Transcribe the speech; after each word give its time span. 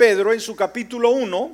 Pedro 0.00 0.32
en 0.32 0.40
su 0.40 0.56
capítulo 0.56 1.10
1, 1.10 1.52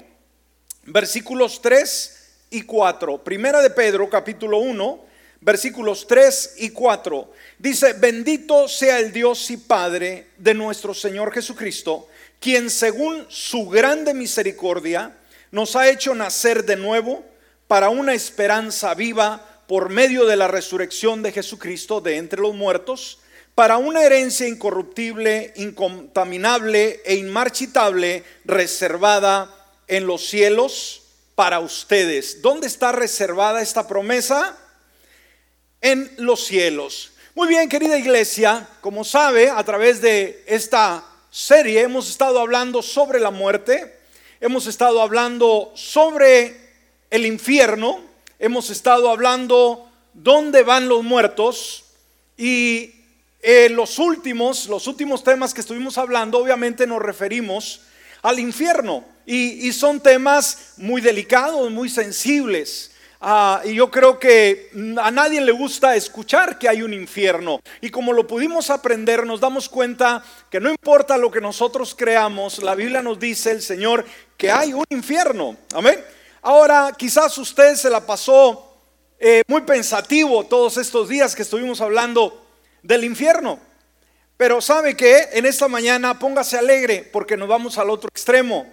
versículos 0.84 1.60
3 1.60 2.46
y 2.50 2.62
4. 2.62 3.24
Primera 3.24 3.60
de 3.60 3.70
Pedro, 3.70 4.08
capítulo 4.08 4.58
1, 4.58 5.04
versículos 5.40 6.06
3 6.06 6.54
y 6.58 6.70
4. 6.70 7.32
Dice, 7.58 7.94
bendito 7.94 8.68
sea 8.68 9.00
el 9.00 9.10
Dios 9.10 9.50
y 9.50 9.56
Padre 9.56 10.28
de 10.36 10.54
nuestro 10.54 10.94
Señor 10.94 11.32
Jesucristo, 11.32 12.06
quien 12.38 12.70
según 12.70 13.26
su 13.28 13.68
grande 13.68 14.14
misericordia 14.14 15.16
nos 15.50 15.74
ha 15.74 15.88
hecho 15.88 16.14
nacer 16.14 16.64
de 16.64 16.76
nuevo 16.76 17.24
para 17.66 17.88
una 17.88 18.14
esperanza 18.14 18.94
viva 18.94 19.64
por 19.66 19.90
medio 19.90 20.24
de 20.24 20.36
la 20.36 20.46
resurrección 20.46 21.20
de 21.20 21.32
Jesucristo 21.32 22.00
de 22.00 22.16
entre 22.16 22.40
los 22.42 22.54
muertos, 22.54 23.18
para 23.56 23.78
una 23.78 24.04
herencia 24.04 24.46
incorruptible, 24.46 25.54
incontaminable 25.56 27.00
e 27.06 27.14
inmarchitable, 27.14 28.22
reservada 28.44 29.50
en 29.88 30.06
los 30.06 30.28
cielos 30.28 31.04
para 31.34 31.60
ustedes. 31.60 32.42
¿Dónde 32.42 32.66
está 32.66 32.92
reservada 32.92 33.62
esta 33.62 33.88
promesa? 33.88 34.58
En 35.80 36.12
los 36.18 36.44
cielos. 36.44 37.12
Muy 37.34 37.48
bien, 37.48 37.70
querida 37.70 37.96
iglesia, 37.96 38.68
como 38.82 39.04
sabe, 39.04 39.48
a 39.48 39.64
través 39.64 40.02
de 40.02 40.44
esta 40.46 41.02
serie 41.30 41.80
hemos 41.80 42.10
estado 42.10 42.40
hablando 42.40 42.82
sobre 42.82 43.20
la 43.20 43.30
muerte, 43.30 44.00
hemos 44.38 44.66
estado 44.66 45.00
hablando 45.00 45.72
sobre 45.74 46.54
el 47.08 47.24
infierno, 47.24 48.04
hemos 48.38 48.68
estado 48.68 49.08
hablando 49.08 49.90
dónde 50.12 50.62
van 50.62 50.88
los 50.90 51.02
muertos 51.02 51.84
y 52.36 52.95
eh, 53.48 53.68
los 53.68 54.00
últimos, 54.00 54.66
los 54.66 54.88
últimos 54.88 55.22
temas 55.22 55.54
que 55.54 55.60
estuvimos 55.60 55.98
hablando, 55.98 56.40
obviamente 56.40 56.84
nos 56.84 57.00
referimos 57.00 57.82
al 58.22 58.40
infierno 58.40 59.04
y, 59.24 59.72
son 59.72 60.00
temas 60.00 60.72
muy 60.78 61.00
delicados, 61.00 61.70
muy 61.70 61.88
sensibles. 61.88 62.90
Ah, 63.20 63.62
y 63.64 63.74
yo 63.74 63.88
creo 63.88 64.18
que 64.18 64.72
a 65.00 65.12
nadie 65.12 65.40
le 65.40 65.52
gusta 65.52 65.94
escuchar 65.94 66.58
que 66.58 66.68
hay 66.68 66.82
un 66.82 66.92
infierno. 66.92 67.60
Y 67.80 67.88
como 67.90 68.12
lo 68.12 68.26
pudimos 68.26 68.68
aprender, 68.68 69.24
nos 69.24 69.38
damos 69.38 69.68
cuenta 69.68 70.24
que 70.50 70.58
no 70.58 70.68
importa 70.68 71.16
lo 71.16 71.30
que 71.30 71.40
nosotros 71.40 71.94
creamos, 71.96 72.60
la 72.64 72.74
Biblia 72.74 73.00
nos 73.00 73.20
dice 73.20 73.52
el 73.52 73.62
Señor 73.62 74.04
que 74.36 74.50
hay 74.50 74.72
un 74.72 74.86
infierno. 74.90 75.56
Amén. 75.72 76.04
Ahora, 76.42 76.92
quizás 76.98 77.38
usted 77.38 77.76
se 77.76 77.90
la 77.90 78.04
pasó 78.04 78.76
eh, 79.20 79.44
muy 79.46 79.60
pensativo 79.60 80.44
todos 80.46 80.78
estos 80.78 81.08
días 81.08 81.36
que 81.36 81.42
estuvimos 81.42 81.80
hablando 81.80 82.42
del 82.86 83.04
infierno. 83.04 83.58
Pero 84.36 84.60
sabe 84.60 84.96
que 84.96 85.30
en 85.32 85.46
esta 85.46 85.66
mañana 85.66 86.18
póngase 86.18 86.58
alegre 86.58 87.08
porque 87.12 87.36
nos 87.36 87.48
vamos 87.48 87.78
al 87.78 87.90
otro 87.90 88.08
extremo, 88.12 88.66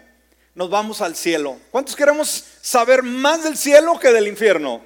nos 0.55 0.69
vamos 0.69 1.01
al 1.01 1.15
cielo. 1.15 1.57
¿Cuántos 1.71 1.95
queremos 1.95 2.43
saber 2.61 3.01
más 3.01 3.43
del 3.43 3.57
cielo 3.57 3.97
que 3.99 4.11
del 4.11 4.27
infierno? 4.27 4.81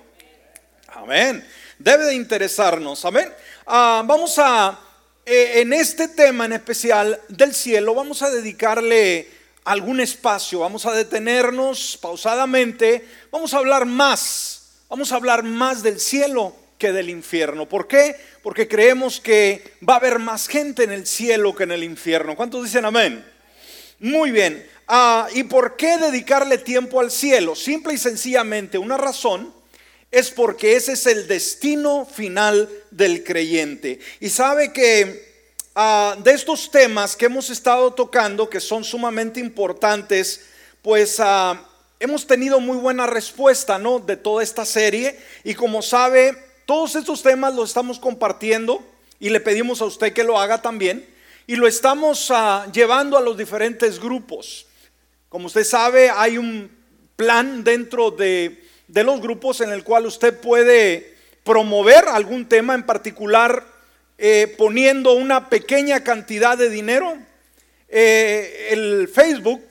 Amén. 0.89 1.45
Debe 1.79 2.05
de 2.05 2.15
interesarnos. 2.15 3.03
Amén. 3.05 3.31
Ah, 3.65 4.03
vamos 4.05 4.37
a, 4.37 4.79
eh, 5.25 5.61
en 5.61 5.73
este 5.73 6.07
tema 6.07 6.45
en 6.45 6.53
especial 6.53 7.19
del 7.27 7.53
cielo, 7.53 7.93
vamos 7.95 8.21
a 8.21 8.29
dedicarle 8.29 9.29
algún 9.65 9.99
espacio, 9.99 10.59
vamos 10.59 10.85
a 10.85 10.93
detenernos 10.93 11.97
pausadamente, 12.01 13.05
vamos 13.31 13.53
a 13.53 13.57
hablar 13.57 13.85
más, 13.85 14.83
vamos 14.87 15.11
a 15.11 15.15
hablar 15.15 15.43
más 15.43 15.83
del 15.83 15.99
cielo 15.99 16.55
que 16.77 16.91
del 16.91 17.09
infierno. 17.09 17.67
¿Por 17.67 17.87
qué? 17.87 18.15
Porque 18.43 18.67
creemos 18.67 19.19
que 19.19 19.63
va 19.87 19.95
a 19.95 19.97
haber 19.97 20.19
más 20.19 20.47
gente 20.47 20.83
en 20.83 20.91
el 20.91 21.05
cielo 21.05 21.55
que 21.55 21.63
en 21.63 21.71
el 21.71 21.83
infierno. 21.83 22.35
¿Cuántos 22.35 22.63
dicen 22.63 22.85
amén? 22.85 23.25
Muy 23.99 24.31
bien. 24.31 24.67
Ah, 24.87 25.27
¿Y 25.33 25.43
por 25.43 25.75
qué 25.75 25.97
dedicarle 25.97 26.57
tiempo 26.57 26.99
al 26.99 27.11
cielo? 27.11 27.55
Simple 27.55 27.93
y 27.93 27.97
sencillamente, 27.97 28.77
una 28.77 28.97
razón 28.97 29.53
es 30.11 30.31
porque 30.31 30.75
ese 30.75 30.93
es 30.93 31.05
el 31.05 31.27
destino 31.27 32.05
final 32.05 32.69
del 32.91 33.23
creyente. 33.23 33.99
Y 34.19 34.29
sabe 34.29 34.71
que 34.71 35.27
Ah, 35.79 36.17
de 36.23 36.31
estos 36.31 36.71
temas 36.71 37.15
que 37.15 37.27
hemos 37.27 37.51
estado 37.51 37.93
tocando, 37.93 38.49
que 38.49 38.59
son 38.59 38.83
sumamente 38.83 39.39
importantes, 39.39 40.41
pues 40.81 41.19
ah, 41.19 41.69
hemos 41.99 42.25
tenido 42.25 42.59
muy 42.59 42.77
buena 42.77 43.05
respuesta, 43.05 43.77
¿no? 43.77 43.99
De 43.99 44.17
toda 44.17 44.41
esta 44.41 44.65
serie. 44.65 45.19
Y 45.43 45.53
como 45.53 45.83
sabe, 45.83 46.35
todos 46.67 46.97
estos 46.97 47.23
temas 47.23 47.55
los 47.55 47.69
estamos 47.69 47.97
compartiendo 47.97 48.85
y 49.21 49.29
le 49.29 49.39
pedimos 49.39 49.81
a 49.81 49.85
usted 49.85 50.11
que 50.11 50.25
lo 50.25 50.37
haga 50.37 50.61
también. 50.61 51.07
Y 51.47 51.55
lo 51.55 51.65
estamos 51.65 52.29
ah, 52.29 52.67
llevando 52.73 53.17
a 53.17 53.21
los 53.21 53.37
diferentes 53.37 54.01
grupos. 54.01 54.67
Como 55.29 55.47
usted 55.47 55.63
sabe, 55.63 56.09
hay 56.09 56.37
un 56.37 56.69
plan 57.15 57.63
dentro 57.63 58.11
de, 58.11 58.61
de 58.89 59.03
los 59.05 59.21
grupos 59.21 59.61
en 59.61 59.71
el 59.71 59.85
cual 59.85 60.07
usted 60.07 60.37
puede 60.41 61.15
promover 61.45 62.09
algún 62.09 62.49
tema 62.49 62.75
en 62.75 62.85
particular 62.85 63.63
eh, 64.17 64.53
poniendo 64.57 65.13
una 65.13 65.47
pequeña 65.47 66.03
cantidad 66.03 66.57
de 66.57 66.69
dinero, 66.69 67.17
eh, 67.87 68.67
el 68.71 69.07
Facebook 69.07 69.63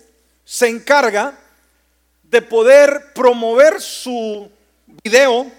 se 0.47 0.69
encarga 0.69 1.39
de 2.23 2.41
poder 2.41 3.13
promover 3.13 3.83
su 3.83 4.49
video 5.05 5.53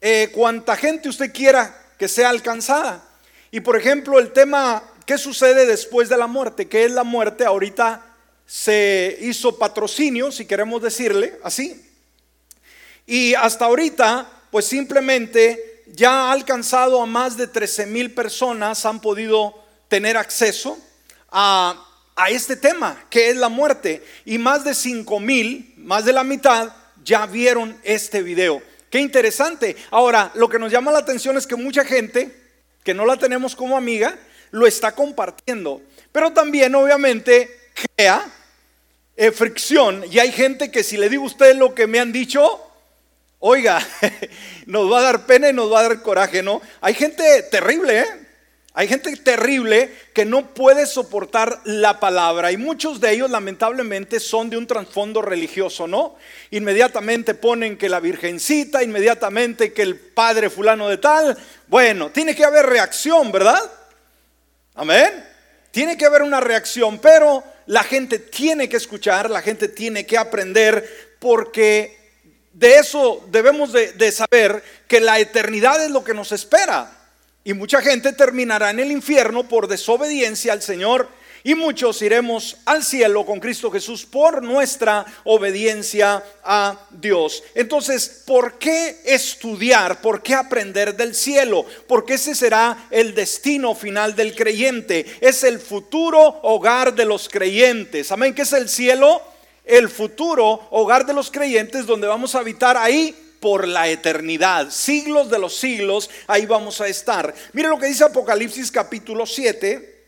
eh, 0.00 0.30
cuanta 0.32 0.76
gente 0.76 1.08
usted 1.08 1.32
quiera 1.32 1.74
que 1.98 2.08
sea 2.08 2.30
alcanzada. 2.30 3.04
Y 3.50 3.60
por 3.60 3.76
ejemplo, 3.76 4.18
el 4.18 4.32
tema, 4.32 4.82
¿qué 5.06 5.18
sucede 5.18 5.66
después 5.66 6.08
de 6.08 6.16
la 6.16 6.26
muerte? 6.26 6.68
¿Qué 6.68 6.84
es 6.84 6.90
la 6.92 7.04
muerte? 7.04 7.44
Ahorita 7.44 8.04
se 8.46 9.18
hizo 9.20 9.58
patrocinio, 9.58 10.32
si 10.32 10.46
queremos 10.46 10.82
decirle 10.82 11.38
así. 11.42 11.84
Y 13.06 13.34
hasta 13.34 13.64
ahorita, 13.64 14.30
pues 14.50 14.66
simplemente 14.66 15.84
ya 15.92 16.28
ha 16.28 16.32
alcanzado 16.32 17.02
a 17.02 17.06
más 17.06 17.36
de 17.36 17.46
13 17.46 17.86
mil 17.86 18.12
personas, 18.12 18.84
han 18.84 19.00
podido 19.00 19.54
tener 19.88 20.16
acceso 20.16 20.78
a, 21.30 21.84
este 22.28 22.56
tema, 22.56 23.04
que 23.10 23.30
es 23.30 23.36
la 23.36 23.48
muerte. 23.48 24.04
Y 24.24 24.38
más 24.38 24.64
de 24.64 24.74
5 24.74 25.20
mil, 25.20 25.72
más 25.76 26.04
de 26.04 26.12
la 26.12 26.24
mitad, 26.24 26.72
ya 27.04 27.26
vieron 27.26 27.78
este 27.84 28.22
video. 28.22 28.60
Qué 28.90 29.00
interesante. 29.00 29.76
Ahora, 29.90 30.30
lo 30.34 30.48
que 30.48 30.58
nos 30.58 30.72
llama 30.72 30.92
la 30.92 30.98
atención 30.98 31.36
es 31.36 31.46
que 31.46 31.56
mucha 31.56 31.84
gente, 31.84 32.30
que 32.84 32.94
no 32.94 33.04
la 33.04 33.16
tenemos 33.16 33.54
como 33.54 33.76
amiga, 33.76 34.18
lo 34.50 34.66
está 34.66 34.92
compartiendo. 34.92 35.82
Pero 36.12 36.32
también, 36.32 36.74
obviamente, 36.74 37.70
crea 37.96 38.26
eh, 39.16 39.30
fricción. 39.30 40.04
Y 40.10 40.18
hay 40.18 40.32
gente 40.32 40.70
que 40.70 40.82
si 40.82 40.96
le 40.96 41.08
digo 41.08 41.24
a 41.24 41.26
usted 41.26 41.56
lo 41.56 41.74
que 41.74 41.86
me 41.86 42.00
han 42.00 42.12
dicho, 42.12 42.64
Oiga, 43.40 43.80
nos 44.66 44.90
va 44.90 44.98
a 44.98 45.02
dar 45.02 45.26
pena 45.26 45.48
y 45.48 45.52
nos 45.52 45.72
va 45.72 45.80
a 45.80 45.82
dar 45.84 46.02
coraje, 46.02 46.42
¿no? 46.42 46.60
Hay 46.80 46.94
gente 46.94 47.42
terrible, 47.44 48.00
¿eh? 48.00 48.27
Hay 48.78 48.86
gente 48.86 49.16
terrible 49.16 49.92
que 50.14 50.24
no 50.24 50.54
puede 50.54 50.86
soportar 50.86 51.62
la 51.64 51.98
palabra 51.98 52.52
y 52.52 52.56
muchos 52.56 53.00
de 53.00 53.10
ellos 53.10 53.28
lamentablemente 53.28 54.20
son 54.20 54.50
de 54.50 54.56
un 54.56 54.68
trasfondo 54.68 55.20
religioso, 55.20 55.88
¿no? 55.88 56.14
Inmediatamente 56.52 57.34
ponen 57.34 57.76
que 57.76 57.88
la 57.88 57.98
virgencita, 57.98 58.84
inmediatamente 58.84 59.72
que 59.72 59.82
el 59.82 59.96
padre 59.98 60.48
fulano 60.48 60.88
de 60.88 60.98
tal. 60.98 61.36
Bueno, 61.66 62.10
tiene 62.10 62.36
que 62.36 62.44
haber 62.44 62.66
reacción, 62.66 63.32
¿verdad? 63.32 63.60
Amén. 64.76 65.26
Tiene 65.72 65.98
que 65.98 66.06
haber 66.06 66.22
una 66.22 66.38
reacción, 66.38 67.00
pero 67.00 67.42
la 67.66 67.82
gente 67.82 68.20
tiene 68.20 68.68
que 68.68 68.76
escuchar, 68.76 69.28
la 69.28 69.42
gente 69.42 69.66
tiene 69.66 70.06
que 70.06 70.16
aprender 70.16 71.16
porque 71.18 71.98
de 72.52 72.76
eso 72.76 73.26
debemos 73.32 73.72
de, 73.72 74.12
saber 74.12 74.62
que 74.86 75.00
la 75.00 75.18
eternidad 75.18 75.84
es 75.84 75.90
lo 75.90 76.04
que 76.04 76.14
nos 76.14 76.30
espera. 76.30 76.97
Y 77.48 77.54
mucha 77.54 77.80
gente 77.80 78.12
terminará 78.12 78.68
en 78.68 78.78
el 78.78 78.92
infierno 78.92 79.48
por 79.48 79.68
desobediencia 79.68 80.52
al 80.52 80.60
Señor 80.60 81.08
y 81.42 81.54
muchos 81.54 82.02
iremos 82.02 82.58
al 82.66 82.84
cielo 82.84 83.24
con 83.24 83.40
Cristo 83.40 83.70
Jesús 83.70 84.04
por 84.04 84.42
nuestra 84.42 85.06
obediencia 85.24 86.22
a 86.44 86.78
Dios. 86.90 87.42
Entonces, 87.54 88.22
¿por 88.26 88.58
qué 88.58 89.00
estudiar? 89.06 90.02
¿Por 90.02 90.22
qué 90.22 90.34
aprender 90.34 90.94
del 90.94 91.14
cielo? 91.14 91.64
Porque 91.86 92.14
ese 92.14 92.34
será 92.34 92.86
el 92.90 93.14
destino 93.14 93.74
final 93.74 94.14
del 94.14 94.36
creyente. 94.36 95.06
Es 95.22 95.42
el 95.42 95.58
futuro 95.58 96.40
hogar 96.42 96.94
de 96.94 97.06
los 97.06 97.30
creyentes. 97.30 98.12
Amén. 98.12 98.34
¿Qué 98.34 98.42
es 98.42 98.52
el 98.52 98.68
cielo? 98.68 99.22
el 99.64 99.90
futuro 99.90 100.66
hogar 100.70 101.04
de 101.04 101.12
los 101.12 101.30
creyentes 101.30 101.84
donde 101.84 102.06
vamos 102.06 102.34
a 102.34 102.38
habitar 102.38 102.78
ahí 102.78 103.14
por 103.40 103.66
la 103.66 103.88
eternidad, 103.88 104.70
siglos 104.70 105.30
de 105.30 105.38
los 105.38 105.56
siglos, 105.56 106.10
ahí 106.26 106.46
vamos 106.46 106.80
a 106.80 106.88
estar. 106.88 107.34
Mire 107.52 107.68
lo 107.68 107.78
que 107.78 107.86
dice 107.86 108.04
Apocalipsis 108.04 108.70
capítulo 108.70 109.26
7, 109.26 110.04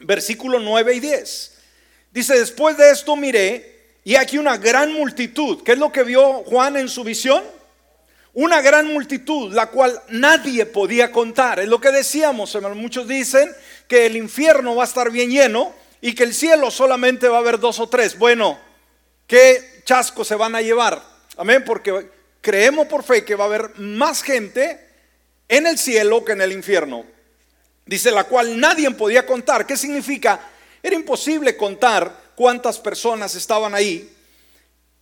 versículo 0.00 0.58
9 0.58 0.94
y 0.94 1.00
10. 1.00 1.58
Dice, 2.12 2.38
después 2.38 2.76
de 2.76 2.90
esto 2.90 3.16
miré, 3.16 3.72
y 4.04 4.16
aquí 4.16 4.38
una 4.38 4.56
gran 4.56 4.92
multitud. 4.92 5.62
¿Qué 5.62 5.72
es 5.72 5.78
lo 5.78 5.92
que 5.92 6.02
vio 6.02 6.42
Juan 6.44 6.76
en 6.76 6.88
su 6.88 7.04
visión? 7.04 7.42
Una 8.34 8.60
gran 8.60 8.86
multitud, 8.92 9.52
la 9.52 9.66
cual 9.66 10.00
nadie 10.08 10.66
podía 10.66 11.12
contar. 11.12 11.60
Es 11.60 11.68
lo 11.68 11.80
que 11.80 11.90
decíamos, 11.90 12.56
muchos 12.74 13.06
dicen 13.06 13.50
que 13.86 14.06
el 14.06 14.16
infierno 14.16 14.74
va 14.74 14.84
a 14.84 14.86
estar 14.86 15.10
bien 15.10 15.30
lleno 15.30 15.72
y 16.00 16.14
que 16.14 16.24
el 16.24 16.34
cielo 16.34 16.70
solamente 16.70 17.28
va 17.28 17.36
a 17.36 17.40
haber 17.40 17.60
dos 17.60 17.78
o 17.78 17.88
tres. 17.88 18.18
Bueno, 18.18 18.58
¿qué 19.26 19.82
chasco 19.84 20.24
se 20.24 20.34
van 20.34 20.54
a 20.54 20.62
llevar? 20.62 21.02
Amén, 21.36 21.62
porque 21.64 22.10
creemos 22.42 22.86
por 22.88 23.02
fe 23.02 23.24
que 23.24 23.34
va 23.34 23.44
a 23.44 23.46
haber 23.46 23.78
más 23.78 24.22
gente 24.22 24.78
en 25.48 25.66
el 25.66 25.78
cielo 25.78 26.22
que 26.22 26.32
en 26.32 26.42
el 26.42 26.52
infierno. 26.52 27.06
Dice 27.86 28.10
la 28.10 28.24
cual 28.24 28.60
nadie 28.60 28.90
podía 28.90 29.24
contar. 29.24 29.66
¿Qué 29.66 29.76
significa? 29.76 30.40
Era 30.82 30.94
imposible 30.94 31.56
contar 31.56 32.32
cuántas 32.34 32.78
personas 32.78 33.34
estaban 33.34 33.74
ahí 33.74 34.10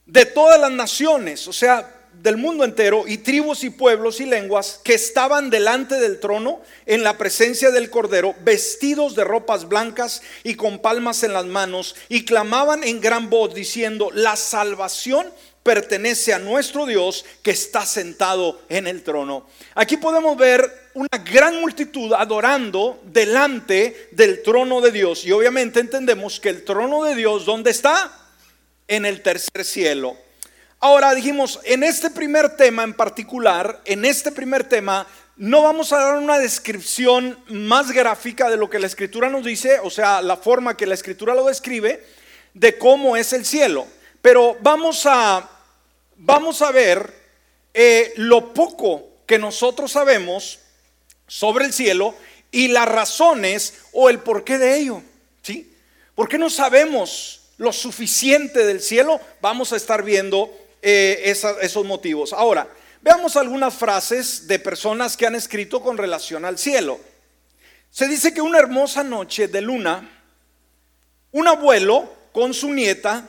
de 0.06 0.26
todas 0.26 0.60
las 0.60 0.72
naciones, 0.72 1.46
o 1.46 1.52
sea, 1.52 1.96
del 2.12 2.37
mundo 2.37 2.64
entero, 2.64 3.04
y 3.06 3.19
tribus 3.19 3.62
y 3.62 3.70
pueblos 3.70 4.20
y 4.20 4.26
lenguas 4.26 4.81
que 4.82 4.94
estaban 4.94 5.48
delante 5.48 5.96
del 5.96 6.19
trono 6.19 6.60
en 6.84 7.04
la 7.04 7.16
presencia 7.16 7.70
del 7.70 7.88
Cordero, 7.88 8.34
vestidos 8.42 9.14
de 9.14 9.22
ropas 9.22 9.69
blancas 9.69 10.22
y 10.42 10.56
con 10.56 10.81
palmas 10.81 11.22
en 11.22 11.32
las 11.32 11.46
manos, 11.46 11.94
y 12.08 12.25
clamaban 12.25 12.82
en 12.82 13.00
gran 13.00 13.31
voz 13.31 13.54
diciendo, 13.54 14.10
la 14.12 14.34
salvación 14.34 15.32
pertenece 15.62 16.32
a 16.32 16.38
nuestro 16.38 16.86
Dios 16.86 17.24
que 17.42 17.50
está 17.50 17.84
sentado 17.84 18.62
en 18.68 18.86
el 18.86 19.02
trono. 19.02 19.46
Aquí 19.74 19.96
podemos 19.96 20.36
ver 20.36 20.90
una 20.94 21.18
gran 21.30 21.60
multitud 21.60 22.12
adorando 22.14 23.00
delante 23.04 24.08
del 24.12 24.42
trono 24.42 24.80
de 24.80 24.90
Dios. 24.90 25.24
Y 25.24 25.32
obviamente 25.32 25.80
entendemos 25.80 26.40
que 26.40 26.48
el 26.48 26.64
trono 26.64 27.04
de 27.04 27.14
Dios, 27.14 27.44
¿dónde 27.44 27.70
está? 27.70 28.10
En 28.88 29.04
el 29.04 29.22
tercer 29.22 29.64
cielo. 29.64 30.16
Ahora 30.80 31.14
dijimos, 31.14 31.60
en 31.64 31.82
este 31.82 32.08
primer 32.08 32.56
tema 32.56 32.82
en 32.82 32.94
particular, 32.94 33.82
en 33.84 34.06
este 34.06 34.32
primer 34.32 34.64
tema, 34.64 35.06
no 35.36 35.62
vamos 35.62 35.92
a 35.92 35.98
dar 35.98 36.16
una 36.16 36.38
descripción 36.38 37.38
más 37.48 37.92
gráfica 37.92 38.48
de 38.48 38.56
lo 38.56 38.70
que 38.70 38.78
la 38.78 38.86
escritura 38.86 39.28
nos 39.28 39.44
dice, 39.44 39.78
o 39.82 39.90
sea, 39.90 40.22
la 40.22 40.38
forma 40.38 40.76
que 40.76 40.86
la 40.86 40.94
escritura 40.94 41.34
lo 41.34 41.44
describe, 41.44 42.02
de 42.54 42.78
cómo 42.78 43.16
es 43.16 43.32
el 43.34 43.44
cielo. 43.44 43.86
Pero 44.22 44.56
vamos 44.61 45.06
a, 45.06 45.49
vamos 46.17 46.61
a 46.62 46.70
ver 46.70 47.12
eh, 47.72 48.12
lo 48.17 48.52
poco 48.52 49.08
que 49.26 49.38
nosotros 49.38 49.93
sabemos 49.93 50.58
sobre 51.26 51.64
el 51.64 51.72
cielo 51.72 52.14
y 52.50 52.69
las 52.69 52.88
razones 52.88 53.75
o 53.93 54.11
el 54.11 54.19
porqué 54.19 54.58
de 54.58 54.76
ello. 54.76 55.02
¿Sí? 55.43 55.75
¿Por 56.14 56.28
qué 56.28 56.37
no 56.37 56.50
sabemos 56.50 57.43
lo 57.56 57.72
suficiente 57.72 58.67
del 58.67 58.81
cielo? 58.81 59.20
Vamos 59.40 59.72
a 59.72 59.76
estar 59.76 60.02
viendo 60.02 60.52
eh, 60.82 61.23
esos 61.25 61.84
motivos. 61.87 62.32
Ahora, 62.32 62.69
veamos 63.00 63.37
algunas 63.37 63.75
frases 63.75 64.46
de 64.46 64.58
personas 64.58 65.16
que 65.16 65.26
han 65.26 65.34
escrito 65.34 65.82
con 65.82 65.96
relación 65.96 66.44
al 66.44 66.58
cielo. 66.58 67.00
Se 67.90 68.06
dice 68.06 68.34
que 68.34 68.40
una 68.40 68.58
hermosa 68.58 69.02
noche 69.02 69.49
de 69.49 69.61
luna, 69.61 70.08
un 71.32 71.49
abuelo 71.49 72.12
con 72.32 72.52
su 72.52 72.73
nieta 72.73 73.26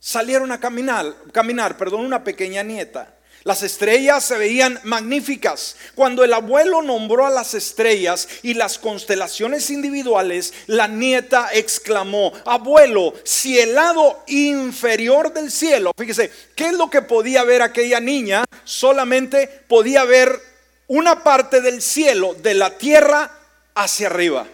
salieron 0.00 0.50
a 0.50 0.58
caminar, 0.58 1.14
caminar, 1.32 1.76
perdón, 1.76 2.04
una 2.04 2.24
pequeña 2.24 2.62
nieta. 2.64 3.14
Las 3.42 3.62
estrellas 3.62 4.24
se 4.24 4.36
veían 4.36 4.78
magníficas. 4.84 5.76
Cuando 5.94 6.24
el 6.24 6.32
abuelo 6.34 6.82
nombró 6.82 7.26
a 7.26 7.30
las 7.30 7.54
estrellas 7.54 8.28
y 8.42 8.52
las 8.52 8.78
constelaciones 8.78 9.70
individuales, 9.70 10.52
la 10.66 10.88
nieta 10.88 11.48
exclamó, 11.52 12.32
abuelo, 12.44 13.14
si 13.24 13.58
el 13.58 13.74
lado 13.74 14.22
inferior 14.26 15.32
del 15.32 15.50
cielo, 15.50 15.92
fíjese, 15.96 16.30
¿qué 16.54 16.66
es 16.66 16.74
lo 16.74 16.90
que 16.90 17.00
podía 17.00 17.42
ver 17.44 17.62
aquella 17.62 18.00
niña? 18.00 18.44
Solamente 18.64 19.46
podía 19.68 20.04
ver 20.04 20.38
una 20.86 21.22
parte 21.22 21.62
del 21.62 21.80
cielo, 21.80 22.34
de 22.34 22.54
la 22.54 22.76
tierra 22.76 23.30
hacia 23.74 24.08
arriba, 24.08 24.46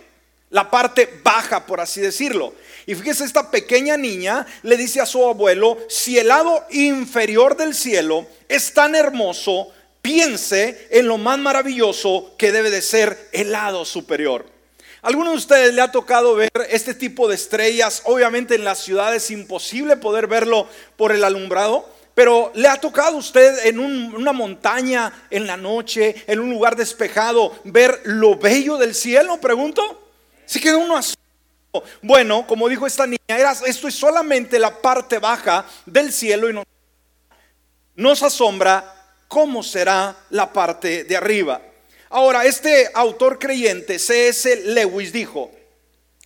la 0.51 0.71
parte 0.71 1.21
baja, 1.23 1.67
por 1.67 1.81
así 1.81 2.01
decirlo. 2.01 2.55
Y 2.87 2.95
fíjese, 2.95 3.25
esta 3.25 3.51
pequeña 3.51 3.97
niña 3.97 4.47
le 4.63 4.77
dice 4.77 5.01
a 5.01 5.07
su 5.07 5.25
abuelo, 5.27 5.79
si 5.89 6.19
el 6.19 6.29
lado 6.29 6.65
inferior 6.71 7.57
del 7.57 7.75
cielo 7.75 8.27
es 8.49 8.73
tan 8.73 8.95
hermoso, 8.95 9.73
piense 10.01 10.87
en 10.91 11.09
lo 11.09 11.19
más 11.19 11.39
maravilloso 11.39 12.35
que 12.39 12.53
debe 12.53 12.71
de 12.71 12.81
ser 12.81 13.29
el 13.33 13.51
lado 13.51 13.85
superior. 13.85 14.47
¿Alguno 15.03 15.31
de 15.31 15.37
ustedes 15.37 15.75
le 15.75 15.83
ha 15.83 15.93
tocado 15.93 16.35
ver 16.35 16.51
este 16.71 16.95
tipo 16.95 17.29
de 17.29 17.35
estrellas? 17.35 18.03
Obviamente 18.05 18.55
en 18.55 18.65
las 18.65 18.79
ciudades 18.79 19.25
es 19.25 19.31
imposible 19.33 19.97
poder 19.97 20.27
verlo 20.27 20.69
por 20.97 21.13
el 21.13 21.23
alumbrado, 21.25 21.89
pero 22.15 22.51
¿le 22.55 22.67
ha 22.69 22.81
tocado 22.81 23.17
a 23.17 23.21
usted 23.21 23.67
en 23.67 23.79
una 23.79 24.33
montaña, 24.33 25.13
en 25.31 25.47
la 25.47 25.57
noche, 25.57 26.25
en 26.27 26.41
un 26.41 26.51
lugar 26.51 26.77
despejado, 26.77 27.57
ver 27.65 28.01
lo 28.05 28.37
bello 28.37 28.79
del 28.79 28.95
cielo? 28.95 29.41
Pregunto. 29.41 30.06
Si 30.47 30.61
queda 30.61 30.77
uno 30.79 30.97
así 30.97 31.15
bueno, 32.03 32.47
como 32.47 32.69
dijo 32.69 32.87
esta 32.87 33.07
niña, 33.07 33.19
esto 33.67 33.89
es 33.89 33.95
solamente 33.95 34.59
la 34.59 34.81
parte 34.81 35.19
baja 35.19 35.67
del 35.85 36.13
cielo 36.13 36.49
y 36.49 36.53
nos, 36.53 36.65
nos 37.95 38.23
asombra 38.23 38.95
cómo 39.29 39.63
será 39.63 40.17
la 40.31 40.53
parte 40.53 41.05
de 41.05 41.17
arriba. 41.17 41.61
Ahora, 42.09 42.45
este 42.45 42.91
autor 42.95 43.39
creyente, 43.39 43.99
C.S. 43.99 44.63
Lewis, 44.65 45.13
dijo, 45.13 45.51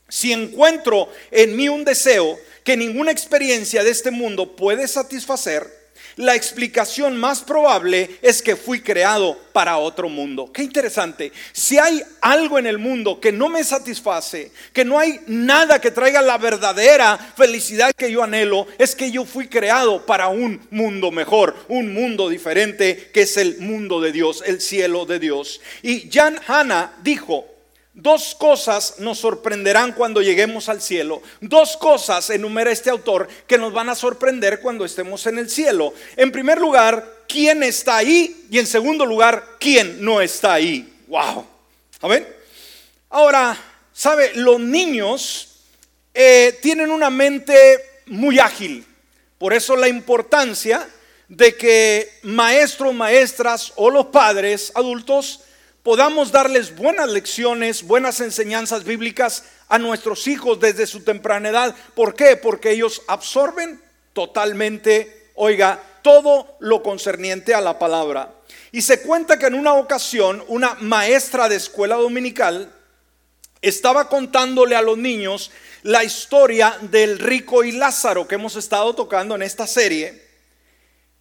si 0.08 0.32
encuentro 0.32 1.08
en 1.30 1.56
mí 1.56 1.68
un 1.68 1.84
deseo 1.84 2.38
que 2.64 2.76
ninguna 2.76 3.10
experiencia 3.10 3.82
de 3.82 3.90
este 3.90 4.10
mundo 4.10 4.54
puede 4.54 4.86
satisfacer, 4.86 5.79
la 6.16 6.34
explicación 6.34 7.16
más 7.16 7.42
probable 7.42 8.18
es 8.22 8.42
que 8.42 8.56
fui 8.56 8.80
creado 8.80 9.38
para 9.52 9.78
otro 9.78 10.08
mundo. 10.08 10.50
Qué 10.52 10.62
interesante. 10.62 11.32
Si 11.52 11.78
hay 11.78 12.02
algo 12.20 12.58
en 12.58 12.66
el 12.66 12.78
mundo 12.78 13.20
que 13.20 13.32
no 13.32 13.48
me 13.48 13.64
satisface, 13.64 14.52
que 14.72 14.84
no 14.84 14.98
hay 14.98 15.20
nada 15.26 15.80
que 15.80 15.90
traiga 15.90 16.22
la 16.22 16.38
verdadera 16.38 17.18
felicidad 17.36 17.92
que 17.96 18.10
yo 18.10 18.22
anhelo, 18.22 18.66
es 18.78 18.94
que 18.94 19.10
yo 19.10 19.24
fui 19.24 19.48
creado 19.48 20.06
para 20.06 20.28
un 20.28 20.60
mundo 20.70 21.10
mejor, 21.10 21.56
un 21.68 21.92
mundo 21.92 22.28
diferente, 22.28 23.10
que 23.12 23.22
es 23.22 23.36
el 23.36 23.58
mundo 23.58 24.00
de 24.00 24.12
Dios, 24.12 24.42
el 24.46 24.60
cielo 24.60 25.06
de 25.06 25.18
Dios. 25.18 25.60
Y 25.82 26.10
Jan 26.10 26.38
Hanna 26.46 26.94
dijo, 27.02 27.49
Dos 27.92 28.36
cosas 28.36 28.94
nos 28.98 29.18
sorprenderán 29.18 29.92
cuando 29.92 30.22
lleguemos 30.22 30.68
al 30.68 30.80
cielo. 30.80 31.22
Dos 31.40 31.76
cosas 31.76 32.30
enumera 32.30 32.70
este 32.70 32.88
autor 32.88 33.28
que 33.48 33.58
nos 33.58 33.72
van 33.72 33.88
a 33.88 33.96
sorprender 33.96 34.60
cuando 34.60 34.84
estemos 34.84 35.26
en 35.26 35.38
el 35.38 35.50
cielo. 35.50 35.92
En 36.16 36.30
primer 36.30 36.60
lugar, 36.60 37.24
quién 37.28 37.64
está 37.64 37.96
ahí 37.96 38.46
y 38.48 38.58
en 38.58 38.66
segundo 38.66 39.04
lugar, 39.04 39.44
quién 39.58 40.04
no 40.04 40.20
está 40.20 40.54
ahí. 40.54 40.92
Wow. 41.08 41.44
¿Amén? 42.00 42.28
Ahora, 43.10 43.58
¿sabe? 43.92 44.32
Los 44.34 44.60
niños 44.60 45.48
eh, 46.14 46.58
tienen 46.62 46.92
una 46.92 47.10
mente 47.10 47.56
muy 48.06 48.38
ágil. 48.38 48.86
Por 49.36 49.52
eso 49.52 49.74
la 49.74 49.88
importancia 49.88 50.88
de 51.28 51.56
que 51.56 52.08
maestros, 52.22 52.94
maestras 52.94 53.72
o 53.76 53.90
los 53.90 54.06
padres 54.06 54.70
adultos 54.74 55.40
podamos 55.82 56.32
darles 56.32 56.76
buenas 56.76 57.10
lecciones, 57.10 57.82
buenas 57.82 58.20
enseñanzas 58.20 58.84
bíblicas 58.84 59.44
a 59.68 59.78
nuestros 59.78 60.26
hijos 60.26 60.60
desde 60.60 60.86
su 60.86 61.02
temprana 61.02 61.48
edad. 61.48 61.74
¿Por 61.94 62.14
qué? 62.14 62.36
Porque 62.36 62.72
ellos 62.72 63.02
absorben 63.06 63.80
totalmente, 64.12 65.30
oiga, 65.34 65.82
todo 66.02 66.56
lo 66.60 66.82
concerniente 66.82 67.54
a 67.54 67.60
la 67.60 67.78
palabra. 67.78 68.34
Y 68.72 68.82
se 68.82 69.02
cuenta 69.02 69.38
que 69.38 69.46
en 69.46 69.54
una 69.54 69.74
ocasión 69.74 70.44
una 70.48 70.74
maestra 70.80 71.48
de 71.48 71.56
escuela 71.56 71.96
dominical 71.96 72.72
estaba 73.62 74.08
contándole 74.08 74.76
a 74.76 74.82
los 74.82 74.96
niños 74.96 75.50
la 75.82 76.04
historia 76.04 76.78
del 76.82 77.18
rico 77.18 77.64
y 77.64 77.72
Lázaro 77.72 78.28
que 78.28 78.36
hemos 78.36 78.56
estado 78.56 78.94
tocando 78.94 79.34
en 79.34 79.42
esta 79.42 79.66
serie. 79.66 80.30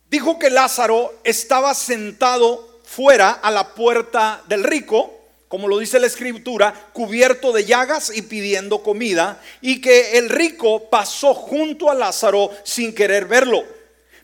Dijo 0.10 0.40
que 0.40 0.50
Lázaro 0.50 1.20
estaba 1.24 1.74
sentado 1.74 2.69
fuera 2.90 3.34
a 3.34 3.52
la 3.52 3.76
puerta 3.76 4.42
del 4.48 4.64
rico, 4.64 5.14
como 5.48 5.68
lo 5.68 5.78
dice 5.78 6.00
la 6.00 6.08
escritura, 6.08 6.74
cubierto 6.92 7.52
de 7.52 7.64
llagas 7.64 8.12
y 8.16 8.24
pidiendo 8.24 8.82
comida, 8.82 9.40
y 9.62 9.80
que 9.80 10.18
el 10.18 10.28
rico 10.28 10.90
pasó 10.90 11.36
junto 11.36 11.92
a 11.92 11.96
Lázaro 11.96 12.50
sin 12.64 12.96
querer 12.96 13.26
verlo. 13.26 13.64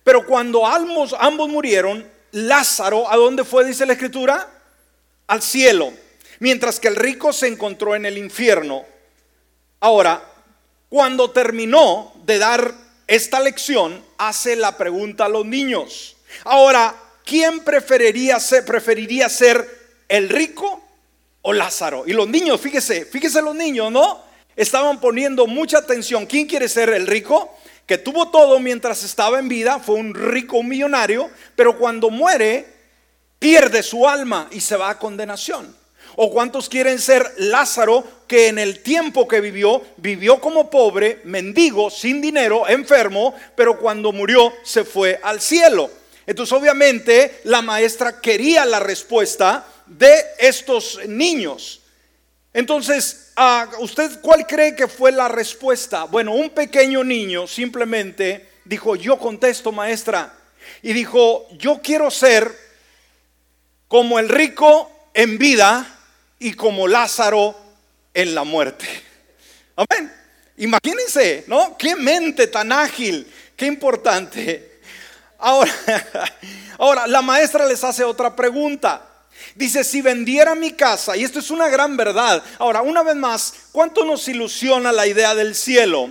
Pero 0.04 0.26
cuando 0.26 0.66
ambos, 0.66 1.16
ambos 1.20 1.48
murieron, 1.48 2.10
Lázaro, 2.32 3.10
¿a 3.10 3.16
dónde 3.18 3.44
fue? 3.44 3.66
Dice 3.66 3.86
la 3.86 3.94
escritura, 3.94 4.50
al 5.28 5.44
cielo, 5.44 5.94
mientras 6.40 6.80
que 6.80 6.88
el 6.88 6.96
rico 6.96 7.34
se 7.34 7.48
encontró 7.48 7.96
en 7.96 8.08
el 8.08 8.18
infierno. 8.18 8.84
Ahora, 9.80 10.24
cuando 10.90 11.30
terminó 11.30 12.14
de 12.26 12.40
dar 12.40 12.74
esta 13.06 13.40
lección, 13.40 14.04
hace 14.18 14.56
la 14.56 14.76
pregunta 14.76 15.26
a 15.26 15.30
los 15.30 15.46
niños. 15.46 16.18
Ahora, 16.44 16.96
¿quién 17.26 17.60
preferiría 17.62 18.40
ser, 18.40 18.64
preferiría 18.64 19.28
ser 19.28 19.68
el 20.08 20.30
rico 20.30 20.82
o 21.42 21.52
Lázaro? 21.52 22.04
Y 22.08 22.14
los 22.14 22.30
niños, 22.30 22.62
fíjese, 22.62 23.04
fíjese 23.04 23.42
los 23.42 23.56
niños, 23.56 23.92
¿no? 23.92 24.24
Estaban 24.56 25.02
poniendo 25.02 25.48
mucha 25.48 25.80
atención. 25.80 26.26
¿Quién 26.26 26.48
quiere 26.48 26.70
ser 26.70 26.90
el 26.90 27.08
rico? 27.08 27.54
Que 27.86 27.98
tuvo 27.98 28.30
todo 28.30 28.60
mientras 28.60 29.04
estaba 29.04 29.40
en 29.40 29.50
vida, 29.50 29.80
fue 29.80 29.96
un 29.96 30.14
rico 30.14 30.64
millonario, 30.64 31.30
pero 31.56 31.78
cuando 31.78 32.10
muere 32.10 32.66
pierde 33.38 33.84
su 33.84 34.08
alma 34.08 34.48
y 34.52 34.62
se 34.62 34.78
va 34.78 34.90
a 34.90 34.98
condenación. 34.98 35.76
¿O 36.16 36.32
cuántos 36.32 36.70
quieren 36.70 37.00
ser 37.00 37.30
Lázaro 37.38 38.06
que 38.28 38.48
en 38.48 38.58
el 38.58 38.82
tiempo 38.82 39.28
que 39.28 39.42
vivió, 39.42 39.84
vivió 39.98 40.40
como 40.40 40.70
pobre, 40.70 41.20
mendigo, 41.26 41.90
sin 41.90 42.22
dinero, 42.22 42.68
enfermo, 42.70 43.36
pero 43.56 43.78
cuando 43.78 44.14
murió 44.14 44.54
se 44.64 44.86
fue 44.86 45.20
al 45.22 45.42
cielo? 45.42 45.90
Entonces 46.26 46.54
obviamente 46.54 47.42
la 47.44 47.62
maestra 47.62 48.20
quería 48.20 48.66
la 48.66 48.80
respuesta 48.80 49.66
de 49.86 50.26
estos 50.40 51.00
niños. 51.08 51.82
Entonces, 52.54 53.34
¿usted 53.80 54.22
cuál 54.22 54.48
cree 54.48 54.76
que 54.76 54.88
fue 54.88 55.12
la 55.12 55.28
respuesta? 55.28 56.06
Bueno, 56.06 56.34
un 56.34 56.52
pequeño 56.52 57.04
niño 57.04 57.48
simplemente 57.48 58.50
dijo, 58.64 58.96
yo 58.96 59.18
contesto 59.18 59.72
maestra. 59.72 60.34
Y 60.82 60.94
dijo, 60.94 61.48
yo 61.58 61.80
quiero 61.82 62.10
ser 62.10 62.50
como 63.88 64.20
el 64.20 64.30
rico 64.30 65.10
en 65.14 65.38
vida 65.38 66.00
y 66.40 66.54
como 66.54 66.88
Lázaro 66.88 67.56
en 68.14 68.34
la 68.34 68.44
muerte. 68.44 68.86
Amén. 69.76 70.12
Imagínense, 70.58 71.44
¿no? 71.48 71.78
Qué 71.78 71.96
mente 71.96 72.48
tan 72.48 72.72
ágil, 72.72 73.28
qué 73.56 73.66
importante. 73.66 74.75
Ahora, 75.38 75.72
ahora 76.78 77.08
la 77.08 77.22
maestra 77.22 77.66
les 77.66 77.84
hace 77.84 78.04
otra 78.04 78.36
pregunta. 78.36 79.10
Dice, 79.54 79.84
si 79.84 80.02
vendiera 80.02 80.56
mi 80.56 80.72
casa, 80.72 81.16
y 81.16 81.24
esto 81.24 81.40
es 81.40 81.52
una 81.52 81.70
gran 81.70 81.98
verdad. 81.98 82.44
Ahora, 82.58 82.82
una 82.82 83.04
vez 83.04 83.16
más, 83.16 83.54
¿cuánto 83.72 84.06
nos 84.06 84.28
ilusiona 84.28 84.92
la 84.92 85.08
idea 85.08 85.36
del 85.36 85.56
cielo? 85.56 86.10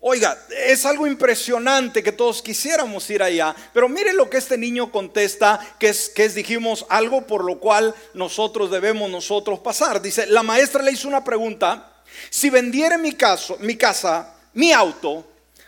Oiga, 0.00 0.38
es 0.66 0.86
algo 0.86 1.06
impresionante 1.06 2.02
que 2.02 2.12
todos 2.12 2.42
quisiéramos 2.42 3.08
ir 3.10 3.22
allá, 3.22 3.56
pero 3.72 3.88
mire 3.88 4.12
lo 4.12 4.30
que 4.30 4.36
este 4.36 4.56
niño 4.56 4.92
contesta, 4.92 5.58
que 5.80 5.88
es, 5.88 6.08
que 6.08 6.24
es, 6.24 6.34
dijimos, 6.34 6.86
algo 6.88 7.26
por 7.26 7.44
lo 7.44 7.58
cual 7.58 7.94
nosotros 8.14 8.70
debemos 8.70 9.10
nosotros 9.10 9.58
pasar. 9.58 10.00
Dice, 10.00 10.26
la 10.26 10.44
maestra 10.44 10.82
le 10.82 10.92
hizo 10.92 11.08
una 11.08 11.24
pregunta, 11.24 11.92
si 12.30 12.50
vendiera 12.50 12.98
mi, 12.98 13.12
caso, 13.12 13.56
mi 13.60 13.76
casa, 13.76 14.32
mi 14.52 14.72
auto, 14.72 15.26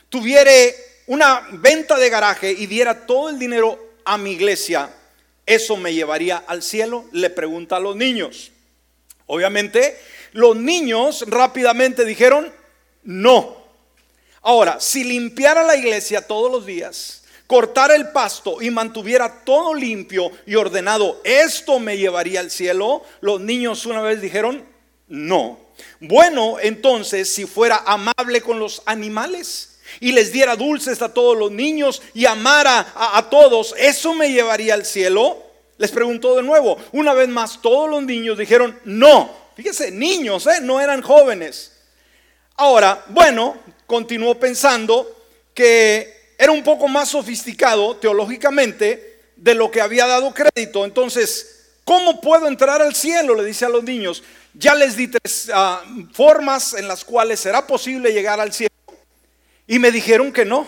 tuviera 0.09 0.53
una 1.09 1.47
venta 1.53 1.99
de 1.99 2.11
garaje 2.11 2.53
y 2.53 2.67
diera 2.67 3.07
todo 3.07 3.31
el 3.31 3.39
dinero 3.39 3.95
a 4.05 4.19
mi 4.19 4.33
iglesia, 4.33 4.91
¿eso 5.47 5.77
me 5.77 5.95
llevaría 5.95 6.37
al 6.47 6.63
cielo? 6.63 7.07
Le 7.13 7.31
pregunta 7.31 7.77
a 7.77 7.81
los 7.81 7.97
niños. 7.97 8.53
Obviamente, 9.27 9.99
los 10.33 10.55
niños 10.57 11.25
rápidamente 11.27 12.05
dijeron, 12.05 12.53
no. 13.05 13.57
Ahora, 14.43 14.81
si 14.81 15.03
limpiara 15.03 15.63
la 15.63 15.77
iglesia 15.77 16.27
todos 16.27 16.53
los 16.53 16.67
días, 16.67 17.25
cortara 17.47 17.97
el 17.97 18.11
pasto 18.11 18.61
y 18.61 18.71
mantuviera 18.71 19.45
todo 19.45 19.73
limpio 19.73 20.31
y 20.45 20.57
ordenado, 20.57 21.23
¿esto 21.25 21.79
me 21.79 21.97
llevaría 21.97 22.41
al 22.41 22.51
cielo? 22.51 23.03
Los 23.23 23.41
niños 23.41 23.87
una 23.87 24.03
vez 24.03 24.21
dijeron, 24.21 24.63
no. 25.09 25.59
Bueno, 26.01 26.59
entonces, 26.61 27.33
si 27.33 27.47
fuera 27.47 27.83
amable 27.87 28.43
con 28.43 28.59
los 28.59 28.83
animales 28.85 29.78
y 30.01 30.13
les 30.13 30.33
diera 30.33 30.57
dulces 30.57 31.03
a 31.03 31.13
todos 31.13 31.37
los 31.37 31.51
niños 31.51 32.03
y 32.15 32.27
amara 32.27 32.93
a, 32.95 33.29
todos, 33.31 33.75
¿eso 33.79 34.15
me 34.15 34.33
llevaría 34.33 34.75
al 34.75 34.85
cielo? 34.85 35.43
Les 35.79 35.91
preguntó 35.91 36.37
de 36.37 36.43
nuevo. 36.43 36.77
Una 36.93 37.15
vez 37.15 37.29
más, 37.29 37.61
todos 37.63 37.89
los 37.89 38.03
niños 38.03 38.39
dijeron, 38.39 38.79
no. 38.85 39.31
Fíjese, 39.57 39.91
niños, 39.91 40.47
¿eh? 40.47 40.61
no 40.63 40.81
eran 40.81 41.03
jóvenes. 41.03 41.73
Ahora, 42.57 43.05
bueno, 43.09 43.57
continuó 43.87 44.35
pensando 44.39 45.09
que 45.55 46.35
era 46.39 46.53
un 46.53 46.63
poco 46.63 46.87
más 46.87 47.09
sofisticado 47.09 47.97
teológicamente 47.97 49.21
de 49.37 49.55
lo 49.55 49.71
que 49.71 49.81
había 49.81 50.07
dado 50.07 50.33
crédito. 50.33 50.85
Entonces, 50.85 51.67
¿cómo 51.85 52.21
puedo 52.21 52.47
entrar 52.47 52.83
al 52.83 52.95
cielo? 52.95 53.35
Le 53.35 53.45
dice 53.45 53.65
a 53.65 53.69
los 53.69 53.85
niños. 53.85 54.23
Ya 54.55 54.75
les 54.75 54.97
di 54.97 55.09
tres 55.09 55.51
ah, 55.53 55.83
formas 56.13 56.75
en 56.75 56.89
las 56.89 57.05
cuales 57.05 57.41
será 57.41 57.67
posible 57.67 58.13
llegar 58.13 58.41
al 58.41 58.53
cielo. 58.53 58.75
Y 59.69 59.79
me 59.79 59.93
dijeron 59.93 60.33
que 60.33 60.45
no. 60.45 60.67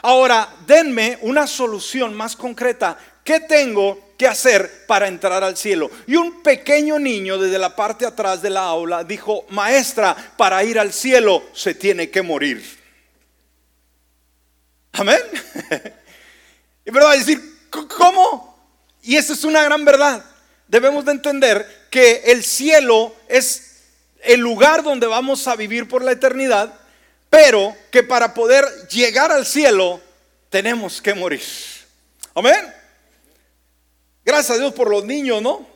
Ahora, 0.00 0.48
denme 0.66 1.18
una 1.20 1.46
solución 1.46 2.14
más 2.14 2.36
concreta. 2.36 2.96
¿Qué 3.22 3.40
tengo 3.40 4.14
que 4.16 4.26
hacer 4.26 4.86
para 4.86 5.08
entrar 5.08 5.44
al 5.44 5.56
cielo? 5.56 5.90
Y 6.06 6.16
un 6.16 6.42
pequeño 6.42 6.98
niño 6.98 7.36
desde 7.36 7.58
la 7.58 7.76
parte 7.76 8.06
atrás 8.06 8.40
de 8.40 8.48
la 8.48 8.62
aula 8.62 9.04
dijo, 9.04 9.44
maestra, 9.50 10.16
para 10.38 10.64
ir 10.64 10.78
al 10.78 10.92
cielo 10.92 11.42
se 11.52 11.74
tiene 11.74 12.08
que 12.08 12.22
morir. 12.22 12.64
Amén. 14.92 15.20
Y 16.82 16.90
verdad, 16.90 17.12
decir, 17.12 17.40
¿cómo? 17.70 18.58
Y 19.02 19.16
eso 19.16 19.34
es 19.34 19.44
una 19.44 19.62
gran 19.62 19.84
verdad. 19.84 20.24
Debemos 20.66 21.04
de 21.04 21.12
entender 21.12 21.86
que 21.90 22.22
el 22.24 22.42
cielo 22.42 23.14
es 23.28 23.82
el 24.22 24.40
lugar 24.40 24.82
donde 24.82 25.06
vamos 25.06 25.46
a 25.46 25.56
vivir 25.56 25.86
por 25.86 26.02
la 26.02 26.12
eternidad, 26.12 26.79
pero 27.30 27.74
que 27.90 28.02
para 28.02 28.34
poder 28.34 28.64
llegar 28.90 29.30
al 29.30 29.46
cielo 29.46 30.00
tenemos 30.50 31.00
que 31.00 31.14
morir. 31.14 31.42
Amén. 32.34 32.74
Gracias 34.24 34.58
a 34.58 34.60
Dios 34.60 34.74
por 34.74 34.90
los 34.90 35.04
niños, 35.04 35.40
¿no? 35.40 35.66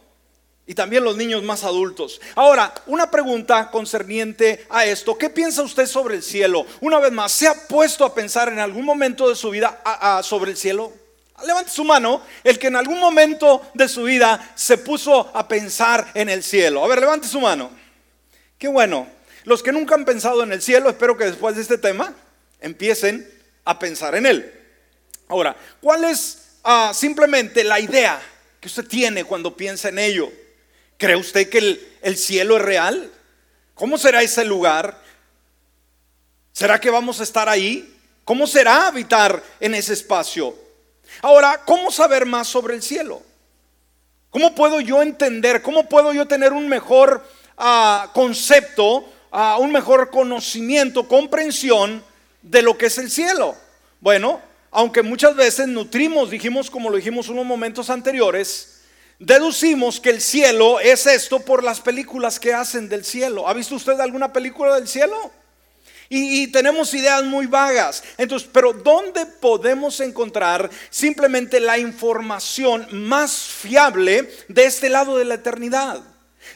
Y 0.66 0.74
también 0.74 1.04
los 1.04 1.16
niños 1.16 1.42
más 1.42 1.62
adultos. 1.62 2.20
Ahora, 2.34 2.74
una 2.86 3.10
pregunta 3.10 3.70
concerniente 3.70 4.66
a 4.70 4.84
esto. 4.84 5.16
¿Qué 5.16 5.30
piensa 5.30 5.62
usted 5.62 5.86
sobre 5.86 6.16
el 6.16 6.22
cielo? 6.22 6.66
Una 6.80 6.98
vez 6.98 7.12
más, 7.12 7.32
¿se 7.32 7.46
ha 7.46 7.54
puesto 7.68 8.04
a 8.04 8.14
pensar 8.14 8.48
en 8.48 8.58
algún 8.58 8.84
momento 8.84 9.28
de 9.28 9.36
su 9.36 9.50
vida 9.50 9.82
sobre 10.22 10.50
el 10.52 10.56
cielo? 10.56 10.92
Levante 11.46 11.70
su 11.70 11.84
mano, 11.84 12.22
el 12.42 12.58
que 12.58 12.68
en 12.68 12.76
algún 12.76 12.98
momento 12.98 13.60
de 13.74 13.88
su 13.88 14.04
vida 14.04 14.52
se 14.54 14.78
puso 14.78 15.30
a 15.34 15.46
pensar 15.46 16.10
en 16.14 16.28
el 16.28 16.42
cielo. 16.42 16.84
A 16.84 16.88
ver, 16.88 17.00
levante 17.00 17.28
su 17.28 17.40
mano. 17.40 17.70
Qué 18.56 18.68
bueno. 18.68 19.06
Los 19.44 19.62
que 19.62 19.72
nunca 19.72 19.94
han 19.94 20.04
pensado 20.04 20.42
en 20.42 20.52
el 20.52 20.62
cielo, 20.62 20.88
espero 20.88 21.16
que 21.16 21.24
después 21.24 21.56
de 21.56 21.62
este 21.62 21.78
tema 21.78 22.14
empiecen 22.60 23.30
a 23.64 23.78
pensar 23.78 24.14
en 24.14 24.26
él. 24.26 24.52
Ahora, 25.28 25.56
¿cuál 25.80 26.04
es 26.04 26.58
ah, 26.64 26.92
simplemente 26.94 27.62
la 27.64 27.80
idea 27.80 28.20
que 28.60 28.68
usted 28.68 28.86
tiene 28.86 29.24
cuando 29.24 29.56
piensa 29.56 29.88
en 29.88 29.98
ello? 29.98 30.32
¿Cree 30.96 31.16
usted 31.16 31.48
que 31.48 31.58
el, 31.58 31.96
el 32.02 32.16
cielo 32.16 32.56
es 32.56 32.62
real? 32.62 33.10
¿Cómo 33.74 33.98
será 33.98 34.22
ese 34.22 34.44
lugar? 34.44 35.02
¿Será 36.52 36.80
que 36.80 36.90
vamos 36.90 37.20
a 37.20 37.24
estar 37.24 37.48
ahí? 37.48 37.94
¿Cómo 38.24 38.46
será 38.46 38.86
habitar 38.86 39.42
en 39.60 39.74
ese 39.74 39.92
espacio? 39.92 40.56
Ahora, 41.20 41.62
¿cómo 41.66 41.90
saber 41.90 42.24
más 42.24 42.48
sobre 42.48 42.74
el 42.74 42.82
cielo? 42.82 43.22
¿Cómo 44.30 44.54
puedo 44.54 44.80
yo 44.80 45.02
entender? 45.02 45.62
¿Cómo 45.62 45.88
puedo 45.88 46.12
yo 46.12 46.26
tener 46.26 46.52
un 46.52 46.68
mejor 46.68 47.26
ah, 47.58 48.10
concepto, 48.14 49.04
uh, 49.34 49.60
un 49.60 49.72
mejor 49.72 50.10
conocimiento, 50.10 51.06
comprensión 51.06 52.02
de 52.40 52.62
lo 52.62 52.78
que 52.78 52.86
es 52.86 52.98
el 52.98 53.10
cielo? 53.10 53.54
Bueno, 54.00 54.40
aunque 54.70 55.02
muchas 55.02 55.36
veces 55.36 55.68
nutrimos, 55.68 56.30
dijimos 56.30 56.70
como 56.70 56.90
lo 56.90 56.96
dijimos 56.96 57.28
unos 57.28 57.44
momentos 57.44 57.90
anteriores, 57.90 58.80
deducimos 59.18 60.00
que 60.00 60.10
el 60.10 60.20
cielo 60.20 60.80
es 60.80 61.06
esto 61.06 61.40
por 61.40 61.62
las 61.62 61.80
películas 61.80 62.40
que 62.40 62.54
hacen 62.54 62.88
del 62.88 63.04
cielo. 63.04 63.48
¿Ha 63.48 63.54
visto 63.54 63.74
usted 63.74 63.98
alguna 64.00 64.32
película 64.32 64.74
del 64.74 64.88
cielo? 64.88 65.32
Y, 66.08 66.48
tenemos 66.48 66.92
ideas 66.94 67.24
muy 67.24 67.46
vagas. 67.46 68.04
Entonces, 68.18 68.48
pero 68.52 68.72
¿dónde 68.72 69.26
podemos 69.26 69.98
encontrar 70.00 70.70
simplemente 70.90 71.58
la 71.58 71.78
información 71.78 72.86
más 72.92 73.32
fiable 73.32 74.30
de 74.48 74.64
este 74.66 74.90
lado 74.90 75.16
de 75.16 75.24
la 75.24 75.34
eternidad? 75.34 76.02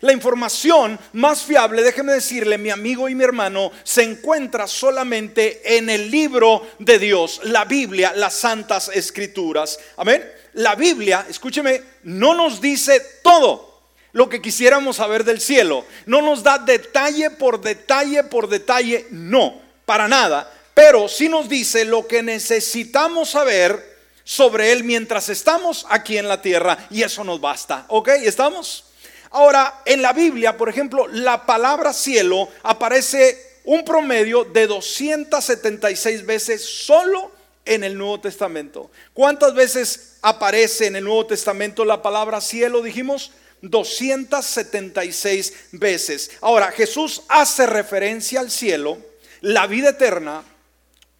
La 0.01 0.13
información 0.13 0.99
más 1.15 1.43
fiable, 1.43 1.83
déjeme 1.83 2.13
decirle, 2.13 2.57
mi 2.59 2.71
amigo 2.71 3.09
y 3.09 3.15
mi 3.15 3.25
hermano, 3.25 3.73
se 3.83 4.03
encuentra 4.03 4.67
solamente 4.67 5.77
en 5.77 5.91
el 5.91 6.11
libro 6.11 6.67
de 6.79 6.99
Dios, 6.99 7.41
la 7.45 7.65
Biblia, 7.65 8.13
las 8.15 8.35
santas 8.35 8.91
escrituras. 8.95 9.79
Amén. 9.97 10.25
La 10.55 10.75
Biblia, 10.75 11.27
escúcheme, 11.29 11.83
no 12.05 12.35
nos 12.35 12.61
dice 12.61 13.01
todo 13.23 13.83
lo 14.13 14.29
que 14.29 14.41
quisiéramos 14.41 14.97
saber 14.97 15.25
del 15.25 15.41
cielo. 15.41 15.85
No 16.07 16.23
nos 16.23 16.43
da 16.43 16.59
detalle 16.59 17.31
por 17.31 17.61
detalle 17.61 18.25
por 18.25 18.49
detalle, 18.49 19.07
no, 19.11 19.61
para 19.85 20.09
nada. 20.09 20.53
Pero 20.75 21.09
sí 21.09 21.29
nos 21.29 21.49
dice 21.49 21.85
lo 21.85 22.07
que 22.07 22.23
necesitamos 22.23 23.31
saber 23.31 23.99
sobre 24.25 24.73
Él 24.73 24.85
mientras 24.85 25.29
estamos 25.29 25.87
aquí 25.89 26.19
en 26.19 26.29
la 26.29 26.41
tierra. 26.41 26.87
Y 26.91 27.03
eso 27.03 27.25
nos 27.25 27.41
basta. 27.41 27.85
¿Ok? 27.89 28.09
¿Estamos? 28.23 28.85
Ahora, 29.31 29.83
en 29.85 30.03
la 30.03 30.13
Biblia, 30.13 30.57
por 30.57 30.69
ejemplo, 30.69 31.07
la 31.09 31.45
palabra 31.45 31.93
cielo 31.93 32.49
aparece 32.63 33.59
un 33.65 33.85
promedio 33.85 34.45
de 34.45 34.67
276 34.67 36.25
veces 36.25 36.65
solo 36.65 37.31
en 37.65 37.85
el 37.85 37.97
Nuevo 37.99 38.19
Testamento. 38.21 38.91
¿Cuántas 39.13 39.55
veces 39.55 40.17
aparece 40.23 40.87
en 40.87 40.97
el 40.97 41.05
Nuevo 41.05 41.27
Testamento 41.27 41.85
la 41.85 42.01
palabra 42.01 42.41
cielo? 42.41 42.81
Dijimos 42.81 43.33
276 43.61 45.53
veces. 45.73 46.31
Ahora, 46.41 46.73
Jesús 46.73 47.23
hace 47.29 47.67
referencia 47.67 48.41
al 48.41 48.51
cielo, 48.51 48.99
la 49.41 49.67
vida 49.67 49.91
eterna 49.91 50.45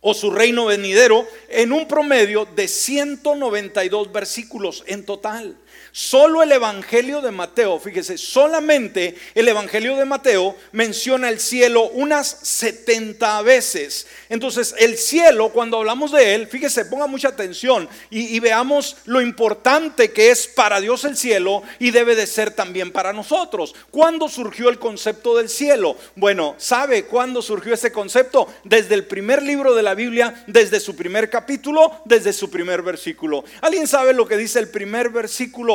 o 0.01 0.15
su 0.15 0.31
reino 0.31 0.67
venidero 0.67 1.27
en 1.49 1.73
un 1.73 1.87
promedio 1.89 2.47
de 2.47 2.69
192 2.69 4.13
versículos 4.13 4.85
en 4.87 5.05
total. 5.05 5.57
Solo 5.93 6.43
el 6.43 6.53
Evangelio 6.53 7.21
de 7.21 7.31
Mateo, 7.31 7.79
fíjese, 7.81 8.19
solamente 8.19 9.17
el 9.35 9.49
Evangelio 9.49 9.97
de 9.97 10.05
Mateo 10.05 10.57
menciona 10.73 11.29
el 11.29 11.41
cielo 11.41 11.89
unas 11.89 12.29
70 12.43 13.43
veces. 13.43 14.07
Entonces, 14.29 14.75
el 14.79 14.97
cielo, 14.97 15.51
cuando 15.51 15.79
hablamos 15.79 16.13
de 16.13 16.35
él, 16.35 16.47
fíjese, 16.47 16.85
ponga 16.85 17.07
mucha 17.07 17.29
atención 17.29 17.89
y, 18.11 18.37
y 18.37 18.41
veamos 18.41 18.97
lo 19.07 19.21
importante 19.21 20.13
que 20.13 20.31
es 20.31 20.47
para 20.47 20.81
Dios 20.81 21.05
el 21.05 21.17
cielo 21.17 21.63
y 21.79 21.91
debe 21.91 22.15
de 22.15 22.27
ser 22.27 22.51
también 22.51 22.93
para 22.93 23.13
nosotros. 23.13 23.75
¿Cuándo 23.91 24.29
surgió 24.29 24.69
el 24.69 24.79
concepto 24.79 25.37
del 25.37 25.49
cielo? 25.49 25.97
Bueno, 26.15 26.55
¿sabe 26.59 27.05
cuándo 27.05 27.43
surgió 27.43 27.75
ese 27.75 27.93
concepto? 27.93 28.49
Desde 28.65 28.95
el 28.95 29.07
primer 29.07 29.43
libro 29.43 29.75
de 29.75 29.83
la 29.83 29.95
Biblia, 29.95 30.45
desde 30.47 30.81
su 30.81 30.95
primer 30.95 31.31
capítulo, 31.31 32.03
desde 32.05 32.33
su 32.33 32.51
primer 32.51 32.83
versículo. 32.83 33.45
¿Alguien 33.61 33.87
sabe 33.87 34.13
lo 34.13 34.27
que 34.27 34.37
dice 34.37 34.59
el 34.59 34.69
primer 34.69 35.11
versículo 35.11 35.68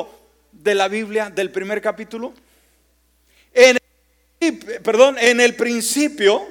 de 0.52 0.76
la 0.76 0.88
Biblia 0.88 1.30
del 1.30 1.52
primer 1.52 1.82
capítulo? 1.82 2.34
En 3.54 3.78
perdón, 4.84 5.18
en 5.20 5.40
el 5.40 5.56
principio 5.56 6.46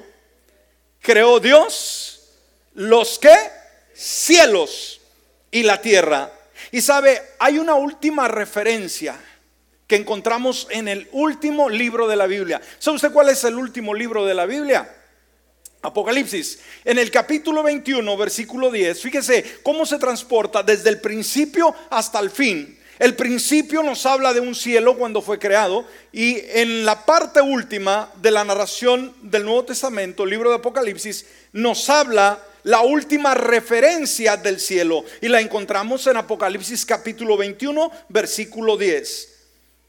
creó 1.01 1.41
Dios 1.41 2.31
los 2.75 3.19
que 3.19 3.35
cielos 3.93 5.01
y 5.51 5.63
la 5.63 5.81
tierra. 5.81 6.33
Y 6.71 6.81
sabe, 6.81 7.21
hay 7.39 7.59
una 7.59 7.75
última 7.75 8.29
referencia 8.29 9.19
que 9.87 9.97
encontramos 9.97 10.67
en 10.71 10.89
el 10.89 11.09
último 11.13 11.69
libro 11.69 12.09
de 12.09 12.17
la 12.17 12.27
Biblia. 12.27 12.61
¿Sabe 12.79 12.97
usted 12.97 13.13
cuál 13.13 13.29
es 13.29 13.45
el 13.45 13.57
último 13.57 13.93
libro 13.93 14.25
de 14.25 14.35
la 14.35 14.47
Biblia? 14.47 14.89
Apocalipsis. 15.83 16.61
En 16.85 16.99
el 16.99 17.11
capítulo 17.11 17.63
21, 17.63 18.17
versículo 18.17 18.71
10, 18.71 19.03
fíjese 19.03 19.61
cómo 19.63 19.85
se 19.85 19.99
transporta 19.99 20.63
desde 20.63 20.89
el 20.89 21.01
principio 21.01 21.75
hasta 21.91 22.21
el 22.21 22.31
fin. 22.31 22.79
El 22.99 23.17
principio 23.17 23.83
nos 23.83 24.07
habla 24.07 24.33
de 24.33 24.41
un 24.41 24.55
cielo 24.55 24.97
cuando 24.97 25.23
fue 25.23 25.39
creado 25.39 25.87
y 26.13 26.39
en 26.51 26.85
la 26.85 27.05
parte 27.05 27.41
última 27.41 28.11
de 28.17 28.31
la 28.31 28.45
narración 28.45 29.15
del 29.23 29.45
Nuevo 29.45 29.65
Testamento, 29.65 30.25
el 30.25 30.31
libro 30.31 30.51
de 30.51 30.57
Apocalipsis, 30.57 31.27
nos 31.53 31.89
habla 31.89 32.39
la 32.65 32.83
última 32.83 33.35
referencia 33.35 34.37
del 34.37 34.61
cielo 34.61 35.05
y 35.21 35.29
la 35.29 35.41
encontramos 35.41 36.07
en 36.07 36.17
Apocalipsis 36.19 36.87
capítulo 36.87 37.37
21, 37.37 37.91
versículo 38.09 38.77
10 38.77 39.31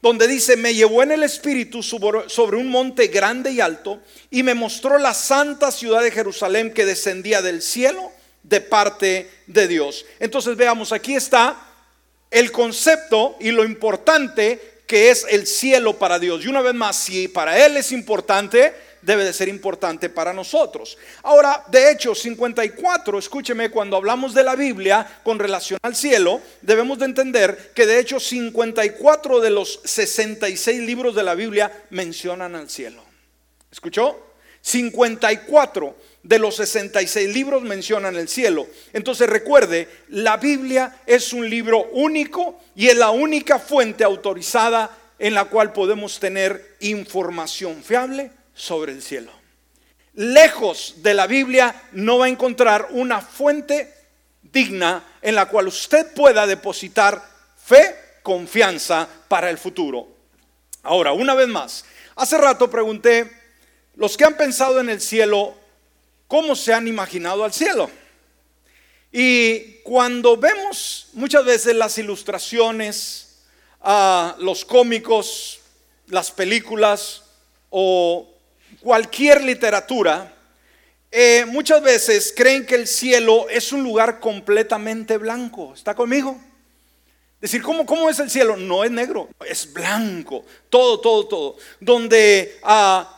donde 0.04 0.28
dice, 0.28 0.58
me 0.58 0.74
llevó 0.74 1.02
en 1.02 1.12
el 1.12 1.22
espíritu 1.22 1.82
sobre 1.82 2.56
un 2.58 2.68
monte 2.68 3.06
grande 3.06 3.52
y 3.52 3.62
alto 3.62 4.00
y 4.30 4.42
me 4.42 4.52
mostró 4.52 4.98
la 4.98 5.14
santa 5.14 5.70
ciudad 5.70 6.02
de 6.02 6.10
Jerusalén 6.10 6.74
que 6.74 6.84
descendía 6.84 7.40
del 7.40 7.62
cielo 7.62 8.12
de 8.42 8.60
parte 8.60 9.30
de 9.46 9.66
Dios. 9.66 10.04
Entonces 10.20 10.58
veamos, 10.58 10.92
aquí 10.92 11.14
está 11.14 11.56
el 12.34 12.50
concepto 12.50 13.36
y 13.38 13.52
lo 13.52 13.64
importante 13.64 14.82
que 14.86 15.10
es 15.10 15.24
el 15.30 15.46
cielo 15.46 15.96
para 15.98 16.18
Dios. 16.18 16.44
Y 16.44 16.48
una 16.48 16.62
vez 16.62 16.74
más, 16.74 16.96
si 16.96 17.28
para 17.28 17.64
Él 17.64 17.76
es 17.76 17.92
importante, 17.92 18.74
debe 19.00 19.24
de 19.24 19.32
ser 19.32 19.48
importante 19.48 20.08
para 20.08 20.32
nosotros. 20.32 20.98
Ahora, 21.22 21.64
de 21.68 21.92
hecho, 21.92 22.12
54, 22.12 23.18
escúcheme, 23.20 23.70
cuando 23.70 23.96
hablamos 23.96 24.34
de 24.34 24.42
la 24.42 24.56
Biblia 24.56 25.20
con 25.22 25.38
relación 25.38 25.78
al 25.82 25.94
cielo, 25.94 26.40
debemos 26.60 26.98
de 26.98 27.04
entender 27.04 27.72
que 27.72 27.86
de 27.86 28.00
hecho 28.00 28.18
54 28.18 29.40
de 29.40 29.50
los 29.50 29.80
66 29.84 30.80
libros 30.80 31.14
de 31.14 31.22
la 31.22 31.36
Biblia 31.36 31.84
mencionan 31.90 32.56
al 32.56 32.68
cielo. 32.68 33.04
¿Escuchó? 33.70 34.34
54 34.60 35.96
de 36.24 36.38
los 36.38 36.56
66 36.56 37.32
libros 37.32 37.62
mencionan 37.62 38.16
el 38.16 38.28
cielo. 38.28 38.66
Entonces 38.92 39.28
recuerde, 39.28 39.88
la 40.08 40.38
Biblia 40.38 40.96
es 41.06 41.32
un 41.32 41.48
libro 41.48 41.84
único 41.92 42.60
y 42.74 42.88
es 42.88 42.96
la 42.96 43.10
única 43.10 43.58
fuente 43.58 44.02
autorizada 44.04 44.90
en 45.18 45.34
la 45.34 45.44
cual 45.44 45.72
podemos 45.72 46.18
tener 46.18 46.76
información 46.80 47.82
fiable 47.84 48.32
sobre 48.54 48.92
el 48.92 49.02
cielo. 49.02 49.30
Lejos 50.14 50.96
de 50.98 51.12
la 51.12 51.26
Biblia 51.26 51.82
no 51.92 52.18
va 52.18 52.26
a 52.26 52.30
encontrar 52.30 52.88
una 52.90 53.20
fuente 53.20 53.92
digna 54.42 55.04
en 55.20 55.34
la 55.34 55.46
cual 55.46 55.68
usted 55.68 56.14
pueda 56.14 56.46
depositar 56.46 57.22
fe, 57.56 57.96
confianza 58.22 59.06
para 59.28 59.50
el 59.50 59.58
futuro. 59.58 60.08
Ahora, 60.82 61.12
una 61.12 61.34
vez 61.34 61.48
más, 61.48 61.84
hace 62.16 62.38
rato 62.38 62.70
pregunté, 62.70 63.30
los 63.96 64.16
que 64.16 64.24
han 64.24 64.36
pensado 64.36 64.80
en 64.80 64.88
el 64.88 65.00
cielo, 65.00 65.54
¿cómo 66.28 66.54
se 66.56 66.72
han 66.72 66.88
imaginado 66.88 67.44
al 67.44 67.52
cielo? 67.52 67.90
Y 69.12 69.80
cuando 69.84 70.36
vemos 70.36 71.08
muchas 71.12 71.44
veces 71.44 71.76
las 71.76 71.96
ilustraciones, 71.98 73.24
a 73.80 74.34
los 74.38 74.64
cómicos, 74.64 75.60
las 76.08 76.30
películas 76.30 77.22
o 77.70 78.26
cualquier 78.80 79.44
literatura, 79.44 80.34
eh, 81.10 81.44
muchas 81.46 81.80
veces 81.82 82.34
creen 82.36 82.66
que 82.66 82.74
el 82.74 82.88
cielo 82.88 83.46
es 83.48 83.72
un 83.72 83.84
lugar 83.84 84.18
completamente 84.18 85.16
blanco. 85.18 85.72
¿Está 85.74 85.94
conmigo? 85.94 86.40
Decir, 87.40 87.62
¿cómo, 87.62 87.84
¿cómo 87.84 88.08
es 88.08 88.18
el 88.18 88.30
cielo? 88.30 88.56
No 88.56 88.84
es 88.84 88.90
negro, 88.90 89.28
es 89.46 89.70
blanco, 89.72 90.44
todo, 90.70 90.98
todo, 90.98 91.26
todo. 91.26 91.56
Donde 91.78 92.58
ah, 92.62 93.13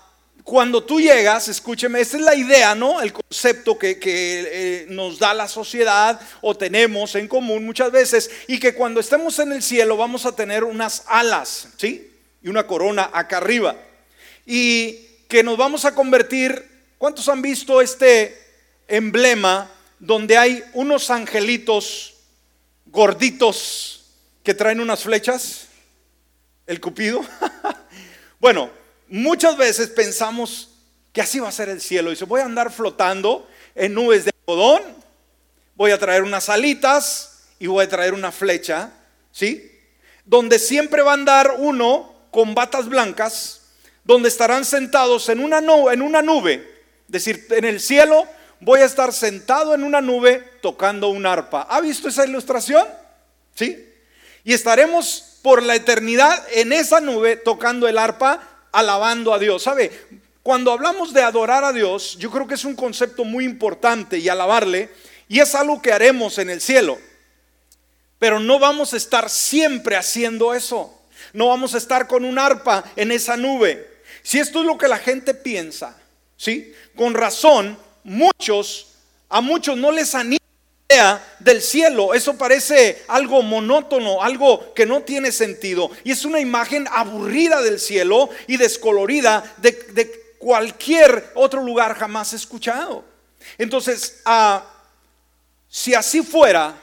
cuando 0.47 0.85
tú 0.85 1.01
llegas, 1.01 1.49
escúcheme, 1.49 2.01
esta 2.01 2.19
es 2.19 2.23
la 2.23 2.37
idea, 2.37 2.77
¿no? 2.77 3.01
El 3.01 3.13
concepto 3.13 3.77
que, 3.77 3.99
eh, 4.01 4.87
nos 4.89 5.19
da 5.19 5.35
la 5.35 5.49
sociedad 5.49 6.21
o 6.41 6.57
tenemos 6.57 7.17
en 7.17 7.27
común 7.27 7.67
muchas 7.67 7.91
veces, 7.91 8.31
y 8.47 8.61
que 8.61 8.73
cuando 8.73 9.01
estemos 9.01 9.41
en 9.41 9.51
el 9.51 9.61
cielo 9.61 9.97
vamos 9.97 10.25
a 10.25 10.37
tener 10.37 10.63
unas 10.63 11.03
alas, 11.09 11.71
¿sí? 11.77 12.13
Y 12.45 12.49
una 12.49 12.65
corona 12.65 13.11
acá 13.13 13.39
arriba. 13.39 13.75
Y 14.47 15.01
que 15.27 15.43
nos 15.43 15.57
vamos 15.57 15.85
a 15.85 15.97
convertir, 15.97 16.65
¿cuántos 16.97 17.29
han 17.29 17.43
visto 17.43 17.81
este 17.81 18.41
emblema 18.87 19.69
donde 19.99 20.39
hay 20.39 20.63
unos 20.75 21.11
angelitos 21.11 22.15
gorditos 22.85 24.05
que 24.45 24.55
traen 24.55 24.79
unas 24.79 25.03
flechas? 25.03 25.67
El 26.69 26.81
cupido. 26.81 27.25
bueno, 28.39 28.86
muchas 29.09 29.57
veces 29.57 29.89
pensamos 29.89 30.71
que 31.13 31.23
así 31.23 31.39
va 31.39 31.49
a 31.49 31.53
ser 31.53 31.69
el 31.69 31.81
cielo. 31.81 32.11
Dice, 32.11 32.25
voy 32.25 32.41
a 32.41 32.45
andar 32.45 32.73
flotando 32.73 33.49
en 33.75 33.95
nubes 33.95 34.25
de 34.25 34.33
algodón, 34.47 34.83
voy 35.75 35.91
a 35.91 35.99
traer 35.99 36.23
unas 36.23 36.49
alitas 36.49 37.45
y 37.59 37.67
voy 37.67 37.85
a 37.85 37.89
traer 37.89 38.15
una 38.15 38.33
flecha, 38.33 38.91
¿sí? 39.33 39.73
Donde 40.25 40.59
siempre 40.59 41.03
va 41.03 41.13
a 41.13 41.15
andar 41.15 41.55
uno 41.59 42.15
con 42.31 42.55
batas 42.55 42.89
blancas 42.89 43.63
donde 44.07 44.29
estarán 44.29 44.65
sentados 44.65 45.29
en 45.29 45.41
una, 45.41 45.61
nube, 45.61 45.93
en 45.93 46.01
una 46.01 46.23
nube. 46.23 46.77
Decir, 47.09 47.47
en 47.51 47.65
el 47.65 47.81
cielo 47.81 48.27
voy 48.61 48.81
a 48.81 48.85
estar 48.85 49.13
sentado 49.13 49.75
en 49.75 49.83
una 49.83 50.01
nube 50.01 50.45
tocando 50.63 51.09
un 51.09 51.27
arpa. 51.27 51.67
¿Ha 51.69 51.81
visto 51.81 52.09
esa 52.09 52.25
ilustración? 52.25 52.87
¿Sí? 53.55 53.85
Y 54.45 54.53
estaremos 54.53 55.39
por 55.43 55.63
la 55.63 55.75
eternidad 55.75 56.47
en 56.53 56.73
esa 56.73 57.01
nube 57.01 57.37
tocando 57.37 57.89
el 57.89 57.99
arpa, 57.99 58.41
alabando 58.77 59.33
a 59.33 59.39
Dios. 59.39 59.63
¿Sabe? 59.63 59.91
Cuando 60.43 60.71
hablamos 60.71 61.13
de 61.13 61.23
adorar 61.23 61.65
a 61.65 61.73
Dios, 61.73 62.17
yo 62.19 62.31
creo 62.31 62.47
que 62.47 62.55
es 62.55 62.65
un 62.65 62.77
concepto 62.77 63.25
muy 63.25 63.45
importante 63.45 64.19
y 64.19 64.29
alabarle, 64.29 64.91
y 65.29 65.41
es 65.41 65.55
algo 65.57 65.83
que 65.83 65.93
haremos 65.93 66.39
en 66.39 66.51
el 66.51 66.61
cielo. 66.61 66.99
Pero 68.19 68.39
no 68.39 68.59
vamos 68.59 68.95
a 68.95 68.97
estar 68.97 69.29
siempre 69.29 69.97
haciendo 69.97 70.55
eso. 70.55 70.93
No 71.33 71.49
vamos 71.49 71.75
a 71.75 71.79
estar 71.79 72.07
con 72.07 72.25
un 72.25 72.39
arpa 72.39 72.85
en 72.95 73.11
esa 73.11 73.37
nube. 73.37 73.91
Si 74.23 74.39
esto 74.39 74.61
es 74.61 74.67
lo 74.67 74.79
que 74.79 74.89
la 74.89 74.99
gente 74.99 75.35
piensa, 75.35 75.97
¿sí? 76.37 76.73
Con 76.95 77.15
razón, 77.15 77.77
muchos, 78.05 78.95
a 79.29 79.41
muchos 79.41 79.77
no 79.77 79.91
les 79.91 80.15
anima 80.15 80.46
del 81.41 81.63
cielo. 81.63 82.15
Eso 82.15 82.37
parece 82.37 83.05
algo 83.09 83.43
monótono, 83.43 84.23
algo 84.23 84.73
que 84.75 84.87
no 84.87 85.03
tiene 85.03 85.33
sentido. 85.33 85.91
Y 86.05 86.13
es 86.13 86.25
una 86.25 86.41
imagen 86.41 86.87
aburrida 86.91 87.61
del 87.63 87.81
cielo 87.81 88.31
y 88.47 88.57
descolorida 88.57 89.55
de, 89.59 90.25
cualquier 90.39 91.33
otro 91.35 91.63
lugar 91.63 91.97
jamás 91.97 92.33
escuchado. 92.33 93.05
Entonces, 93.59 94.21
ah, 94.25 94.65
si 95.69 95.95
así 95.95 96.23
fuera, 96.23 96.75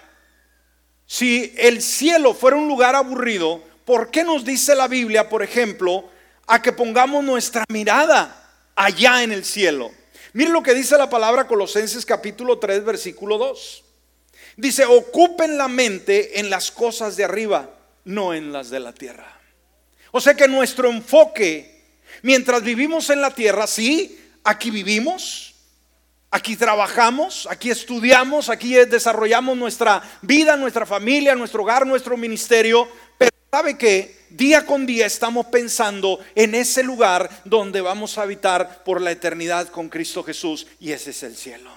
si 1.05 1.53
el 1.57 1.81
cielo 1.81 2.33
fuera 2.33 2.57
un 2.57 2.67
lugar 2.67 2.95
aburrido, 2.95 3.61
¿por 3.85 4.11
qué 4.11 4.23
nos 4.23 4.43
dice 4.43 4.75
la 4.75 4.87
Biblia, 4.87 5.29
por 5.29 5.43
ejemplo, 5.43 6.09
a 6.47 6.61
que 6.61 6.71
pongamos 6.71 7.23
nuestra 7.23 7.63
mirada 7.69 8.43
allá 8.75 9.23
en 9.23 9.31
el 9.31 9.45
cielo. 9.45 9.91
Miren 10.33 10.53
lo 10.53 10.63
que 10.63 10.73
dice 10.73 10.97
la 10.97 11.09
palabra 11.09 11.47
Colosenses 11.47 12.05
capítulo 12.05 12.59
3 12.59 12.83
versículo 12.83 13.37
2. 13.37 13.82
Dice, 14.57 14.85
ocupen 14.85 15.57
la 15.57 15.67
mente 15.67 16.39
en 16.39 16.49
las 16.49 16.71
cosas 16.71 17.15
de 17.15 17.23
arriba, 17.23 17.69
no 18.05 18.33
en 18.33 18.51
las 18.51 18.69
de 18.69 18.79
la 18.79 18.93
tierra. 18.93 19.39
O 20.11 20.21
sea 20.21 20.35
que 20.35 20.47
nuestro 20.47 20.89
enfoque, 20.89 21.83
mientras 22.21 22.63
vivimos 22.63 23.09
en 23.09 23.21
la 23.21 23.31
tierra, 23.31 23.65
sí, 23.65 24.19
aquí 24.43 24.69
vivimos, 24.69 25.55
aquí 26.29 26.55
trabajamos, 26.55 27.47
aquí 27.49 27.71
estudiamos, 27.71 28.49
aquí 28.49 28.73
desarrollamos 28.73 29.57
nuestra 29.57 30.01
vida, 30.21 30.55
nuestra 30.55 30.85
familia, 30.85 31.35
nuestro 31.35 31.63
hogar, 31.63 31.85
nuestro 31.87 32.15
ministerio, 32.15 32.87
pero 33.17 33.31
¿sabe 33.49 33.77
que 33.77 34.23
Día 34.33 34.65
con 34.65 34.87
día 34.87 35.05
estamos 35.05 35.45
pensando 35.45 36.19
en 36.33 36.55
ese 36.55 36.81
lugar 36.81 37.29
donde 37.45 37.81
vamos 37.81 38.17
a 38.17 38.23
habitar 38.23 38.83
por 38.83 38.99
la 38.99 39.11
eternidad 39.11 39.67
con 39.67 39.89
Cristo 39.89 40.23
Jesús 40.23 40.65
y 40.79 40.91
ese 40.91 41.11
es 41.11 41.21
el 41.21 41.35
cielo. 41.35 41.69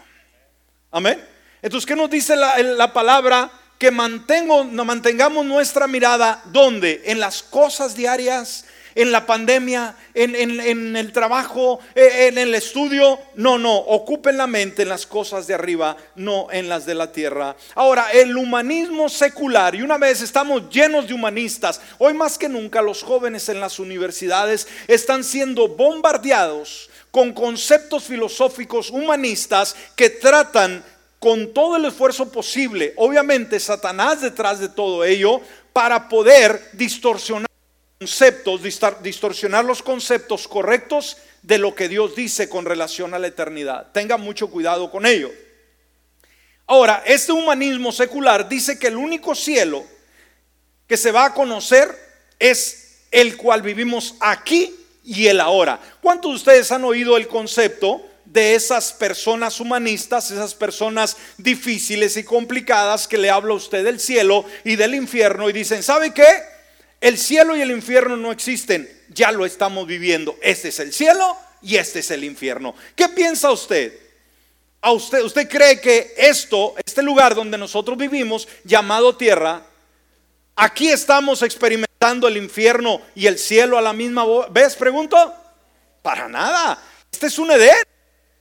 Amén. 0.90 1.22
Entonces, 1.62 1.86
¿qué 1.86 1.96
nos 1.96 2.10
dice 2.10 2.36
la, 2.36 2.58
la 2.58 2.92
palabra? 2.92 3.50
Que 3.78 3.90
mantengo, 3.90 4.64
mantengamos 4.64 5.44
nuestra 5.44 5.86
mirada, 5.86 6.42
¿dónde? 6.46 7.02
En 7.04 7.20
las 7.20 7.42
cosas 7.42 7.94
diarias, 7.94 8.64
en 8.96 9.12
la 9.12 9.26
pandemia, 9.26 9.94
en, 10.14 10.96
el 10.96 11.12
trabajo, 11.12 11.78
eh, 11.94 12.28
en 12.28 12.38
el 12.38 12.54
estudio. 12.54 13.20
No, 13.36 13.58
no, 13.58 13.76
ocupen 13.76 14.38
la 14.38 14.46
mente 14.46 14.82
en 14.82 14.88
las 14.88 15.06
cosas 15.06 15.46
de 15.46 15.54
arriba, 15.54 15.96
no 16.16 16.48
en 16.50 16.68
las 16.68 16.86
de 16.86 16.94
la 16.94 17.12
tierra. 17.12 17.54
Ahora, 17.74 18.10
el 18.10 18.36
humanismo 18.36 19.10
secular, 19.10 19.74
y 19.74 19.82
una 19.82 19.98
vez 19.98 20.22
estamos 20.22 20.70
llenos 20.70 21.06
de 21.06 21.14
humanistas, 21.14 21.80
hoy 21.98 22.14
más 22.14 22.38
que 22.38 22.48
nunca 22.48 22.80
los 22.80 23.02
jóvenes 23.02 23.50
en 23.50 23.60
las 23.60 23.78
universidades 23.78 24.66
están 24.88 25.22
siendo 25.22 25.68
bombardeados 25.68 26.88
con 27.10 27.32
conceptos 27.34 28.04
filosóficos 28.04 28.90
humanistas 28.90 29.76
que 29.94 30.08
tratan 30.08 30.82
con 31.18 31.52
todo 31.52 31.76
el 31.76 31.84
esfuerzo 31.86 32.30
posible, 32.30 32.92
obviamente 32.96 33.58
Satanás 33.58 34.20
detrás 34.20 34.60
de 34.60 34.68
todo 34.68 35.04
ello, 35.04 35.40
para 35.72 36.08
poder 36.08 36.70
distorsionar 36.72 37.48
conceptos, 37.98 38.60
distorsionar 39.02 39.64
los 39.64 39.82
conceptos 39.82 40.46
correctos 40.46 41.16
de 41.42 41.58
lo 41.58 41.74
que 41.74 41.88
Dios 41.88 42.14
dice 42.14 42.48
con 42.48 42.64
relación 42.64 43.14
a 43.14 43.18
la 43.18 43.28
eternidad. 43.28 43.92
Tenga 43.92 44.16
mucho 44.16 44.50
cuidado 44.50 44.90
con 44.90 45.06
ello. 45.06 45.30
Ahora, 46.66 47.02
este 47.06 47.32
humanismo 47.32 47.92
secular 47.92 48.48
dice 48.48 48.78
que 48.78 48.88
el 48.88 48.96
único 48.96 49.34
cielo 49.34 49.84
que 50.86 50.96
se 50.96 51.12
va 51.12 51.26
a 51.26 51.34
conocer 51.34 51.88
es 52.38 52.98
el 53.10 53.36
cual 53.36 53.62
vivimos 53.62 54.14
aquí 54.20 54.74
y 55.04 55.28
el 55.28 55.40
ahora. 55.40 55.80
¿Cuántos 56.02 56.32
de 56.32 56.36
ustedes 56.36 56.72
han 56.72 56.84
oído 56.84 57.16
el 57.16 57.28
concepto 57.28 58.04
de 58.26 58.54
esas 58.54 58.92
personas 58.92 59.60
humanistas, 59.60 60.30
esas 60.30 60.54
personas 60.54 61.16
difíciles 61.38 62.16
y 62.16 62.24
complicadas 62.24 63.08
que 63.08 63.18
le 63.18 63.30
habla 63.30 63.52
a 63.52 63.56
usted 63.56 63.84
del 63.84 64.00
cielo 64.00 64.44
y 64.64 64.76
del 64.76 64.94
infierno 64.94 65.48
y 65.48 65.52
dicen, 65.52 65.82
¿sabe 65.82 66.12
qué? 66.12 66.26
El 67.00 67.18
cielo 67.18 67.56
y 67.56 67.62
el 67.62 67.70
infierno 67.70 68.16
no 68.16 68.32
existen, 68.32 68.90
ya 69.08 69.32
lo 69.32 69.46
estamos 69.46 69.86
viviendo. 69.86 70.36
Este 70.42 70.68
es 70.68 70.80
el 70.80 70.92
cielo 70.92 71.36
y 71.62 71.76
este 71.76 72.00
es 72.00 72.10
el 72.10 72.24
infierno. 72.24 72.74
¿Qué 72.94 73.08
piensa 73.08 73.50
usted? 73.50 73.98
¿A 74.80 74.92
usted, 74.92 75.22
usted 75.22 75.48
cree 75.48 75.80
que 75.80 76.14
esto, 76.16 76.74
este 76.84 77.02
lugar 77.02 77.34
donde 77.34 77.58
nosotros 77.58 77.96
vivimos, 77.96 78.46
llamado 78.64 79.16
tierra, 79.16 79.62
aquí 80.54 80.88
estamos 80.88 81.42
experimentando 81.42 82.28
el 82.28 82.36
infierno 82.36 83.00
y 83.14 83.26
el 83.26 83.38
cielo 83.38 83.78
a 83.78 83.82
la 83.82 83.92
misma 83.92 84.24
vez? 84.48 84.76
Pregunto. 84.76 85.34
Para 86.02 86.28
nada. 86.28 86.80
Este 87.10 87.26
es 87.26 87.38
un 87.38 87.50
Edén. 87.50 87.95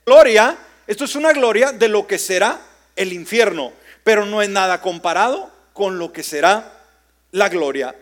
Gloria. 0.05 0.57
Esto 0.87 1.05
es 1.05 1.15
una 1.15 1.33
gloria 1.33 1.71
de 1.71 1.87
lo 1.87 2.05
que 2.05 2.19
será 2.19 2.61
el 2.95 3.11
infierno, 3.11 3.73
pero 4.03 4.25
no 4.25 4.41
es 4.41 4.49
nada 4.49 4.81
comparado 4.81 5.51
con 5.73 5.97
lo 5.97 6.13
que 6.13 6.21
será 6.21 6.83
la 7.31 7.49
gloria 7.49 7.95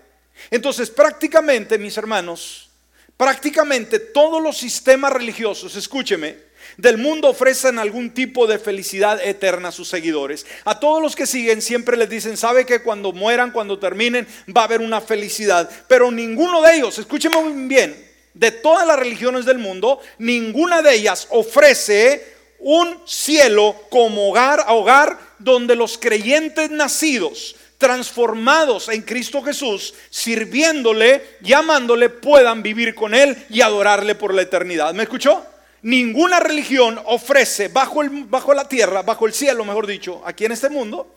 entonces, 0.52 0.89
prácticamente, 0.89 1.78
mis 1.78 1.98
hermanos, 1.98 2.70
prácticamente 3.18 4.00
todos 4.00 4.42
los 4.42 4.58
sistemas 4.58 5.13
religiosos, 5.13 5.76
escúcheme, 5.76 6.38
del 6.78 6.98
mundo 6.98 7.30
ofrecen 7.30 7.78
algún 7.78 8.12
tipo 8.13 8.48
de 8.48 8.58
felicidad 8.58 9.22
eterna 9.24 9.70
a 9.70 9.72
sus 9.72 9.89
seguidores. 9.89 10.46
A 10.66 10.80
todos 10.80 11.02
los 11.02 11.16
que 11.16 11.28
siguen 11.28 11.62
siempre 11.62 11.98
les 11.98 12.10
dicen, 12.10 12.38
sabe 12.38 12.66
que 12.66 12.82
cuando 12.82 13.12
mueran, 13.12 13.52
cuando 13.52 13.78
terminen, 13.80 14.28
va 14.56 14.62
a 14.62 14.66
haber 14.66 14.82
una 14.82 15.02
felicidad. 15.02 15.70
Pero 15.88 16.10
ninguno 16.10 16.62
de 16.62 16.76
ellos, 16.76 16.98
escúcheme 16.98 17.38
bien, 17.68 18.12
de 18.34 18.52
todas 18.52 18.88
las 18.88 18.98
religiones 18.98 19.46
del 19.46 19.58
mundo, 19.58 20.00
ninguna 20.17 20.82
de 20.82 20.96
ellas 20.96 21.28
ofrece 21.30 22.34
un 22.60 23.02
cielo 23.06 23.76
como 23.89 24.30
hogar, 24.30 24.65
hogar 24.69 25.19
donde 25.39 25.76
los 25.76 25.98
creyentes 25.98 26.69
nacidos 26.69 27.56
transformados 27.78 28.88
en 28.88 29.02
Cristo 29.02 29.41
Jesús, 29.41 29.93
sirviéndole, 30.10 31.38
llamándole, 31.41 32.08
puedan 32.08 32.63
vivir 32.63 32.96
con 32.96 33.13
Él 33.13 33.46
y 33.50 33.60
adorarle 33.60 34.15
por 34.15 34.34
la 34.34 34.43
eternidad. 34.43 34.93
¿Me 34.93 35.04
escuchó? 35.04 35.46
Ninguna 35.82 36.39
religión 36.39 36.98
ofrece 37.04 37.67
bajo, 37.67 38.02
el, 38.02 38.10
bajo 38.24 38.54
la 38.54 38.69
tierra, 38.69 39.02
bajo 39.02 39.28
el 39.28 39.34
cielo, 39.34 39.65
mejor 39.65 39.86
dicho, 39.86 40.22
aquí 40.26 40.46
en 40.46 40.54
este 40.54 40.69
mundo, 40.69 41.13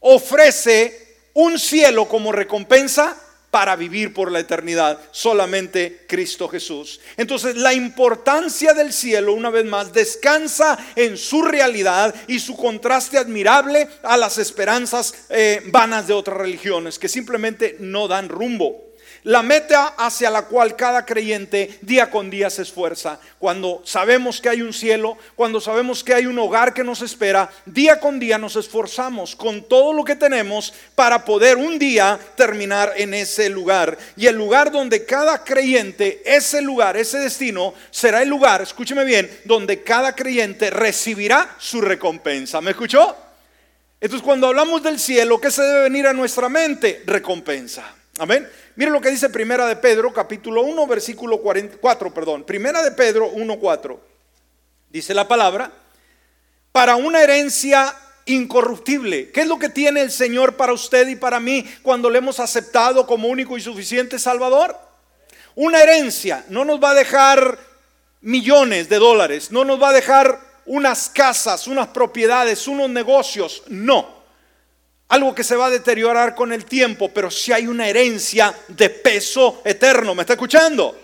ofrece 0.00 1.16
un 1.32 1.58
cielo 1.58 2.06
como 2.06 2.30
recompensa 2.30 3.16
para 3.52 3.76
vivir 3.76 4.14
por 4.14 4.32
la 4.32 4.40
eternidad, 4.40 4.98
solamente 5.10 6.06
Cristo 6.08 6.48
Jesús. 6.48 7.00
Entonces 7.18 7.54
la 7.54 7.74
importancia 7.74 8.72
del 8.72 8.94
cielo, 8.94 9.34
una 9.34 9.50
vez 9.50 9.66
más, 9.66 9.92
descansa 9.92 10.78
en 10.96 11.18
su 11.18 11.42
realidad 11.42 12.14
y 12.28 12.38
su 12.38 12.56
contraste 12.56 13.18
admirable 13.18 13.90
a 14.02 14.16
las 14.16 14.38
esperanzas 14.38 15.26
eh, 15.28 15.60
vanas 15.66 16.06
de 16.06 16.14
otras 16.14 16.38
religiones 16.38 16.98
que 16.98 17.10
simplemente 17.10 17.76
no 17.78 18.08
dan 18.08 18.30
rumbo 18.30 18.91
la 19.24 19.42
meta 19.42 19.94
hacia 19.96 20.30
la 20.30 20.42
cual 20.42 20.74
cada 20.74 21.06
creyente 21.06 21.78
día 21.82 22.10
con 22.10 22.30
día 22.30 22.50
se 22.50 22.62
esfuerza. 22.62 23.20
Cuando 23.38 23.82
sabemos 23.84 24.40
que 24.40 24.48
hay 24.48 24.62
un 24.62 24.72
cielo, 24.72 25.16
cuando 25.36 25.60
sabemos 25.60 26.02
que 26.02 26.14
hay 26.14 26.26
un 26.26 26.38
hogar 26.38 26.74
que 26.74 26.82
nos 26.82 27.02
espera, 27.02 27.50
día 27.64 28.00
con 28.00 28.18
día 28.18 28.38
nos 28.38 28.56
esforzamos 28.56 29.36
con 29.36 29.68
todo 29.68 29.92
lo 29.92 30.04
que 30.04 30.16
tenemos 30.16 30.74
para 30.94 31.24
poder 31.24 31.56
un 31.56 31.78
día 31.78 32.18
terminar 32.36 32.92
en 32.96 33.14
ese 33.14 33.48
lugar. 33.48 33.96
Y 34.16 34.26
el 34.26 34.36
lugar 34.36 34.72
donde 34.72 35.04
cada 35.04 35.44
creyente, 35.44 36.22
ese 36.24 36.60
lugar, 36.60 36.96
ese 36.96 37.18
destino, 37.18 37.74
será 37.90 38.22
el 38.22 38.28
lugar, 38.28 38.62
escúcheme 38.62 39.04
bien, 39.04 39.30
donde 39.44 39.82
cada 39.82 40.14
creyente 40.16 40.70
recibirá 40.70 41.54
su 41.58 41.80
recompensa. 41.80 42.60
¿Me 42.60 42.72
escuchó? 42.72 43.16
Entonces 44.00 44.24
cuando 44.24 44.48
hablamos 44.48 44.82
del 44.82 44.98
cielo, 44.98 45.40
¿qué 45.40 45.50
se 45.52 45.62
debe 45.62 45.82
venir 45.82 46.08
a 46.08 46.12
nuestra 46.12 46.48
mente? 46.48 47.02
Recompensa. 47.06 47.84
Amén. 48.18 48.48
Mire 48.74 48.90
lo 48.90 49.00
que 49.00 49.10
dice 49.10 49.28
Primera 49.28 49.66
de 49.66 49.76
Pedro, 49.76 50.12
capítulo 50.12 50.62
1, 50.62 50.86
versículo 50.86 51.40
4, 51.42 52.14
perdón. 52.14 52.44
Primera 52.44 52.82
de 52.82 52.92
Pedro 52.92 53.28
1, 53.28 53.58
4. 53.58 54.00
Dice 54.88 55.12
la 55.12 55.28
palabra, 55.28 55.70
para 56.70 56.96
una 56.96 57.22
herencia 57.22 57.94
incorruptible. 58.24 59.30
¿Qué 59.30 59.42
es 59.42 59.46
lo 59.46 59.58
que 59.58 59.68
tiene 59.68 60.00
el 60.00 60.10
Señor 60.10 60.56
para 60.56 60.72
usted 60.72 61.06
y 61.08 61.16
para 61.16 61.38
mí 61.38 61.68
cuando 61.82 62.08
le 62.08 62.18
hemos 62.18 62.40
aceptado 62.40 63.06
como 63.06 63.28
único 63.28 63.58
y 63.58 63.60
suficiente 63.60 64.18
Salvador? 64.18 64.78
Una 65.54 65.82
herencia. 65.82 66.44
No 66.48 66.64
nos 66.64 66.82
va 66.82 66.90
a 66.90 66.94
dejar 66.94 67.58
millones 68.22 68.88
de 68.88 68.98
dólares, 68.98 69.50
no 69.50 69.64
nos 69.64 69.82
va 69.82 69.90
a 69.90 69.94
dejar 69.94 70.40
unas 70.64 71.10
casas, 71.10 71.66
unas 71.66 71.88
propiedades, 71.88 72.66
unos 72.66 72.88
negocios. 72.88 73.64
No 73.68 74.21
algo 75.12 75.34
que 75.34 75.44
se 75.44 75.56
va 75.56 75.66
a 75.66 75.70
deteriorar 75.70 76.34
con 76.34 76.54
el 76.54 76.64
tiempo, 76.64 77.10
pero 77.10 77.30
si 77.30 77.52
hay 77.52 77.66
una 77.66 77.86
herencia 77.86 78.54
de 78.66 78.88
peso 78.88 79.60
eterno. 79.62 80.14
¿Me 80.14 80.22
está 80.22 80.32
escuchando? 80.32 80.98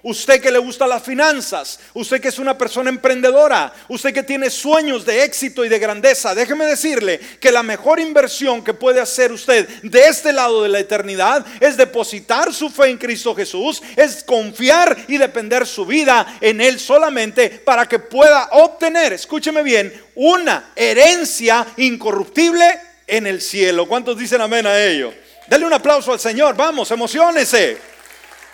Usted 0.00 0.40
que 0.40 0.52
le 0.52 0.60
gusta 0.60 0.86
las 0.86 1.02
finanzas, 1.02 1.80
usted 1.92 2.20
que 2.20 2.28
es 2.28 2.38
una 2.38 2.56
persona 2.56 2.88
emprendedora, 2.88 3.72
usted 3.88 4.14
que 4.14 4.22
tiene 4.22 4.48
sueños 4.48 5.04
de 5.04 5.24
éxito 5.24 5.64
y 5.64 5.68
de 5.68 5.80
grandeza, 5.80 6.36
déjeme 6.36 6.66
decirle 6.66 7.18
que 7.40 7.50
la 7.50 7.64
mejor 7.64 7.98
inversión 7.98 8.62
que 8.62 8.74
puede 8.74 9.00
hacer 9.00 9.32
usted 9.32 9.68
de 9.82 10.06
este 10.06 10.32
lado 10.32 10.62
de 10.62 10.68
la 10.68 10.78
eternidad 10.78 11.44
es 11.58 11.76
depositar 11.76 12.54
su 12.54 12.70
fe 12.70 12.90
en 12.90 12.96
Cristo 12.96 13.34
Jesús, 13.34 13.82
es 13.96 14.22
confiar 14.22 14.96
y 15.08 15.18
depender 15.18 15.66
su 15.66 15.84
vida 15.84 16.38
en 16.40 16.60
Él 16.60 16.78
solamente 16.78 17.50
para 17.50 17.88
que 17.88 17.98
pueda 17.98 18.50
obtener, 18.52 19.14
escúcheme 19.14 19.64
bien, 19.64 19.92
una 20.14 20.70
herencia 20.76 21.66
incorruptible 21.76 22.87
en 23.08 23.26
el 23.26 23.40
cielo. 23.40 23.88
¿Cuántos 23.88 24.16
dicen 24.16 24.40
amén 24.40 24.66
a 24.66 24.80
ello? 24.80 25.12
Dale 25.48 25.64
un 25.64 25.72
aplauso 25.72 26.12
al 26.12 26.20
Señor, 26.20 26.54
vamos, 26.54 26.90
emocionese. 26.90 27.78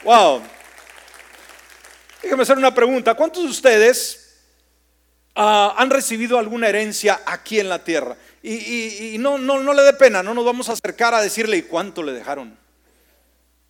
Wow. 0.04 0.42
Déjeme 2.22 2.42
hacer 2.44 2.56
una 2.56 2.72
pregunta. 2.72 3.14
¿Cuántos 3.14 3.42
de 3.42 3.50
ustedes 3.50 4.38
ah, 5.34 5.74
han 5.76 5.90
recibido 5.90 6.38
alguna 6.38 6.68
herencia 6.68 7.20
aquí 7.26 7.60
en 7.60 7.68
la 7.68 7.82
tierra? 7.82 8.16
Y, 8.42 9.16
no, 9.18 9.38
no, 9.38 9.60
no 9.60 9.72
le 9.72 9.82
dé 9.82 9.94
pena, 9.94 10.22
no 10.22 10.34
nos 10.34 10.44
vamos 10.44 10.68
a 10.68 10.72
acercar 10.72 11.14
a 11.14 11.22
decirle, 11.22 11.56
¿y 11.56 11.62
cuánto 11.62 12.02
le 12.02 12.12
dejaron? 12.12 12.56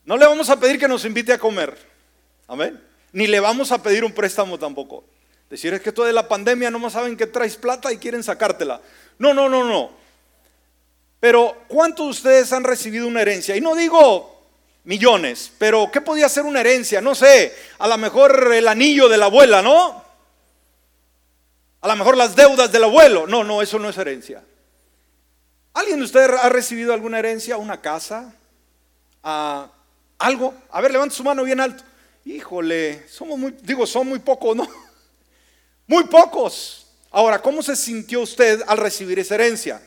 No 0.05 0.17
le 0.17 0.27
vamos 0.27 0.51
a 0.51 0.59
pedir 0.59 0.81
que 0.81 0.89
nos 0.89 1.05
invite 1.05 1.33
a 1.33 1.39
comer. 1.39 1.77
Amén. 2.49 2.83
Ni 3.13 3.29
le 3.29 3.39
vamos 3.39 3.71
a 3.71 3.83
pedir 3.83 4.05
un 4.05 4.13
préstamo 4.13 4.59
tampoco. 4.59 5.05
Decir 5.49 5.73
es 5.75 5.81
que 5.81 5.93
todo 5.93 6.07
de 6.07 6.13
la 6.13 6.27
pandemia 6.27 6.71
no 6.71 6.81
más 6.81 6.95
saben 6.95 7.17
que 7.17 7.29
traes 7.29 7.57
plata 7.57 7.93
y 7.93 7.99
quieren 7.99 8.25
sacártela. 8.25 8.81
No, 9.19 9.33
no, 9.33 9.49
no, 9.49 9.65
no. 9.65 10.04
Pero 11.25 11.57
¿cuántos 11.69 12.05
de 12.05 12.11
ustedes 12.11 12.53
han 12.53 12.65
recibido 12.65 13.09
una 13.09 13.23
herencia? 13.23 13.57
Y 13.57 13.61
no 13.63 13.75
digo 13.75 14.45
millones, 14.85 15.51
pero 15.57 15.91
¿qué 15.91 16.03
podía 16.03 16.29
ser 16.29 16.45
una 16.45 16.61
herencia? 16.61 17.01
No 17.01 17.15
sé, 17.15 17.51
a 17.79 17.89
lo 17.89 17.97
mejor 17.97 18.53
el 18.53 18.69
anillo 18.69 19.09
de 19.09 19.17
la 19.17 19.25
abuela, 19.25 19.63
¿no? 19.63 20.05
A 21.81 21.89
lo 21.89 21.97
mejor 21.97 22.19
las 22.19 22.37
deudas 22.37 22.71
del 22.71 22.85
abuelo. 22.85 23.27
No, 23.27 23.43
no, 23.43 23.63
eso 23.63 23.79
no 23.79 23.89
es 23.89 23.97
herencia. 23.97 24.45
¿Alguien 25.73 25.97
de 26.01 26.05
ustedes 26.05 26.29
ha 26.29 26.51
recibido 26.51 26.93
alguna 26.93 27.21
herencia? 27.21 27.57
¿Una 27.57 27.81
casa? 27.81 28.35
ah, 29.23 29.71
algo? 30.19 30.53
A 30.71 30.83
ver, 30.83 30.93
levante 30.93 31.15
su 31.15 31.25
mano 31.25 31.43
bien 31.43 31.59
alto. 31.59 31.85
Híjole, 32.27 33.09
somos 33.09 33.39
muy, 33.39 33.57
digo, 33.63 33.87
son 33.87 34.09
muy 34.09 34.19
pocos, 34.19 34.55
¿no? 34.55 34.69
Muy 35.87 36.05
pocos. 36.05 36.87
Ahora, 37.11 37.41
¿cómo 37.41 37.63
se 37.63 37.77
sintió 37.77 38.21
usted 38.21 38.61
al 38.67 38.77
recibir 38.77 39.19
esa 39.19 39.37
herencia? 39.37 39.81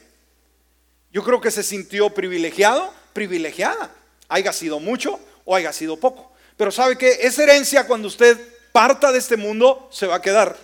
Yo 1.17 1.23
creo 1.23 1.41
que 1.41 1.49
se 1.49 1.63
sintió 1.63 2.11
privilegiado, 2.11 2.93
privilegiada. 3.11 3.89
Haya 4.29 4.53
sido 4.53 4.79
mucho 4.79 5.19
o 5.45 5.55
haya 5.55 5.73
sido 5.73 5.97
poco. 5.97 6.31
Pero 6.55 6.69
sabe 6.69 6.95
que 6.95 7.09
esa 7.21 7.41
herencia 7.41 7.87
cuando 7.87 8.07
usted 8.07 8.37
parta 8.71 9.11
de 9.11 9.17
este 9.17 9.35
mundo 9.35 9.89
se 9.91 10.05
va 10.05 10.17
a 10.17 10.21
quedar. 10.21 10.55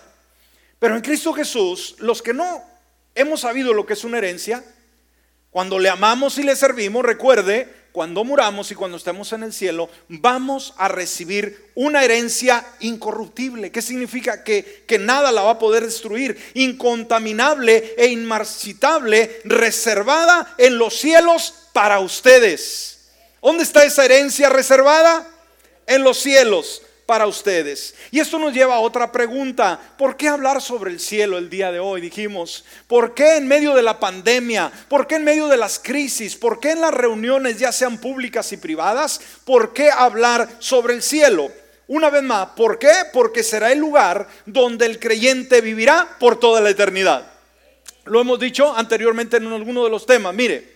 Pero 0.78 0.94
en 0.94 1.02
Cristo 1.02 1.32
Jesús, 1.32 1.96
los 1.98 2.22
que 2.22 2.32
no 2.32 2.62
hemos 3.16 3.40
sabido 3.40 3.74
lo 3.74 3.84
que 3.84 3.94
es 3.94 4.04
una 4.04 4.18
herencia, 4.18 4.64
cuando 5.50 5.80
le 5.80 5.88
amamos 5.88 6.38
y 6.38 6.44
le 6.44 6.54
servimos, 6.54 7.04
recuerde, 7.04 7.68
cuando 7.94 8.24
muramos 8.24 8.72
y 8.72 8.74
cuando 8.74 8.96
estemos 8.96 9.32
en 9.34 9.44
el 9.44 9.52
cielo, 9.52 9.88
vamos 10.08 10.74
a 10.78 10.88
recibir 10.88 11.70
una 11.76 12.02
herencia 12.02 12.66
incorruptible. 12.80 13.70
¿Qué 13.70 13.82
significa? 13.82 14.42
Que, 14.42 14.82
que 14.84 14.98
nada 14.98 15.30
la 15.30 15.42
va 15.42 15.52
a 15.52 15.58
poder 15.60 15.84
destruir. 15.84 16.36
Incontaminable 16.54 17.94
e 17.96 18.08
inmarcitable, 18.08 19.40
reservada 19.44 20.56
en 20.58 20.76
los 20.76 20.98
cielos 20.98 21.54
para 21.72 22.00
ustedes. 22.00 23.10
¿Dónde 23.40 23.62
está 23.62 23.84
esa 23.84 24.04
herencia 24.04 24.48
reservada? 24.48 25.24
En 25.86 26.02
los 26.02 26.18
cielos 26.18 26.82
para 27.06 27.26
ustedes. 27.26 27.94
Y 28.10 28.20
esto 28.20 28.38
nos 28.38 28.52
lleva 28.52 28.76
a 28.76 28.80
otra 28.80 29.12
pregunta. 29.12 29.78
¿Por 29.98 30.16
qué 30.16 30.28
hablar 30.28 30.62
sobre 30.62 30.90
el 30.90 31.00
cielo 31.00 31.38
el 31.38 31.50
día 31.50 31.70
de 31.70 31.78
hoy? 31.78 32.00
Dijimos, 32.00 32.64
¿por 32.86 33.14
qué 33.14 33.36
en 33.36 33.46
medio 33.46 33.74
de 33.74 33.82
la 33.82 34.00
pandemia? 34.00 34.72
¿Por 34.88 35.06
qué 35.06 35.16
en 35.16 35.24
medio 35.24 35.48
de 35.48 35.56
las 35.56 35.78
crisis? 35.78 36.36
¿Por 36.36 36.60
qué 36.60 36.72
en 36.72 36.80
las 36.80 36.94
reuniones, 36.94 37.58
ya 37.58 37.72
sean 37.72 37.98
públicas 37.98 38.52
y 38.52 38.56
privadas? 38.56 39.20
¿Por 39.44 39.72
qué 39.72 39.90
hablar 39.90 40.48
sobre 40.58 40.94
el 40.94 41.02
cielo? 41.02 41.50
Una 41.86 42.08
vez 42.08 42.22
más, 42.22 42.48
¿por 42.56 42.78
qué? 42.78 42.92
Porque 43.12 43.42
será 43.42 43.70
el 43.70 43.78
lugar 43.78 44.26
donde 44.46 44.86
el 44.86 44.98
creyente 44.98 45.60
vivirá 45.60 46.16
por 46.18 46.40
toda 46.40 46.60
la 46.60 46.70
eternidad. 46.70 47.30
Lo 48.06 48.20
hemos 48.20 48.38
dicho 48.38 48.74
anteriormente 48.74 49.36
en 49.36 49.46
alguno 49.46 49.84
de 49.84 49.90
los 49.90 50.06
temas. 50.06 50.34
Mire, 50.34 50.72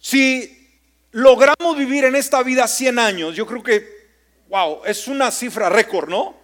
si 0.00 0.56
logramos 1.12 1.76
vivir 1.76 2.04
en 2.04 2.16
esta 2.16 2.42
vida 2.42 2.66
100 2.66 2.98
años, 2.98 3.36
yo 3.36 3.46
creo 3.46 3.62
que 3.62 3.99
wow, 4.50 4.82
es 4.84 5.06
una 5.06 5.30
cifra 5.30 5.68
récord, 5.68 6.08
¿no? 6.08 6.34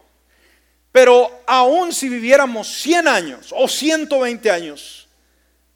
Pero 0.93 1.43
aún 1.47 1.93
si 1.93 2.09
viviéramos 2.09 2.69
100 2.81 3.09
años 3.09 3.53
o 3.55 3.69
120 3.69 4.51
años, 4.51 5.09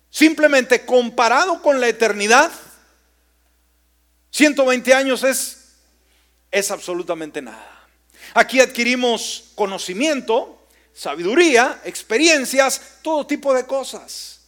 simplemente 0.08 0.86
comparado 0.86 1.60
con 1.60 1.80
la 1.80 1.88
eternidad, 1.88 2.50
120 4.30 4.94
años 4.94 5.24
es, 5.24 5.74
es 6.50 6.70
absolutamente 6.70 7.42
nada. 7.42 7.88
Aquí 8.32 8.60
adquirimos 8.60 9.50
conocimiento, 9.56 10.66
sabiduría, 10.94 11.80
experiencias, 11.84 12.80
todo 13.02 13.26
tipo 13.26 13.52
de 13.52 13.66
cosas. 13.66 14.40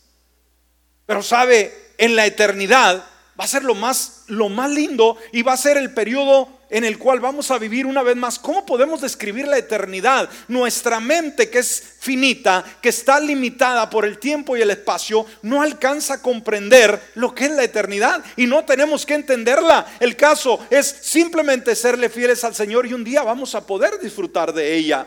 Pero 1.04 1.22
sabe, 1.22 1.92
en 1.98 2.14
la 2.14 2.26
eternidad 2.26 3.04
va 3.38 3.44
a 3.44 3.48
ser 3.48 3.64
lo 3.64 3.74
más, 3.74 4.22
lo 4.28 4.48
más 4.48 4.70
lindo 4.70 5.18
y 5.32 5.42
va 5.42 5.54
a 5.54 5.56
ser 5.56 5.76
el 5.76 5.92
periodo 5.92 6.61
en 6.72 6.84
el 6.84 6.98
cual 6.98 7.20
vamos 7.20 7.50
a 7.50 7.58
vivir 7.58 7.84
una 7.84 8.02
vez 8.02 8.16
más. 8.16 8.38
¿Cómo 8.38 8.64
podemos 8.64 9.02
describir 9.02 9.46
la 9.46 9.58
eternidad? 9.58 10.30
Nuestra 10.48 11.00
mente 11.00 11.50
que 11.50 11.58
es 11.58 11.82
finita, 12.00 12.64
que 12.80 12.88
está 12.88 13.20
limitada 13.20 13.90
por 13.90 14.06
el 14.06 14.18
tiempo 14.18 14.56
y 14.56 14.62
el 14.62 14.70
espacio, 14.70 15.26
no 15.42 15.60
alcanza 15.60 16.14
a 16.14 16.22
comprender 16.22 16.98
lo 17.14 17.34
que 17.34 17.44
es 17.44 17.50
la 17.50 17.62
eternidad 17.62 18.24
y 18.38 18.46
no 18.46 18.64
tenemos 18.64 19.04
que 19.04 19.12
entenderla. 19.12 19.86
El 20.00 20.16
caso 20.16 20.66
es 20.70 20.86
simplemente 20.86 21.76
serle 21.76 22.08
fieles 22.08 22.42
al 22.42 22.54
Señor 22.54 22.86
y 22.86 22.94
un 22.94 23.04
día 23.04 23.22
vamos 23.22 23.54
a 23.54 23.66
poder 23.66 24.00
disfrutar 24.00 24.54
de 24.54 24.74
ella. 24.74 25.06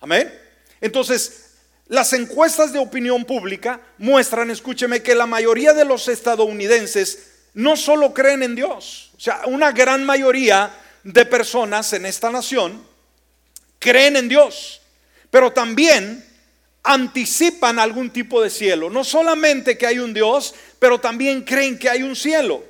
Amén. 0.00 0.32
Entonces, 0.80 1.50
las 1.88 2.14
encuestas 2.14 2.72
de 2.72 2.78
opinión 2.78 3.26
pública 3.26 3.82
muestran, 3.98 4.50
escúcheme, 4.50 5.02
que 5.02 5.14
la 5.14 5.26
mayoría 5.26 5.74
de 5.74 5.84
los 5.84 6.08
estadounidenses 6.08 7.32
no 7.52 7.76
solo 7.76 8.14
creen 8.14 8.42
en 8.42 8.54
Dios, 8.54 9.12
sea, 9.24 9.40
una 9.46 9.72
gran 9.72 10.04
mayoría 10.04 10.70
de 11.02 11.24
personas 11.24 11.90
en 11.94 12.04
esta 12.04 12.30
nación 12.30 12.86
creen 13.78 14.16
en 14.16 14.28
Dios, 14.28 14.82
pero 15.30 15.50
también 15.50 16.22
anticipan 16.82 17.78
algún 17.78 18.10
tipo 18.10 18.42
de 18.42 18.50
cielo. 18.50 18.90
No 18.90 19.02
solamente 19.02 19.78
que 19.78 19.86
hay 19.86 19.98
un 19.98 20.12
Dios, 20.12 20.54
pero 20.78 21.00
también 21.00 21.40
creen 21.40 21.78
que 21.78 21.88
hay 21.88 22.02
un 22.02 22.14
cielo. 22.14 22.62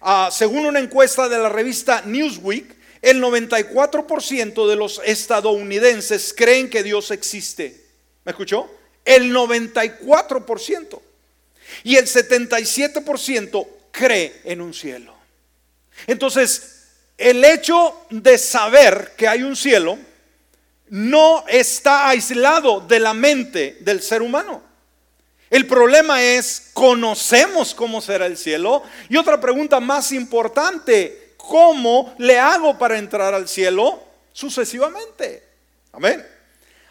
Ah, 0.00 0.30
según 0.32 0.64
una 0.64 0.80
encuesta 0.80 1.28
de 1.28 1.38
la 1.38 1.50
revista 1.50 2.00
Newsweek, 2.06 2.74
el 3.02 3.22
94% 3.22 4.66
de 4.66 4.76
los 4.76 5.02
estadounidenses 5.04 6.32
creen 6.34 6.70
que 6.70 6.82
Dios 6.82 7.10
existe. 7.10 7.84
¿Me 8.24 8.32
escuchó? 8.32 8.70
El 9.04 9.30
94%. 9.34 11.02
Y 11.84 11.96
el 11.96 12.06
77% 12.06 13.68
cree 13.92 14.40
en 14.44 14.62
un 14.62 14.72
cielo. 14.72 15.17
Entonces, 16.06 16.78
el 17.16 17.44
hecho 17.44 18.06
de 18.10 18.38
saber 18.38 19.14
que 19.16 19.26
hay 19.26 19.42
un 19.42 19.56
cielo 19.56 19.98
no 20.90 21.44
está 21.48 22.08
aislado 22.08 22.80
de 22.80 23.00
la 23.00 23.12
mente 23.12 23.78
del 23.80 24.02
ser 24.02 24.22
humano. 24.22 24.62
El 25.50 25.66
problema 25.66 26.22
es, 26.22 26.70
¿conocemos 26.74 27.74
cómo 27.74 28.00
será 28.00 28.26
el 28.26 28.36
cielo? 28.36 28.82
Y 29.08 29.16
otra 29.16 29.40
pregunta 29.40 29.80
más 29.80 30.12
importante, 30.12 31.34
¿cómo 31.36 32.14
le 32.18 32.38
hago 32.38 32.78
para 32.78 32.98
entrar 32.98 33.34
al 33.34 33.48
cielo? 33.48 34.02
Sucesivamente. 34.32 35.42
Amén. 35.92 36.24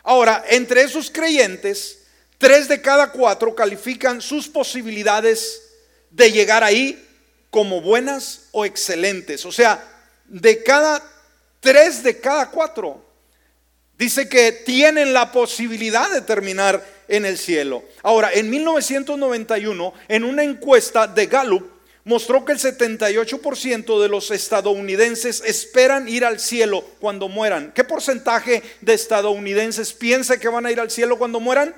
Ahora, 0.04 0.44
entre 0.50 0.82
esos 0.82 1.12
creyentes, 1.12 2.00
tres 2.38 2.68
de 2.68 2.82
cada 2.82 3.12
cuatro 3.12 3.54
califican 3.54 4.22
sus 4.22 4.48
posibilidades 4.48 5.62
de 6.10 6.32
llegar 6.32 6.64
ahí 6.64 7.07
como 7.58 7.82
buenas 7.82 8.50
o 8.52 8.66
excelentes. 8.66 9.44
O 9.44 9.52
sea, 9.52 9.84
de 10.28 10.62
cada 10.62 11.02
tres 11.60 12.04
de 12.04 12.20
cada 12.20 12.52
cuatro, 12.52 13.04
dice 13.98 14.30
que 14.30 14.52
tienen 14.52 15.12
la 15.12 15.32
posibilidad 15.32 16.08
de 16.12 16.22
terminar 16.22 16.86
en 17.08 17.26
el 17.26 17.36
cielo. 17.36 17.84
Ahora, 18.04 18.32
en 18.32 18.48
1991, 18.52 19.92
en 20.08 20.24
una 20.24 20.44
encuesta 20.44 21.08
de 21.08 21.26
Gallup, 21.26 21.68
mostró 22.04 22.46
que 22.46 22.52
el 22.52 22.60
78% 22.60 24.02
de 24.04 24.08
los 24.08 24.30
estadounidenses 24.30 25.42
esperan 25.44 26.08
ir 26.08 26.26
al 26.26 26.40
cielo 26.40 26.86
cuando 27.00 27.28
mueran. 27.28 27.72
¿Qué 27.74 27.84
porcentaje 27.84 28.62
de 28.82 28.94
estadounidenses 28.94 29.94
piensa 29.94 30.40
que 30.40 30.48
van 30.48 30.68
a 30.68 30.72
ir 30.72 30.80
al 30.80 30.92
cielo 30.92 31.18
cuando 31.18 31.40
mueran? 31.40 31.74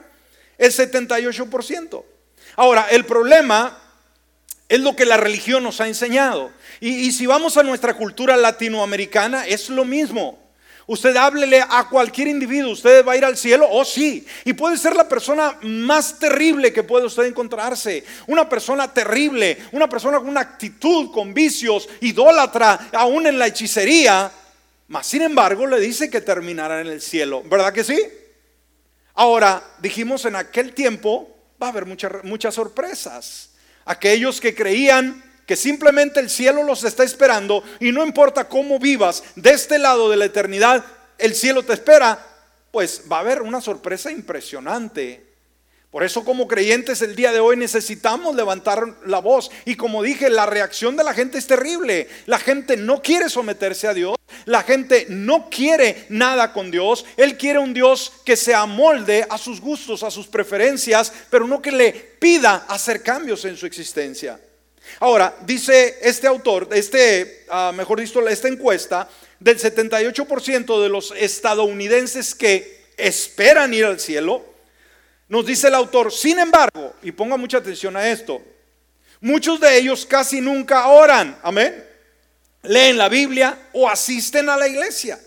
El 0.58 0.74
78%. 0.74 2.04
Ahora, 2.58 2.88
el 2.92 3.06
problema 3.06 3.79
es 4.70 4.80
lo 4.80 4.96
que 4.96 5.06
la 5.06 5.18
religión 5.18 5.64
nos 5.64 5.82
ha 5.82 5.88
enseñado. 5.88 6.52
Y, 6.80 7.12
si 7.12 7.26
vamos 7.26 7.58
a 7.58 7.64
nuestra 7.64 7.96
cultura 7.96 8.38
latinoamericana, 8.38 9.48
es 9.48 9.68
lo 9.70 9.84
mismo. 9.84 10.38
Usted 10.86 11.16
háblele 11.18 11.62
a 11.68 11.88
cualquier 11.90 12.28
individuo, 12.28 12.72
usted 12.72 13.06
va 13.06 13.14
a 13.14 13.18
ir 13.18 13.26
al 13.26 13.38
cielo, 13.38 13.68
oh 13.70 13.86
sí, 13.86 14.26
y 14.44 14.54
puede 14.54 14.76
ser 14.76 14.96
la 14.96 15.08
persona 15.08 15.56
más 15.62 16.18
terrible 16.18 16.74
que 16.74 16.82
puede 16.82 17.06
usted 17.06 17.26
encontrarse, 17.26 18.04
una 18.26 18.50
persona 18.50 18.92
terrible, 18.92 19.58
una 19.72 19.88
persona 19.88 20.18
con 20.18 20.30
una 20.30 20.42
actitud, 20.42 21.12
con 21.12 21.32
vicios, 21.32 21.88
idólatra, 22.02 22.90
aún 22.94 23.28
en 23.28 23.38
la 23.38 23.46
hechicería, 23.46 24.32
mas 24.88 25.06
sin 25.06 25.22
embargo 25.22 25.68
le 25.68 25.80
dice 25.80 26.10
que 26.10 26.22
terminará 26.22 26.82
en 26.82 26.88
el 26.88 27.02
cielo, 27.02 27.44
¿verdad 27.46 27.72
que 27.72 27.84
sí? 27.84 28.02
Ahora, 29.14 29.62
dijimos 29.80 30.26
en 30.26 30.38
aquel 30.38 30.74
tiempo, 30.74 31.30
va 31.62 31.68
a 31.68 31.70
haber 31.70 31.86
muchas 31.86 32.56
sorpresas 32.56 33.49
aquellos 33.90 34.40
que 34.40 34.54
creían 34.54 35.24
que 35.48 35.56
simplemente 35.56 36.20
el 36.20 36.30
cielo 36.30 36.62
los 36.62 36.84
está 36.84 37.04
esperando 37.04 37.64
y 37.80 37.92
no 37.92 38.06
importa 38.06 38.48
cómo 38.48 38.78
vivas 38.78 39.24
de 39.36 39.50
este 39.50 39.80
lado 39.80 40.12
de 40.12 40.16
la 40.16 40.26
eternidad, 40.26 40.86
el 41.18 41.34
cielo 41.34 41.64
te 41.64 41.74
espera, 41.74 42.24
pues 42.70 43.02
va 43.12 43.18
a 43.18 43.22
haber 43.22 43.42
una 43.42 43.62
sorpresa 43.62 44.12
impresionante. 44.12 45.29
Por 45.92 46.04
eso 46.04 46.24
como 46.24 46.48
creyentes 46.48 47.02
el 47.02 47.16
día 47.16 47.32
de 47.32 47.40
hoy 47.40 47.58
necesitamos 47.58 48.36
levantar 48.36 48.98
la 49.08 49.20
voz. 49.20 49.50
Y 49.66 49.76
como 49.76 50.04
dije, 50.04 50.30
la 50.30 50.46
reacción 50.46 50.96
de 50.96 51.04
la 51.04 51.16
gente 51.16 51.40
es 51.40 51.48
terrible. 51.48 52.08
La 52.28 52.38
gente 52.38 52.78
no 52.78 53.02
quiere 53.02 53.28
someterse 53.28 53.88
a 53.88 53.96
Dios. 53.96 54.16
La 54.46 54.62
gente 54.62 55.08
no 55.10 55.50
quiere 55.50 56.06
nada 56.10 56.54
con 56.54 56.70
Dios. 56.70 57.06
Él 57.18 57.38
quiere 57.38 57.58
un 57.58 57.74
Dios 57.74 58.14
que 58.24 58.36
se 58.36 58.54
amolde 58.54 59.26
a 59.28 59.40
sus 59.40 59.60
gustos, 59.60 60.04
a 60.04 60.12
sus 60.12 60.28
preferencias, 60.28 61.12
pero 61.32 61.48
no 61.48 61.60
que 61.60 61.72
le 61.72 61.92
pida 61.92 62.66
hacer 62.68 63.02
cambios 63.02 63.44
en 63.46 63.58
su 63.58 63.66
existencia. 63.66 64.40
Ahora, 65.00 65.36
dice 65.46 65.98
este 66.02 66.28
autor, 66.28 66.70
este, 66.72 67.46
ah, 67.50 67.72
mejor 67.76 68.00
dicho, 68.00 68.28
esta 68.28 68.48
encuesta, 68.48 69.10
del 69.40 69.58
78% 69.58 70.84
de 70.84 70.90
los 70.90 71.14
estadounidenses 71.18 72.36
que 72.36 72.86
esperan 72.98 73.74
ir 73.74 73.86
al 73.86 74.00
cielo, 74.00 74.49
nos 75.30 75.46
dice 75.46 75.68
el 75.68 75.76
autor, 75.76 76.12
sin 76.12 76.40
embargo, 76.40 76.96
y 77.04 77.12
ponga 77.12 77.38
mucha 77.38 77.60
atención 77.60 77.96
a 77.96 78.10
esto, 78.10 78.42
muchos 79.22 79.60
de 79.60 79.78
ellos 79.78 80.06
casi 80.06 80.42
nunca 80.42 80.88
oran, 80.88 81.38
amén. 81.44 81.86
leen 82.64 82.98
la 82.98 83.08
Biblia 83.08 83.58
o 83.74 83.88
asisten 83.88 84.50
a 84.50 84.58
la 84.58 84.68
iglesia. 84.68 85.20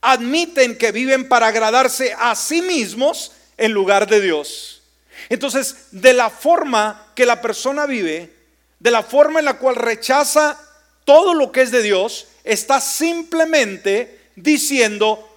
Admiten 0.00 0.76
que 0.78 0.92
viven 0.92 1.28
para 1.28 1.48
agradarse 1.48 2.14
a 2.16 2.36
sí 2.36 2.62
mismos 2.62 3.32
en 3.56 3.72
lugar 3.72 4.06
de 4.06 4.20
Dios. 4.20 4.82
Entonces, 5.28 5.88
de 5.90 6.12
la 6.12 6.30
forma 6.30 7.10
que 7.16 7.26
la 7.26 7.40
persona 7.40 7.86
vive, 7.86 8.32
de 8.78 8.90
la 8.90 9.02
forma 9.02 9.40
en 9.40 9.46
la 9.46 9.58
cual 9.58 9.74
rechaza 9.74 10.58
todo 11.04 11.34
lo 11.34 11.50
que 11.50 11.62
es 11.62 11.70
de 11.70 11.82
Dios, 11.82 12.28
está 12.44 12.80
simplemente 12.80 14.30
diciendo 14.36 15.27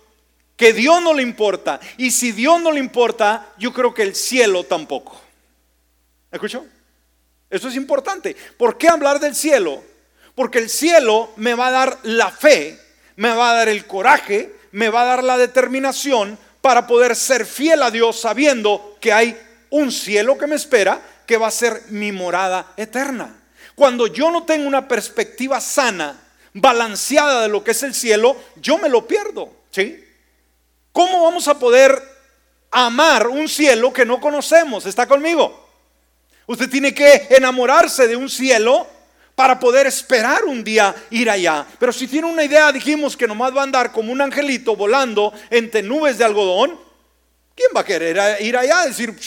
que 0.61 0.73
Dios 0.73 1.01
no 1.01 1.15
le 1.15 1.23
importa. 1.23 1.79
Y 1.97 2.11
si 2.11 2.33
Dios 2.33 2.61
no 2.61 2.71
le 2.71 2.79
importa, 2.79 3.51
yo 3.57 3.73
creo 3.73 3.95
que 3.95 4.03
el 4.03 4.13
cielo 4.13 4.63
tampoco. 4.63 5.19
¿Escuchó? 6.31 6.63
Eso 7.49 7.67
es 7.67 7.75
importante. 7.75 8.37
¿Por 8.59 8.77
qué 8.77 8.87
hablar 8.87 9.19
del 9.19 9.33
cielo? 9.33 9.83
Porque 10.35 10.59
el 10.59 10.69
cielo 10.69 11.31
me 11.35 11.55
va 11.55 11.65
a 11.65 11.71
dar 11.71 11.97
la 12.03 12.29
fe, 12.29 12.79
me 13.15 13.33
va 13.33 13.49
a 13.49 13.55
dar 13.55 13.69
el 13.69 13.87
coraje, 13.87 14.53
me 14.71 14.89
va 14.89 15.01
a 15.01 15.05
dar 15.05 15.23
la 15.23 15.39
determinación 15.39 16.37
para 16.61 16.85
poder 16.85 17.15
ser 17.15 17.47
fiel 17.47 17.81
a 17.81 17.89
Dios 17.89 18.21
sabiendo 18.21 18.99
que 19.01 19.11
hay 19.11 19.35
un 19.71 19.91
cielo 19.91 20.37
que 20.37 20.45
me 20.45 20.57
espera, 20.57 21.01
que 21.25 21.37
va 21.37 21.47
a 21.47 21.51
ser 21.51 21.85
mi 21.89 22.11
morada 22.11 22.73
eterna. 22.77 23.35
Cuando 23.73 24.05
yo 24.05 24.29
no 24.29 24.43
tengo 24.43 24.67
una 24.67 24.87
perspectiva 24.87 25.59
sana, 25.59 26.21
balanceada 26.53 27.41
de 27.41 27.49
lo 27.49 27.63
que 27.63 27.71
es 27.71 27.81
el 27.81 27.95
cielo, 27.95 28.37
yo 28.57 28.77
me 28.77 28.89
lo 28.89 29.07
pierdo. 29.07 29.49
¿sí? 29.71 30.05
¿Cómo 30.91 31.23
vamos 31.23 31.47
a 31.47 31.57
poder 31.57 32.01
amar 32.69 33.27
un 33.27 33.47
cielo 33.47 33.93
que 33.93 34.05
no 34.05 34.19
conocemos? 34.19 34.85
¿Está 34.85 35.07
conmigo? 35.07 35.69
Usted 36.47 36.69
tiene 36.69 36.93
que 36.93 37.27
enamorarse 37.29 38.07
de 38.07 38.15
un 38.15 38.29
cielo 38.29 38.87
para 39.35 39.59
poder 39.59 39.87
esperar 39.87 40.43
un 40.43 40.63
día 40.63 40.93
ir 41.09 41.29
allá. 41.29 41.65
Pero 41.79 41.93
si 41.93 42.07
tiene 42.07 42.27
una 42.27 42.43
idea, 42.43 42.71
dijimos 42.71 43.15
que 43.15 43.27
nomás 43.27 43.55
va 43.55 43.61
a 43.61 43.63
andar 43.63 43.91
como 43.91 44.11
un 44.11 44.21
angelito 44.21 44.75
volando 44.75 45.33
entre 45.49 45.81
nubes 45.81 46.17
de 46.17 46.25
algodón, 46.25 46.77
¿quién 47.55 47.69
va 47.75 47.81
a 47.81 47.85
querer 47.85 48.41
ir 48.41 48.57
allá? 48.57 48.85
Decir, 48.85 49.17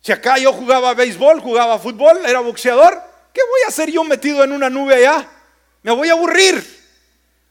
si 0.00 0.10
acá 0.10 0.36
yo 0.38 0.52
jugaba 0.52 0.94
béisbol, 0.94 1.40
jugaba 1.40 1.78
fútbol, 1.78 2.26
era 2.26 2.40
boxeador, 2.40 3.00
¿qué 3.32 3.40
voy 3.40 3.60
a 3.66 3.68
hacer 3.68 3.90
yo 3.90 4.02
metido 4.02 4.42
en 4.42 4.52
una 4.52 4.68
nube 4.68 4.96
allá? 4.96 5.28
Me 5.82 5.92
voy 5.92 6.08
a 6.08 6.12
aburrir. 6.12 6.81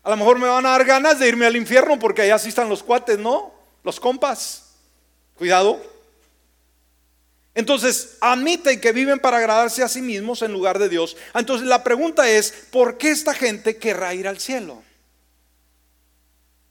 A 0.04 0.10
lo 0.10 0.18
mejor 0.18 0.40
me 0.40 0.48
van 0.48 0.66
a 0.66 0.72
dar 0.72 0.86
ganas 0.86 1.20
de 1.20 1.28
irme 1.28 1.46
al 1.46 1.56
infierno 1.56 2.00
porque 2.00 2.24
allá 2.24 2.40
sí 2.40 2.50
están 2.50 2.70
los 2.70 2.82
cuates, 2.82 3.20
¿no? 3.20 3.54
Los 3.84 4.00
compas. 4.00 4.72
Cuidado. 5.36 5.82
Entonces, 7.54 8.18
admiten 8.22 8.80
que 8.80 8.92
viven 8.92 9.20
para 9.20 9.38
agradarse 9.38 9.84
a 9.84 9.90
sí 9.90 10.02
mismos 10.02 10.42
en 10.42 10.54
lugar 10.54 10.80
de 10.80 10.90
Dios. 10.90 11.18
Entonces, 11.34 11.68
la 11.68 11.84
pregunta 11.84 12.30
es, 12.30 12.52
¿por 12.72 12.98
qué 12.98 13.12
esta 13.12 13.34
gente 13.34 13.78
querrá 13.78 14.14
ir 14.14 14.28
al 14.28 14.40
cielo? 14.40 14.82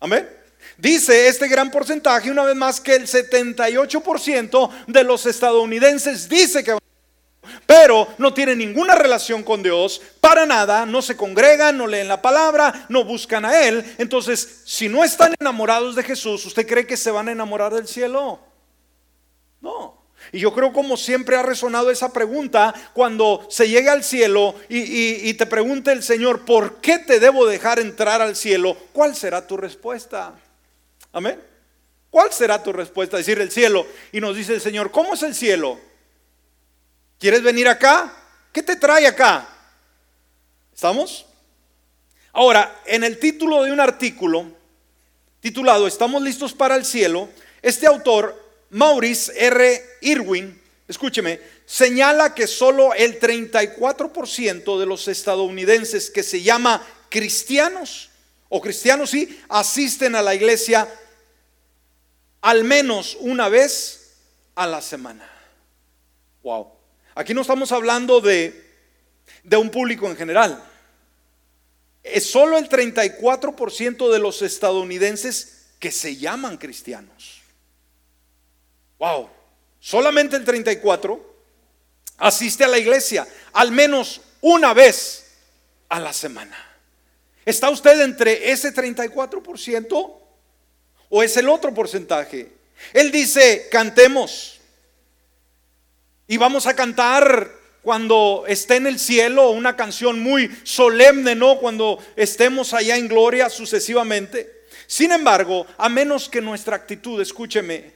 Amén. 0.00 0.28
Dice 0.78 1.28
este 1.28 1.46
gran 1.48 1.70
porcentaje, 1.70 2.30
una 2.30 2.44
vez 2.44 2.56
más, 2.56 2.80
que 2.80 2.94
el 2.94 3.06
78% 3.06 4.70
de 4.86 5.04
los 5.04 5.26
estadounidenses 5.26 6.28
dice 6.28 6.64
que 6.64 6.78
pero 7.66 8.08
no 8.18 8.34
tienen 8.34 8.58
ninguna 8.58 8.94
relación 8.94 9.42
con 9.42 9.62
Dios, 9.62 10.00
para 10.20 10.46
nada, 10.46 10.86
no 10.86 11.02
se 11.02 11.16
congregan, 11.16 11.78
no 11.78 11.86
leen 11.86 12.08
la 12.08 12.20
palabra, 12.20 12.86
no 12.88 13.04
buscan 13.04 13.44
a 13.44 13.66
Él. 13.66 13.84
Entonces, 13.98 14.62
si 14.64 14.88
no 14.88 15.04
están 15.04 15.34
enamorados 15.40 15.96
de 15.96 16.02
Jesús, 16.02 16.44
¿usted 16.46 16.66
cree 16.66 16.86
que 16.86 16.96
se 16.96 17.10
van 17.10 17.28
a 17.28 17.32
enamorar 17.32 17.72
del 17.72 17.88
cielo? 17.88 18.40
No. 19.60 20.00
Y 20.32 20.40
yo 20.40 20.52
creo 20.52 20.72
como 20.72 20.96
siempre 20.96 21.36
ha 21.36 21.42
resonado 21.42 21.90
esa 21.90 22.12
pregunta 22.12 22.74
cuando 22.92 23.46
se 23.50 23.68
llega 23.68 23.92
al 23.92 24.04
cielo 24.04 24.54
y, 24.68 25.32
te 25.34 25.46
pregunta 25.46 25.92
el 25.92 26.02
Señor, 26.02 26.44
¿por 26.44 26.76
qué 26.80 26.98
te 26.98 27.20
debo 27.20 27.46
dejar 27.46 27.78
entrar 27.78 28.20
al 28.20 28.36
cielo? 28.36 28.76
¿Cuál 28.92 29.16
será 29.16 29.46
tu 29.46 29.56
respuesta? 29.56 30.34
Amén. 31.12 31.40
¿Cuál 32.10 32.32
será 32.32 32.62
tu 32.62 32.72
respuesta? 32.72 33.16
Decir 33.16 33.40
el 33.40 33.50
cielo. 33.50 33.86
Y 34.12 34.20
nos 34.20 34.36
dice 34.36 34.54
el 34.54 34.60
Señor, 34.60 34.90
¿cómo 34.90 35.14
es 35.14 35.22
el 35.22 35.34
cielo? 35.34 35.78
¿Quieres 37.20 37.42
venir 37.42 37.68
acá? 37.68 38.10
¿Qué 38.50 38.62
te 38.62 38.76
trae 38.76 39.06
acá? 39.06 39.46
¿Estamos? 40.74 41.26
Ahora, 42.32 42.80
en 42.86 43.04
el 43.04 43.18
título 43.18 43.62
de 43.62 43.70
un 43.72 43.78
artículo 43.78 44.46
titulado 45.40 45.86
¿Estamos 45.86 46.22
listos 46.22 46.54
para 46.54 46.76
el 46.76 46.86
cielo? 46.86 47.28
Este 47.60 47.86
autor 47.86 48.42
Maurice 48.70 49.32
R. 49.36 49.82
Irwin, 50.00 50.62
escúcheme, 50.88 51.40
señala 51.66 52.34
que 52.34 52.46
solo 52.46 52.94
el 52.94 53.20
34% 53.20 54.80
de 54.80 54.86
los 54.86 55.06
estadounidenses 55.06 56.08
que 56.08 56.22
se 56.22 56.40
llama 56.40 56.82
cristianos, 57.10 58.08
o 58.48 58.62
cristianos 58.62 59.10
sí, 59.10 59.42
asisten 59.50 60.14
a 60.14 60.22
la 60.22 60.34
iglesia 60.34 60.88
al 62.40 62.64
menos 62.64 63.18
una 63.20 63.50
vez 63.50 64.16
a 64.54 64.66
la 64.66 64.80
semana. 64.80 65.30
Wow. 66.42 66.79
Aquí 67.14 67.34
no 67.34 67.42
estamos 67.42 67.72
hablando 67.72 68.20
de, 68.20 68.70
de 69.42 69.56
un 69.56 69.70
público 69.70 70.08
en 70.08 70.16
general. 70.16 70.62
Es 72.02 72.30
solo 72.30 72.56
el 72.56 72.68
34% 72.68 74.10
de 74.10 74.18
los 74.18 74.42
estadounidenses 74.42 75.66
que 75.78 75.90
se 75.90 76.16
llaman 76.16 76.56
cristianos. 76.56 77.40
Wow, 78.98 79.28
solamente 79.78 80.36
el 80.36 80.44
34 80.44 81.30
asiste 82.18 82.64
a 82.64 82.68
la 82.68 82.78
iglesia 82.78 83.26
al 83.52 83.72
menos 83.72 84.20
una 84.42 84.74
vez 84.74 85.26
a 85.88 85.98
la 85.98 86.12
semana. 86.12 86.56
¿Está 87.44 87.70
usted 87.70 88.00
entre 88.02 88.50
ese 88.50 88.74
34% 88.74 90.14
o 91.08 91.22
es 91.22 91.36
el 91.36 91.48
otro 91.48 91.74
porcentaje? 91.74 92.52
Él 92.92 93.10
dice, 93.10 93.68
cantemos. 93.70 94.59
Y 96.30 96.36
vamos 96.36 96.68
a 96.68 96.76
cantar 96.76 97.50
cuando 97.82 98.44
esté 98.46 98.76
en 98.76 98.86
el 98.86 99.00
cielo 99.00 99.50
una 99.50 99.74
canción 99.74 100.20
muy 100.20 100.48
solemne, 100.62 101.34
¿no? 101.34 101.58
Cuando 101.58 101.98
estemos 102.14 102.72
allá 102.72 102.96
en 102.96 103.08
gloria 103.08 103.50
sucesivamente. 103.50 104.62
Sin 104.86 105.10
embargo, 105.10 105.66
a 105.76 105.88
menos 105.88 106.28
que 106.28 106.40
nuestra 106.40 106.76
actitud, 106.76 107.20
escúcheme, 107.20 107.94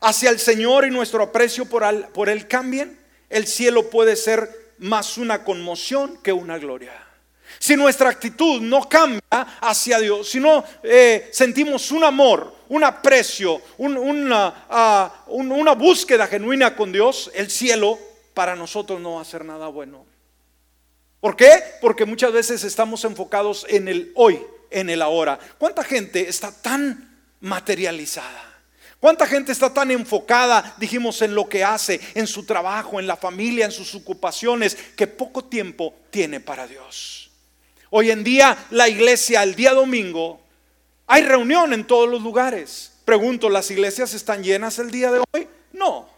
hacia 0.00 0.30
el 0.30 0.40
Señor 0.40 0.84
y 0.84 0.90
nuestro 0.90 1.22
aprecio 1.22 1.64
por, 1.64 1.84
por 2.08 2.28
Él 2.28 2.48
cambien, 2.48 2.98
el 3.28 3.46
cielo 3.46 3.88
puede 3.88 4.16
ser 4.16 4.50
más 4.78 5.16
una 5.16 5.44
conmoción 5.44 6.18
que 6.24 6.32
una 6.32 6.58
gloria. 6.58 7.09
Si 7.62 7.76
nuestra 7.76 8.08
actitud 8.08 8.62
no 8.62 8.88
cambia 8.88 9.20
hacia 9.60 9.98
Dios, 9.98 10.30
si 10.30 10.40
no 10.40 10.64
eh, 10.82 11.28
sentimos 11.30 11.92
un 11.92 12.02
amor, 12.04 12.54
un 12.70 12.82
aprecio, 12.82 13.60
una, 13.76 14.64
ah, 14.70 15.24
una 15.26 15.72
búsqueda 15.72 16.26
genuina 16.26 16.74
con 16.74 16.90
Dios, 16.90 17.30
el 17.34 17.50
cielo 17.50 17.98
para 18.32 18.56
nosotros 18.56 18.98
no 18.98 19.16
va 19.16 19.20
a 19.20 19.26
ser 19.26 19.44
nada 19.44 19.68
bueno. 19.68 20.06
¿Por 21.20 21.36
qué? 21.36 21.62
Porque 21.82 22.06
muchas 22.06 22.32
veces 22.32 22.64
estamos 22.64 23.04
enfocados 23.04 23.66
en 23.68 23.88
el 23.88 24.10
hoy, 24.14 24.40
en 24.70 24.88
el 24.88 25.02
ahora. 25.02 25.38
¿Cuánta 25.58 25.84
gente 25.84 26.30
está 26.30 26.50
tan 26.50 27.14
materializada? 27.40 28.62
¿Cuánta 28.98 29.26
gente 29.26 29.52
está 29.52 29.74
tan 29.74 29.90
enfocada, 29.90 30.76
dijimos, 30.78 31.20
en 31.20 31.34
lo 31.34 31.46
que 31.46 31.62
hace, 31.62 32.00
en 32.14 32.26
su 32.26 32.44
trabajo, 32.44 32.98
en 32.98 33.06
la 33.06 33.18
familia, 33.18 33.66
en 33.66 33.72
sus 33.72 33.94
ocupaciones, 33.94 34.74
que 34.96 35.06
poco 35.06 35.44
tiempo 35.44 35.94
tiene 36.10 36.40
para 36.40 36.66
Dios? 36.66 37.29
Hoy 37.90 38.10
en 38.10 38.24
día 38.24 38.56
la 38.70 38.88
iglesia, 38.88 39.42
el 39.42 39.54
día 39.54 39.72
domingo, 39.72 40.40
hay 41.06 41.22
reunión 41.22 41.72
en 41.72 41.86
todos 41.86 42.08
los 42.08 42.22
lugares. 42.22 42.92
Pregunto, 43.04 43.50
¿las 43.50 43.70
iglesias 43.70 44.14
están 44.14 44.44
llenas 44.44 44.78
el 44.78 44.90
día 44.90 45.10
de 45.10 45.22
hoy? 45.32 45.48
No. 45.72 46.08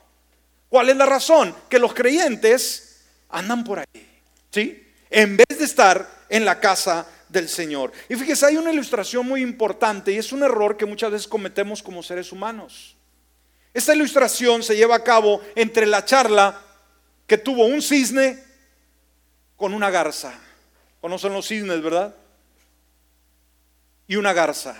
¿Cuál 0.68 0.90
es 0.90 0.96
la 0.96 1.06
razón? 1.06 1.54
Que 1.68 1.78
los 1.78 1.94
creyentes 1.94 3.00
andan 3.30 3.64
por 3.64 3.78
ahí, 3.78 4.20
¿sí? 4.50 4.86
En 5.08 5.36
vez 5.36 5.58
de 5.58 5.64
estar 5.64 6.24
en 6.28 6.44
la 6.44 6.60
casa 6.60 7.06
del 7.28 7.48
Señor. 7.48 7.92
Y 8.08 8.16
fíjese, 8.16 8.46
hay 8.46 8.58
una 8.58 8.72
ilustración 8.72 9.26
muy 9.26 9.40
importante 9.40 10.12
y 10.12 10.18
es 10.18 10.32
un 10.32 10.42
error 10.42 10.76
que 10.76 10.86
muchas 10.86 11.10
veces 11.10 11.28
cometemos 11.28 11.82
como 11.82 12.02
seres 12.02 12.30
humanos. 12.30 12.96
Esta 13.72 13.94
ilustración 13.94 14.62
se 14.62 14.76
lleva 14.76 14.96
a 14.96 15.04
cabo 15.04 15.40
entre 15.54 15.86
la 15.86 16.04
charla 16.04 16.60
que 17.26 17.38
tuvo 17.38 17.64
un 17.64 17.80
cisne 17.80 18.42
con 19.56 19.72
una 19.72 19.90
garza. 19.90 20.38
Conocen 21.02 21.32
los 21.32 21.48
cisnes, 21.48 21.82
¿verdad? 21.82 22.14
Y 24.06 24.14
una 24.14 24.32
garza. 24.32 24.76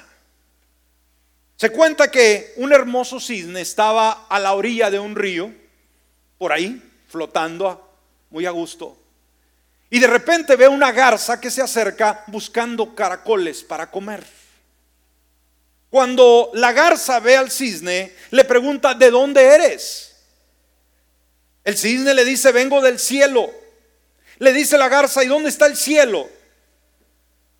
Se 1.56 1.70
cuenta 1.70 2.12
que 2.12 2.54
un 2.56 2.72
hermoso 2.72 3.18
cisne 3.18 3.60
estaba 3.60 4.26
a 4.28 4.38
la 4.38 4.54
orilla 4.54 4.88
de 4.88 5.00
un 5.00 5.16
río, 5.16 5.52
por 6.38 6.52
ahí, 6.52 6.80
flotando 7.08 7.90
muy 8.30 8.46
a 8.46 8.50
gusto. 8.52 8.96
Y 9.90 9.98
de 9.98 10.06
repente 10.06 10.54
ve 10.54 10.68
una 10.68 10.92
garza 10.92 11.40
que 11.40 11.50
se 11.50 11.60
acerca 11.60 12.22
buscando 12.28 12.94
caracoles 12.94 13.64
para 13.64 13.90
comer. 13.90 14.24
Cuando 15.90 16.52
la 16.54 16.72
garza 16.72 17.18
ve 17.18 17.36
al 17.36 17.50
cisne, 17.50 18.14
le 18.30 18.44
pregunta, 18.44 18.94
¿de 18.94 19.10
dónde 19.10 19.42
eres? 19.42 20.16
El 21.64 21.76
cisne 21.76 22.14
le 22.14 22.24
dice, 22.24 22.52
vengo 22.52 22.80
del 22.80 23.00
cielo. 23.00 23.61
Le 24.42 24.52
dice 24.52 24.76
la 24.76 24.88
garza, 24.88 25.22
¿y 25.22 25.28
dónde 25.28 25.50
está 25.50 25.66
el 25.66 25.76
cielo? 25.76 26.28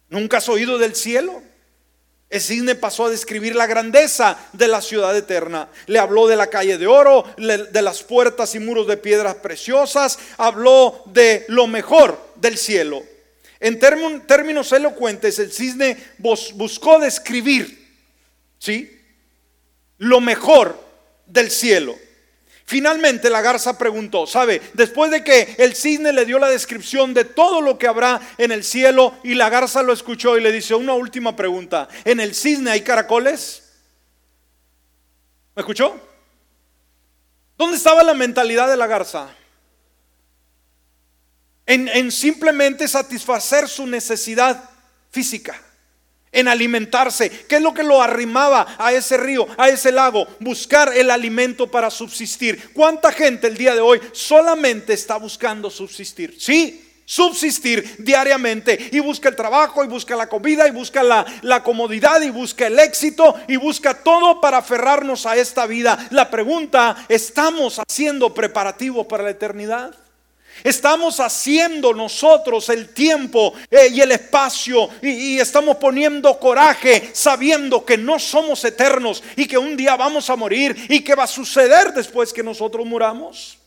¿Nunca 0.09 0.39
has 0.39 0.49
oído 0.49 0.79
del 0.79 0.97
cielo? 0.97 1.41
El 2.29 2.41
cisne 2.41 2.75
pasó 2.75 3.07
a 3.07 3.11
describir 3.11 3.55
la 3.55 3.69
grandeza 3.69 4.37
de 4.53 4.67
la 4.67 4.83
ciudad 4.83 5.17
eterna. 5.17 5.69
Le 5.87 6.01
habló 6.01 6.27
de 6.27 6.35
la 6.35 6.49
calle 6.49 6.79
de 6.79 6.89
oro, 6.89 7.25
de 7.37 7.83
las 7.83 8.03
puertas 8.03 8.57
y 8.57 8.59
muros 8.59 8.89
de 8.89 8.97
piedras 8.97 9.37
preciosas. 9.37 10.19
Habló 10.39 11.05
de 11.07 11.45
lo 11.47 11.69
mejor 11.69 12.21
del 12.35 12.59
cielo. 12.59 13.01
En 13.61 13.79
términos 13.79 14.73
elocuentes, 14.73 15.39
el 15.39 15.53
cisne 15.53 15.97
buscó 16.19 16.99
describir, 16.99 17.97
¿sí? 18.59 19.01
Lo 19.99 20.21
mejor 20.21 20.77
del 21.27 21.49
cielo. 21.49 21.97
Finalmente 22.73 23.29
la 23.29 23.43
garza 23.43 23.77
preguntó, 23.77 24.27
¿sabe? 24.27 24.63
Después 24.73 25.11
de 25.11 25.23
que 25.23 25.57
el 25.59 25.77
cisne 25.77 26.11
le 26.11 26.25
dio 26.25 26.39
la 26.39 26.49
descripción 26.49 27.13
de 27.13 27.27
todo 27.27 27.61
lo 27.61 27.77
que 27.77 27.87
habrá 27.87 28.19
en 28.39 28.51
el 28.51 28.65
cielo 28.65 29.15
y 29.23 29.35
la 29.35 29.51
garza 29.51 29.83
lo 29.83 29.93
escuchó 29.93 30.39
y 30.39 30.41
le 30.41 30.51
dice 30.51 30.75
una 30.75 30.95
última 30.95 31.37
pregunta, 31.37 31.87
¿en 32.03 32.19
el 32.19 32.35
cisne 32.35 32.71
hay 32.71 32.81
caracoles? 32.81 33.75
¿Me 35.55 35.61
escuchó? 35.61 36.01
¿Dónde 37.59 37.77
estaba 37.77 38.03
la 38.03 38.15
mentalidad 38.15 38.71
de 38.71 38.79
la 38.79 38.87
garza? 38.87 39.29
En, 41.67 41.89
en 41.89 42.11
simplemente 42.11 42.89
satisfacer 42.89 43.69
su 43.69 43.87
necesidad 43.87 44.71
física 45.11 45.61
en 46.33 46.49
alimentarse. 46.49 47.31
¿Qué 47.31 47.57
es 47.57 47.63
lo 47.63 47.75
que 47.75 47.83
lo 47.83 48.03
arrimaba 48.03 48.75
a 48.79 48.93
ese 48.93 49.17
río, 49.19 49.47
a 49.57 49.69
ese 49.69 49.93
lago? 49.93 50.27
Buscar 50.41 50.93
el 50.97 51.11
alimento 51.11 51.71
para 51.71 51.91
subsistir. 51.91 52.73
¿Cuánta 52.73 53.13
gente 53.13 53.47
el 53.47 53.57
día 53.57 53.75
de 53.75 53.81
hoy 53.81 54.01
solamente 54.13 54.95
está 54.95 55.17
buscando 55.17 55.71
subsistir? 55.71 56.35
Sí, 56.39 56.83
subsistir 57.05 57.97
diariamente 57.99 58.89
y 58.91 59.01
busca 59.01 59.29
el 59.29 59.37
trabajo 59.37 59.85
y 59.85 59.89
busca 59.89 60.17
la 60.17 60.29
comida 60.29 60.67
y 60.67 60.71
busca 60.71 61.03
la, 61.03 61.27
la, 61.43 61.63
comodidad 61.63 62.23
y 62.23 62.31
busca 62.31 62.67
el 62.67 62.79
éxito 62.79 63.35
y 63.49 63.57
busca 63.57 64.03
todo 64.03 64.41
para 64.41 64.59
aferrarnos 64.59 65.27
a 65.27 65.37
esta 65.37 65.67
vida. 65.67 66.09
La 66.11 66.31
pregunta, 66.31 66.97
¿estamos 67.09 67.79
haciendo 67.79 68.33
preparativo 68.33 69.07
para 69.07 69.25
la 69.25 69.31
eternidad? 69.31 69.95
Estamos 70.65 71.21
haciendo 71.21 71.93
nosotros 71.93 72.69
el 72.69 72.91
tiempo 72.91 73.55
eh, 73.71 73.89
y 73.91 74.01
el 74.01 74.13
espacio 74.13 74.89
y, 75.01 75.39
estamos 75.41 75.77
poniendo 75.77 76.39
coraje 76.39 77.11
sabiendo 77.13 77.85
que 77.85 77.99
no 77.99 78.19
somos 78.19 78.65
eternos 78.65 79.23
y 79.37 79.47
que 79.47 79.59
un 79.59 79.77
día 79.77 79.97
vamos 79.97 80.31
a 80.31 80.37
morir 80.37 80.77
y 80.89 81.01
que 81.01 81.15
va 81.15 81.25
a 81.25 81.29
suceder 81.29 81.93
después 81.93 82.33
que 82.33 82.43
nosotros 82.43 82.87
muramos. 82.87 83.59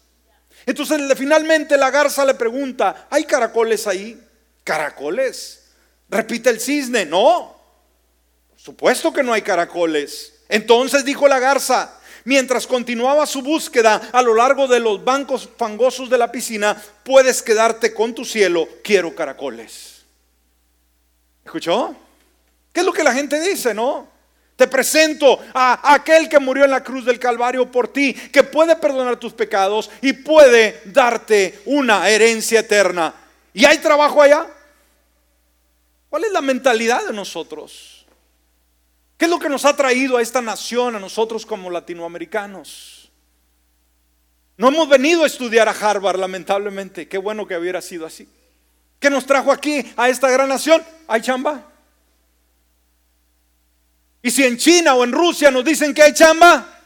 Entonces 0.66 1.00
finalmente 1.18 1.78
la 1.78 1.92
garza 1.92 2.26
le 2.26 2.34
pregunta, 2.34 3.08
¿hay 3.10 3.26
caracoles 3.26 3.88
ahí? 3.88 4.20
¿Caracoles? 4.64 5.66
Repite 6.10 6.50
el 6.50 6.60
cisne, 6.60 7.06
no. 7.06 7.56
Supuesto 8.56 9.14
que 9.14 9.22
no 9.22 9.34
hay 9.34 9.42
caracoles. 9.42 10.34
Entonces 10.50 11.04
dijo 11.06 11.28
la 11.28 11.40
garza, 11.40 12.00
Mientras 12.26 12.66
continuaba 12.66 13.28
su 13.28 13.44
búsqueda 13.44 14.10
a 14.12 14.22
lo 14.24 14.34
largo 14.34 14.68
de 14.68 14.80
los 14.80 15.04
bancos 15.04 15.48
fangosos 15.58 16.10
de 16.10 16.18
la 16.18 16.32
piscina, 16.32 16.76
puedes 17.04 17.44
quedarte 17.44 17.94
con 17.94 18.16
tu 18.16 18.26
cielo, 18.26 18.68
quiero 18.84 19.16
caracoles. 19.16 20.04
¿Escuchó? 21.46 21.96
¿Qué 22.74 22.80
es 22.80 22.86
lo 22.86 22.92
que 22.92 23.04
la 23.04 23.14
gente 23.14 23.40
dice, 23.40 23.76
no? 23.76 24.08
Te 24.56 24.68
presento 24.68 25.40
a 25.54 25.94
aquel 25.94 26.28
que 26.28 26.40
murió 26.40 26.66
en 26.66 26.72
la 26.72 26.84
cruz 26.84 27.06
del 27.06 27.20
Calvario 27.20 27.72
por 27.72 27.90
ti, 27.90 28.14
que 28.14 28.42
puede 28.42 28.76
perdonar 28.76 29.18
tus 29.18 29.34
pecados 29.34 29.92
y 30.02 30.14
puede 30.14 30.82
darte 30.86 31.62
una 31.66 32.10
herencia 32.10 32.62
eterna. 32.62 33.14
¿Y 33.54 33.66
hay 33.66 33.78
trabajo 33.78 34.20
allá? 34.20 34.48
¿Cuál 36.10 36.24
es 36.24 36.32
la 36.32 36.42
mentalidad 36.42 37.06
de 37.06 37.14
nosotros? 37.14 37.95
¿Qué 39.26 39.28
es 39.28 39.34
lo 39.34 39.40
que 39.40 39.50
nos 39.50 39.66
ha 39.66 39.76
traído 39.76 40.18
a 40.18 40.22
esta 40.22 40.40
nación, 40.40 40.96
a 40.96 41.00
nosotros 41.00 41.48
como 41.48 41.72
latinoamericanos? 41.72 43.10
No 44.56 44.68
hemos 44.68 44.88
venido 44.88 45.24
a 45.24 45.26
estudiar 45.26 45.68
a 45.68 45.72
Harvard, 45.72 46.20
lamentablemente. 46.20 47.08
Qué 47.08 47.18
bueno 47.18 47.48
que 47.48 47.58
hubiera 47.58 47.82
sido 47.82 48.06
así. 48.06 48.30
¿Qué 49.00 49.10
nos 49.10 49.26
trajo 49.26 49.52
aquí 49.52 49.84
a 49.98 50.10
esta 50.10 50.30
gran 50.30 50.48
nación? 50.48 50.84
Hay 51.08 51.22
chamba. 51.22 51.66
Y 54.22 54.30
si 54.30 54.44
en 54.44 54.58
China 54.58 54.94
o 54.94 55.04
en 55.04 55.12
Rusia 55.12 55.50
nos 55.50 55.66
dicen 55.66 55.92
que 55.92 56.04
hay 56.04 56.14
chamba, 56.14 56.80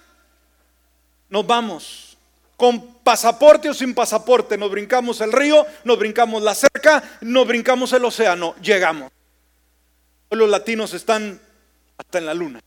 nos 1.28 1.46
vamos. 1.46 2.18
Con 2.56 3.00
pasaporte 3.04 3.70
o 3.70 3.74
sin 3.74 3.94
pasaporte, 3.94 4.58
nos 4.58 4.72
brincamos 4.72 5.20
el 5.20 5.34
río, 5.34 5.66
nos 5.84 6.00
brincamos 6.00 6.42
la 6.42 6.56
cerca, 6.56 7.04
nos 7.20 7.46
brincamos 7.46 7.92
el 7.92 8.06
océano, 8.06 8.56
llegamos. 8.62 9.12
Los 10.30 10.50
latinos 10.50 10.94
están 10.94 11.42
hasta 12.00 12.18
en 12.18 12.26
la 12.26 12.34
luna, 12.34 12.62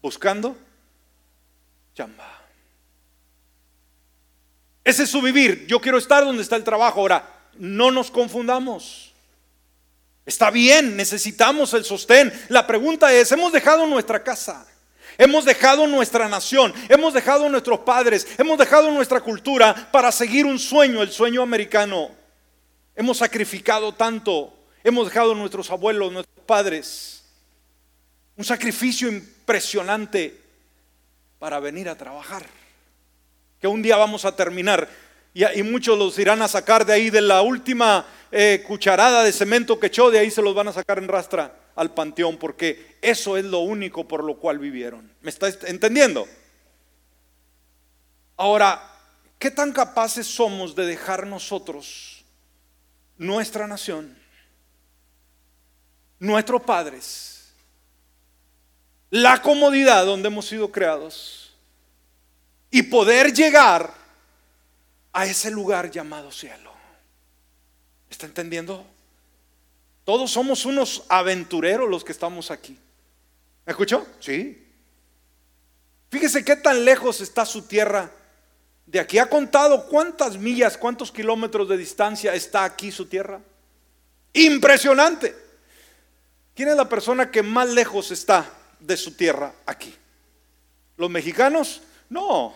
buscando 0.00 0.56
chamba. 1.92 2.40
Ese 4.84 5.02
es 5.02 5.10
su 5.10 5.20
vivir. 5.20 5.66
Yo 5.66 5.80
quiero 5.80 5.98
estar 5.98 6.24
donde 6.24 6.42
está 6.42 6.56
el 6.56 6.64
trabajo. 6.64 7.00
Ahora, 7.00 7.28
no 7.58 7.90
nos 7.90 8.10
confundamos. 8.10 9.12
Está 10.24 10.50
bien, 10.50 10.96
necesitamos 10.96 11.74
el 11.74 11.84
sostén. 11.84 12.32
La 12.48 12.64
pregunta 12.64 13.12
es, 13.12 13.30
¿hemos 13.32 13.52
dejado 13.52 13.86
nuestra 13.86 14.22
casa? 14.22 14.66
Hemos 15.18 15.44
dejado 15.44 15.86
nuestra 15.86 16.28
nación, 16.28 16.72
hemos 16.88 17.12
dejado 17.12 17.48
nuestros 17.48 17.80
padres, 17.80 18.26
hemos 18.38 18.56
dejado 18.56 18.90
nuestra 18.90 19.20
cultura 19.20 19.90
para 19.92 20.10
seguir 20.10 20.46
un 20.46 20.58
sueño, 20.58 21.02
el 21.02 21.10
sueño 21.10 21.42
americano. 21.42 22.10
Hemos 22.94 23.18
sacrificado 23.18 23.92
tanto, 23.92 24.54
hemos 24.82 25.08
dejado 25.08 25.34
nuestros 25.34 25.70
abuelos, 25.70 26.12
nuestros 26.12 26.46
padres. 26.46 27.21
Un 28.36 28.44
sacrificio 28.44 29.08
impresionante 29.08 30.40
para 31.38 31.60
venir 31.60 31.88
a 31.88 31.96
trabajar. 31.96 32.46
Que 33.60 33.66
un 33.66 33.82
día 33.82 33.96
vamos 33.96 34.24
a 34.24 34.34
terminar 34.34 34.88
y, 35.34 35.62
muchos 35.62 35.98
los 35.98 36.18
irán 36.18 36.42
a 36.42 36.48
sacar 36.48 36.84
de 36.84 36.92
ahí 36.92 37.10
de 37.10 37.22
la 37.22 37.40
última 37.40 38.06
eh, 38.30 38.62
cucharada 38.66 39.22
de 39.22 39.32
cemento 39.32 39.80
que 39.80 39.86
echó, 39.86 40.10
de 40.10 40.18
ahí 40.18 40.30
se 40.30 40.42
los 40.42 40.54
van 40.54 40.68
a 40.68 40.72
sacar 40.72 40.98
en 40.98 41.08
rastra 41.08 41.56
al 41.74 41.94
panteón, 41.94 42.36
porque 42.36 42.98
eso 43.00 43.38
es 43.38 43.44
lo 43.46 43.60
único 43.60 44.06
por 44.06 44.24
lo 44.24 44.36
cual 44.36 44.58
vivieron. 44.58 45.10
¿Me 45.22 45.30
está 45.30 45.48
entendiendo? 45.66 46.28
Ahora, 48.36 48.82
¿qué 49.38 49.50
tan 49.50 49.72
capaces 49.72 50.26
somos 50.26 50.74
de 50.74 50.84
dejar 50.84 51.26
nosotros 51.26 52.24
nuestra 53.16 53.66
nación, 53.66 54.14
nuestros 56.18 56.60
padres? 56.62 57.31
La 59.12 59.42
comodidad 59.42 60.06
donde 60.06 60.28
hemos 60.28 60.46
sido 60.46 60.72
creados 60.72 61.52
y 62.70 62.82
poder 62.82 63.30
llegar 63.30 63.92
a 65.12 65.26
ese 65.26 65.50
lugar 65.50 65.90
llamado 65.90 66.32
cielo. 66.32 66.72
¿Está 68.08 68.24
entendiendo? 68.24 68.86
Todos 70.06 70.30
somos 70.30 70.64
unos 70.64 71.04
aventureros 71.10 71.90
los 71.90 72.02
que 72.02 72.12
estamos 72.12 72.50
aquí. 72.50 72.78
¿Me 73.66 73.72
escuchó? 73.72 74.06
Sí. 74.18 74.66
Fíjese 76.10 76.42
qué 76.42 76.56
tan 76.56 76.82
lejos 76.82 77.20
está 77.20 77.44
su 77.44 77.60
tierra. 77.66 78.10
De 78.86 78.98
aquí 78.98 79.18
ha 79.18 79.28
contado 79.28 79.88
cuántas 79.88 80.38
millas, 80.38 80.78
cuántos 80.78 81.12
kilómetros 81.12 81.68
de 81.68 81.76
distancia 81.76 82.32
está 82.32 82.64
aquí 82.64 82.90
su 82.90 83.04
tierra. 83.04 83.42
Impresionante. 84.32 85.36
¿Quién 86.54 86.70
es 86.70 86.76
la 86.76 86.88
persona 86.88 87.30
que 87.30 87.42
más 87.42 87.68
lejos 87.68 88.10
está 88.10 88.50
de 88.82 88.96
su 88.96 89.16
tierra 89.16 89.54
aquí. 89.66 89.94
Los 90.96 91.10
mexicanos, 91.10 91.82
no, 92.08 92.54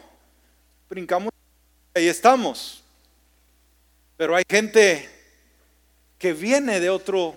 brincamos, 0.88 1.30
ahí 1.94 2.08
estamos. 2.08 2.82
Pero 4.16 4.36
hay 4.36 4.44
gente 4.48 5.08
que 6.18 6.32
viene 6.32 6.80
de 6.80 6.90
otro 6.90 7.36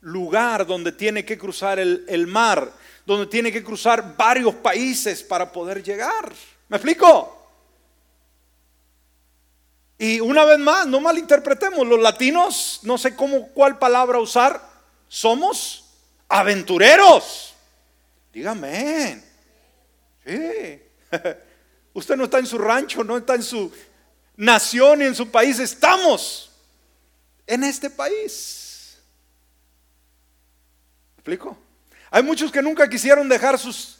lugar 0.00 0.66
donde 0.66 0.92
tiene 0.92 1.24
que 1.24 1.36
cruzar 1.36 1.78
el, 1.78 2.26
mar, 2.26 2.72
donde 3.04 3.26
tiene 3.26 3.52
que 3.52 3.64
cruzar 3.64 4.16
varios 4.16 4.54
países 4.56 5.22
para 5.22 5.50
poder 5.50 5.82
llegar. 5.82 6.32
¿Me 6.68 6.76
explico? 6.76 7.34
Y 9.98 10.20
una 10.20 10.44
vez 10.44 10.58
más, 10.58 10.86
no 10.86 11.00
malinterpretemos, 11.00 11.86
los 11.86 12.00
latinos, 12.00 12.80
no 12.84 12.96
sé 12.96 13.16
cómo, 13.16 13.48
cuál 13.48 13.78
palabra 13.78 14.20
usar, 14.20 14.62
somos 15.08 15.84
aventureros. 16.28 17.47
Dígame. 18.32 19.22
Sí. 20.24 20.82
Usted 21.94 22.16
no 22.16 22.24
está 22.24 22.38
en 22.38 22.46
su 22.46 22.58
rancho, 22.58 23.02
no 23.02 23.16
está 23.16 23.34
en 23.34 23.42
su 23.42 23.72
nación 24.36 25.02
y 25.02 25.06
en 25.06 25.14
su 25.14 25.30
país. 25.30 25.58
Estamos 25.58 26.50
en 27.46 27.64
este 27.64 27.90
país. 27.90 28.98
¿Me 31.16 31.20
explico? 31.20 31.58
Hay 32.10 32.22
muchos 32.22 32.52
que 32.52 32.62
nunca 32.62 32.88
quisieron 32.88 33.28
dejar 33.28 33.58
sus 33.58 33.98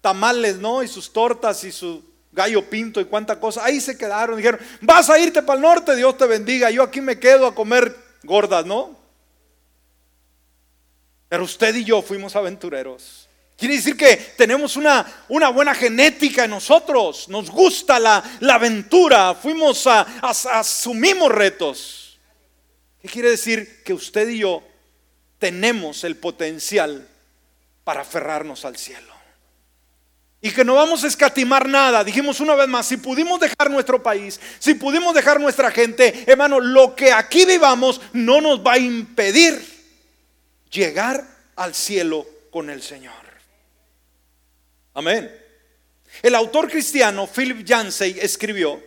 tamales, 0.00 0.56
¿no? 0.56 0.82
Y 0.82 0.88
sus 0.88 1.12
tortas 1.12 1.62
y 1.64 1.72
su 1.72 2.04
gallo 2.32 2.68
pinto 2.68 3.00
y 3.00 3.04
cuánta 3.04 3.38
cosa. 3.38 3.64
Ahí 3.64 3.80
se 3.80 3.98
quedaron. 3.98 4.36
Dijeron, 4.36 4.60
vas 4.80 5.10
a 5.10 5.18
irte 5.18 5.42
para 5.42 5.56
el 5.56 5.62
norte, 5.62 5.96
Dios 5.96 6.16
te 6.16 6.26
bendiga. 6.26 6.70
Yo 6.70 6.82
aquí 6.82 7.00
me 7.00 7.18
quedo 7.18 7.46
a 7.46 7.54
comer 7.54 7.96
gordas, 8.22 8.64
¿no? 8.64 8.96
Pero 11.28 11.44
usted 11.44 11.74
y 11.74 11.84
yo 11.84 12.02
fuimos 12.02 12.36
aventureros. 12.36 13.25
Quiere 13.56 13.76
decir 13.76 13.96
que 13.96 14.16
tenemos 14.36 14.76
una, 14.76 15.06
buena 15.28 15.74
genética 15.74 16.44
en 16.44 16.50
nosotros. 16.50 17.28
Nos 17.28 17.50
gusta 17.50 17.98
la, 17.98 18.22
aventura. 18.50 19.34
Fuimos 19.34 19.86
a, 19.86 20.02
asumimos 20.20 21.32
retos. 21.32 22.18
¿Qué 23.00 23.08
quiere 23.08 23.30
decir? 23.30 23.82
Que 23.82 23.94
usted 23.94 24.28
y 24.28 24.40
yo 24.40 24.62
tenemos 25.38 26.04
el 26.04 26.16
potencial 26.16 27.08
para 27.82 28.02
aferrarnos 28.02 28.66
al 28.66 28.76
cielo. 28.76 29.14
Y 30.42 30.50
que 30.50 30.64
no 30.64 30.74
vamos 30.74 31.02
a 31.04 31.06
escatimar 31.06 31.66
nada. 31.66 32.04
Dijimos 32.04 32.40
una 32.40 32.54
vez 32.54 32.68
más, 32.68 32.86
si 32.86 32.98
pudimos 32.98 33.40
dejar 33.40 33.70
nuestro 33.70 34.02
país, 34.02 34.38
si 34.58 34.74
pudimos 34.74 35.14
dejar 35.14 35.40
nuestra 35.40 35.70
gente, 35.70 36.24
hermano, 36.26 36.60
lo 36.60 36.94
que 36.94 37.10
aquí 37.10 37.46
vivamos 37.46 38.02
no 38.12 38.42
nos 38.42 38.64
va 38.64 38.74
a 38.74 38.78
impedir 38.78 39.64
llegar 40.70 41.26
al 41.56 41.74
cielo 41.74 42.26
con 42.50 42.68
el 42.68 42.82
Señor. 42.82 43.25
Amén. 44.96 45.30
El 46.22 46.34
autor 46.34 46.70
cristiano 46.70 47.26
Philip 47.26 47.66
Yancey 47.66 48.16
escribió, 48.18 48.82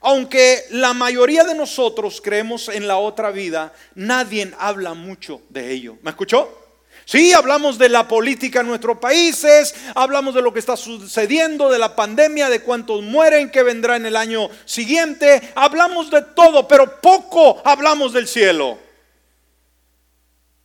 aunque 0.00 0.64
la 0.70 0.92
mayoría 0.92 1.44
de 1.44 1.54
nosotros 1.54 2.20
creemos 2.20 2.68
en 2.68 2.88
la 2.88 2.96
otra 2.96 3.30
vida, 3.30 3.72
nadie 3.94 4.52
habla 4.58 4.94
mucho 4.94 5.40
de 5.50 5.70
ello. 5.70 5.98
¿Me 6.02 6.10
escuchó? 6.10 6.58
Sí, 7.04 7.32
hablamos 7.32 7.78
de 7.78 7.88
la 7.88 8.08
política 8.08 8.62
en 8.62 8.66
nuestros 8.66 8.98
países, 8.98 9.72
hablamos 9.94 10.34
de 10.34 10.42
lo 10.42 10.52
que 10.52 10.58
está 10.58 10.76
sucediendo, 10.76 11.70
de 11.70 11.78
la 11.78 11.94
pandemia, 11.94 12.50
de 12.50 12.62
cuántos 12.62 13.00
mueren, 13.00 13.48
que 13.48 13.62
vendrá 13.62 13.94
en 13.94 14.06
el 14.06 14.16
año 14.16 14.50
siguiente, 14.64 15.52
hablamos 15.54 16.10
de 16.10 16.22
todo, 16.22 16.66
pero 16.66 17.00
poco 17.00 17.62
hablamos 17.64 18.12
del 18.12 18.26
cielo. 18.26 18.80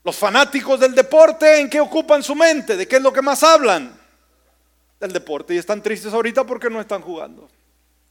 Los 0.03 0.15
fanáticos 0.15 0.79
del 0.79 0.95
deporte, 0.95 1.59
¿en 1.59 1.69
qué 1.69 1.79
ocupan 1.79 2.23
su 2.23 2.33
mente? 2.33 2.75
¿De 2.75 2.87
qué 2.87 2.95
es 2.95 3.01
lo 3.03 3.13
que 3.13 3.21
más 3.21 3.43
hablan? 3.43 4.07
Del 4.99 5.13
deporte. 5.13 5.53
Y 5.53 5.57
están 5.57 5.81
tristes 5.81 6.13
ahorita 6.13 6.45
porque 6.45 6.69
no 6.69 6.81
están 6.81 7.01
jugando. 7.01 7.49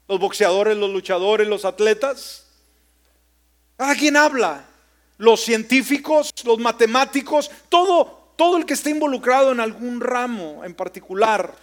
Los 0.08 0.20
boxeadores, 0.20 0.76
los 0.76 0.90
luchadores, 0.90 1.48
los 1.48 1.64
atletas. 1.64 2.46
Cada 3.76 3.94
quien 3.94 4.16
habla 4.16 4.64
los 5.18 5.40
científicos, 5.42 6.30
los 6.44 6.58
matemáticos, 6.58 7.50
todo, 7.68 8.32
todo 8.36 8.56
el 8.56 8.66
que 8.66 8.74
esté 8.74 8.90
involucrado 8.90 9.52
en 9.52 9.60
algún 9.60 10.00
ramo 10.00 10.62
en 10.64 10.74
particular 10.74 11.54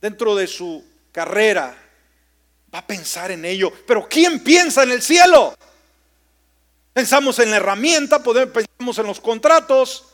dentro 0.00 0.34
de 0.34 0.46
su 0.46 0.84
carrera 1.12 1.76
va 2.72 2.80
a 2.80 2.86
pensar 2.86 3.30
en 3.30 3.44
ello. 3.44 3.72
Pero 3.86 4.08
¿quién 4.08 4.42
piensa 4.42 4.82
en 4.82 4.92
el 4.92 5.02
cielo? 5.02 5.56
Pensamos 6.92 7.38
en 7.38 7.50
la 7.50 7.56
herramienta, 7.56 8.22
pensamos 8.22 8.98
en 8.98 9.06
los 9.06 9.20
contratos, 9.20 10.07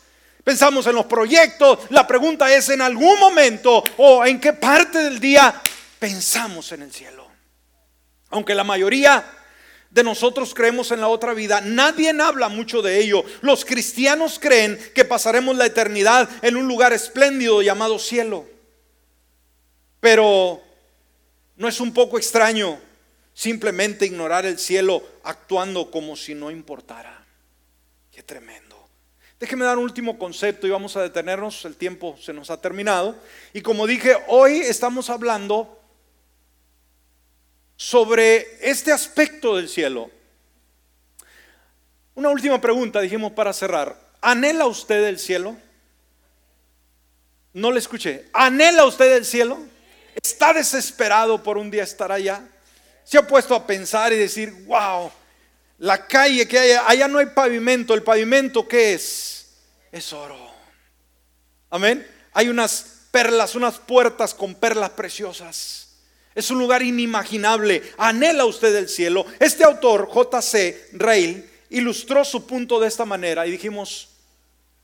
pensamos 0.45 0.86
en 0.86 0.95
los 0.95 1.07
proyectos. 1.07 1.78
La 1.90 2.07
pregunta 2.07 2.55
es, 2.55 2.68
¿en 2.68 2.82
algún 2.82 3.18
momento 3.18 3.82
o 3.97 4.24
en 4.24 4.38
qué 4.38 4.53
parte 4.53 4.99
del 4.99 5.18
día 5.18 5.61
pensamos 5.99 6.70
en 6.72 6.82
el 6.82 6.92
cielo? 6.92 7.26
Aunque 8.30 8.55
la 8.55 8.64
mayoría 8.64 9.24
de 9.90 10.03
nosotros 10.03 10.55
creemos 10.55 10.90
en 10.90 11.01
la 11.01 11.09
otra 11.09 11.34
vida, 11.34 11.61
nadie 11.61 12.11
habla 12.20 12.49
mucho 12.49 12.82
de 12.82 12.99
ello. 12.99 13.24
Los 13.40 13.64
cristianos 13.64 14.38
creen 14.38 14.78
que 14.95 15.05
pasaremos 15.05 15.57
la 15.57 15.66
eternidad 15.66 16.28
en 16.42 16.57
un 16.57 16.68
lugar 16.68 16.92
espléndido 16.92 17.62
llamado 17.62 17.99
cielo. 17.99 18.45
Pero 20.01 20.61
no 21.57 21.68
es 21.68 21.80
un 21.80 21.95
poco 21.95 22.18
extraño 22.18 22.78
simplemente 23.32 24.07
ignorar 24.07 24.47
el 24.47 24.59
cielo 24.59 25.03
actuando 25.22 25.90
como 25.90 26.16
si 26.16 26.34
no 26.34 26.51
importara. 26.51 27.24
Qué 28.11 28.22
tremendo. 28.22 28.63
Déjeme 29.41 29.64
dar 29.64 29.76
un 29.78 29.85
último 29.85 30.18
concepto 30.18 30.66
y 30.66 30.70
vamos 30.70 30.97
a 30.97 31.03
detenernos, 31.03 31.64
el 31.64 31.76
tiempo 31.76 32.16
se 32.20 32.32
nos 32.32 32.51
ha 32.51 32.61
terminado. 32.61 33.16
Y 33.53 33.61
como 33.62 33.87
dije, 33.87 34.16
hoy 34.28 34.59
estamos 34.59 35.11
hablando 35.11 35.80
sobre 37.76 38.47
este 38.61 38.93
aspecto 38.93 39.57
del 39.57 39.68
cielo. 39.68 40.11
Una 42.14 42.30
última 42.30 42.61
pregunta, 42.61 43.01
dijimos 43.01 43.32
para 43.32 43.53
cerrar. 43.53 43.99
¿Anhela 44.20 44.66
usted 44.66 45.05
el 45.05 45.18
cielo? 45.18 45.57
No 47.53 47.72
le 47.72 47.80
escuché. 47.80 48.28
¿Anhela 48.32 48.85
usted 48.85 49.16
el 49.16 49.24
cielo? 49.24 49.59
¿Está 50.22 50.53
desesperado 50.53 51.43
por 51.43 51.59
un 51.59 51.70
día 51.70 51.82
estar 51.82 52.12
allá? 52.12 52.47
¿Se 53.03 53.18
ha 53.18 53.26
puesto 53.26 53.55
a 53.55 53.66
pensar 53.66 54.12
y 54.12 54.16
decir, 54.16 54.53
wow, 54.64 55.11
la 55.79 56.07
calle 56.07 56.47
que 56.47 56.59
hay, 56.59 56.70
allá 56.87 57.09
no 57.09 57.18
hay 57.18 57.27
pavimento, 57.27 57.95
el 57.95 58.03
pavimento 58.03 58.66
qué 58.66 58.95
es? 58.95 59.47
Es 59.91 60.12
oro. 60.12 60.39
Amén. 61.70 62.07
Hay 62.33 62.49
unas 62.49 63.07
perlas, 63.11 63.55
unas 63.55 63.79
puertas 63.79 64.35
con 64.35 64.55
perlas 64.55 64.91
preciosas. 64.91 65.89
Es 66.35 66.51
un 66.51 66.59
lugar 66.59 66.83
inimaginable. 66.83 67.83
Anhela 67.97 68.45
usted 68.45 68.75
el 68.75 68.89
cielo. 68.89 69.25
Este 69.39 69.64
autor, 69.64 70.09
J.C. 70.09 70.89
Rail, 70.93 71.49
ilustró 71.70 72.25
su 72.25 72.47
punto 72.47 72.81
de 72.81 72.89
esta 72.89 73.05
manera 73.05 73.47
y 73.47 73.53
dijimos 73.53 74.13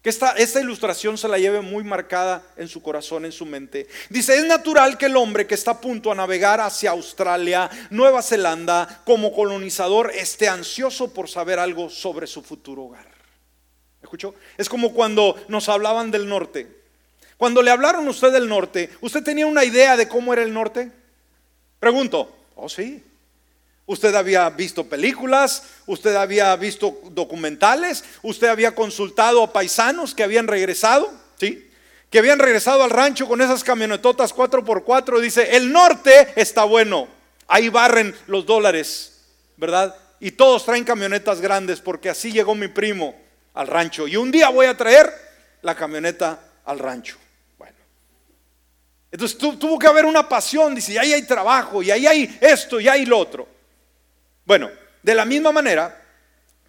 que 0.02 0.08
esta, 0.08 0.32
esta 0.32 0.60
ilustración 0.60 1.18
se 1.18 1.28
la 1.28 1.38
lleve 1.38 1.60
muy 1.60 1.84
marcada 1.84 2.42
en 2.56 2.68
su 2.68 2.82
corazón, 2.82 3.26
en 3.26 3.32
su 3.32 3.44
mente. 3.44 3.86
Dice, 4.08 4.36
es 4.36 4.46
natural 4.46 4.96
que 4.96 5.06
el 5.06 5.16
hombre 5.16 5.46
que 5.46 5.54
está 5.54 5.72
a 5.72 5.80
punto 5.80 6.10
a 6.10 6.14
navegar 6.14 6.60
hacia 6.60 6.90
Australia, 6.92 7.68
Nueva 7.90 8.22
Zelanda, 8.22 9.02
como 9.04 9.32
colonizador, 9.32 10.10
esté 10.14 10.48
ansioso 10.48 11.12
por 11.12 11.28
saber 11.28 11.58
algo 11.58 11.90
sobre 11.90 12.26
su 12.26 12.42
futuro 12.42 12.84
hogar. 12.84 13.10
¿Escuchó? 14.02 14.34
Es 14.56 14.70
como 14.70 14.94
cuando 14.94 15.36
nos 15.48 15.68
hablaban 15.68 16.10
del 16.10 16.26
norte. 16.26 16.80
Cuando 17.36 17.62
le 17.62 17.70
hablaron 17.70 18.06
a 18.06 18.10
usted 18.10 18.32
del 18.32 18.48
norte, 18.48 18.90
¿usted 19.02 19.22
tenía 19.22 19.46
una 19.46 19.64
idea 19.64 19.98
de 19.98 20.08
cómo 20.08 20.32
era 20.32 20.42
el 20.42 20.52
norte? 20.52 20.90
Pregunto, 21.78 22.34
oh 22.54 22.68
sí. 22.68 23.04
Usted 23.90 24.14
había 24.14 24.48
visto 24.50 24.88
películas, 24.88 25.64
usted 25.84 26.14
había 26.14 26.54
visto 26.54 27.00
documentales, 27.10 28.04
usted 28.22 28.46
había 28.46 28.72
consultado 28.72 29.42
a 29.42 29.52
paisanos 29.52 30.14
que 30.14 30.22
habían 30.22 30.46
regresado, 30.46 31.10
¿sí? 31.40 31.68
Que 32.08 32.20
habían 32.20 32.38
regresado 32.38 32.84
al 32.84 32.90
rancho 32.90 33.26
con 33.26 33.40
esas 33.40 33.64
camionetotas 33.64 34.32
4x4. 34.32 35.18
Dice, 35.18 35.56
el 35.56 35.72
norte 35.72 36.28
está 36.36 36.62
bueno, 36.62 37.08
ahí 37.48 37.68
barren 37.68 38.14
los 38.28 38.46
dólares, 38.46 39.22
¿verdad? 39.56 39.92
Y 40.20 40.30
todos 40.30 40.64
traen 40.64 40.84
camionetas 40.84 41.40
grandes 41.40 41.80
porque 41.80 42.10
así 42.10 42.30
llegó 42.30 42.54
mi 42.54 42.68
primo 42.68 43.20
al 43.54 43.66
rancho. 43.66 44.06
Y 44.06 44.14
un 44.16 44.30
día 44.30 44.50
voy 44.50 44.66
a 44.66 44.76
traer 44.76 45.12
la 45.62 45.74
camioneta 45.74 46.38
al 46.64 46.78
rancho. 46.78 47.16
Entonces 49.10 49.36
tuvo 49.36 49.80
que 49.80 49.88
haber 49.88 50.04
una 50.06 50.28
pasión, 50.28 50.76
dice, 50.76 50.92
y 50.92 50.98
ahí 50.98 51.12
hay 51.12 51.22
trabajo, 51.26 51.82
y 51.82 51.90
ahí 51.90 52.06
hay 52.06 52.38
esto, 52.40 52.78
y 52.78 52.86
ahí 52.86 53.04
lo 53.04 53.18
otro. 53.18 53.49
Bueno, 54.44 54.70
de 55.02 55.14
la 55.14 55.24
misma 55.24 55.52
manera, 55.52 56.00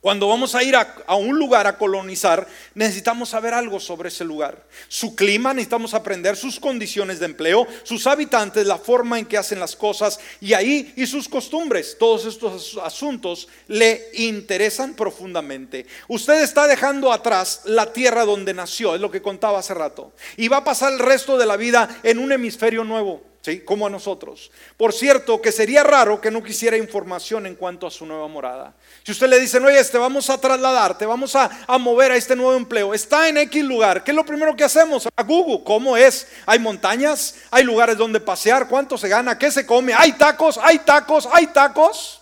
cuando 0.01 0.27
vamos 0.27 0.55
a 0.55 0.63
ir 0.63 0.75
a, 0.75 1.15
un 1.15 1.37
lugar 1.37 1.67
a 1.67 1.77
colonizar, 1.77 2.47
necesitamos 2.73 3.29
saber 3.29 3.53
algo 3.53 3.79
sobre 3.79 4.09
ese 4.09 4.25
lugar. 4.25 4.65
Su 4.87 5.15
clima, 5.15 5.53
necesitamos 5.53 5.93
aprender 5.93 6.35
sus 6.35 6.59
condiciones 6.59 7.19
de 7.19 7.27
empleo, 7.27 7.67
sus 7.83 8.07
habitantes, 8.07 8.65
la 8.65 8.79
forma 8.79 9.19
en 9.19 9.27
que 9.27 9.37
hacen 9.37 9.59
las 9.59 9.75
cosas 9.75 10.19
y 10.39 10.53
ahí 10.53 10.91
y 10.97 11.05
sus 11.05 11.29
costumbres. 11.29 11.97
Todos 11.99 12.25
estos 12.25 12.79
asuntos 12.83 13.47
le 13.67 14.09
interesan 14.15 14.95
profundamente. 14.95 15.85
Usted 16.07 16.41
está 16.41 16.65
dejando 16.65 17.13
atrás 17.13 17.61
la 17.65 17.93
tierra 17.93 18.25
donde 18.25 18.55
nació, 18.55 18.95
es 18.95 19.01
lo 19.01 19.11
que 19.11 19.21
contaba 19.21 19.59
hace 19.59 19.75
rato, 19.75 20.13
y 20.35 20.47
va 20.47 20.57
a 20.57 20.63
pasar 20.63 20.93
el 20.93 20.99
resto 20.99 21.37
de 21.37 21.45
la 21.45 21.57
vida 21.57 21.99
en 22.01 22.17
un 22.17 22.31
hemisferio 22.31 22.83
nuevo. 22.83 23.30
¿Sí? 23.41 23.61
Como 23.61 23.87
a 23.87 23.89
nosotros. 23.89 24.51
Por 24.77 24.93
cierto, 24.93 25.41
que 25.41 25.51
sería 25.51 25.83
raro 25.83 26.21
que 26.21 26.29
no 26.29 26.43
quisiera 26.43 26.77
información 26.77 27.47
en 27.47 27.55
cuanto 27.55 27.87
a 27.87 27.91
su 27.91 28.05
nueva 28.05 28.27
morada. 28.27 28.75
Si 29.03 29.11
usted 29.11 29.27
le 29.27 29.39
dice, 29.39 29.57
oye, 29.57 29.83
te 29.83 29.97
vamos 29.97 30.29
a 30.29 30.39
trasladar, 30.39 30.95
te 30.95 31.07
vamos 31.07 31.35
a, 31.35 31.49
mover 31.79 32.11
a 32.11 32.15
este 32.15 32.35
nuevo 32.35 32.55
empleo, 32.55 32.93
está 32.93 33.27
en 33.27 33.37
X 33.39 33.63
lugar, 33.63 34.03
¿qué 34.03 34.11
es 34.11 34.15
lo 34.15 34.23
primero 34.23 34.55
que 34.55 34.63
hacemos? 34.63 35.07
A 35.15 35.23
Google, 35.23 35.63
¿cómo 35.63 35.97
es? 35.97 36.27
¿Hay 36.45 36.59
montañas? 36.59 37.35
¿Hay 37.49 37.63
lugares 37.63 37.97
donde 37.97 38.19
pasear? 38.19 38.67
¿Cuánto 38.67 38.95
se 38.95 39.07
gana? 39.07 39.39
¿Qué 39.39 39.49
se 39.49 39.65
come? 39.65 39.91
¿Hay 39.95 40.13
tacos? 40.13 40.59
¿Hay 40.61 40.77
tacos? 40.79 41.27
¿Hay 41.31 41.47
tacos? 41.47 42.21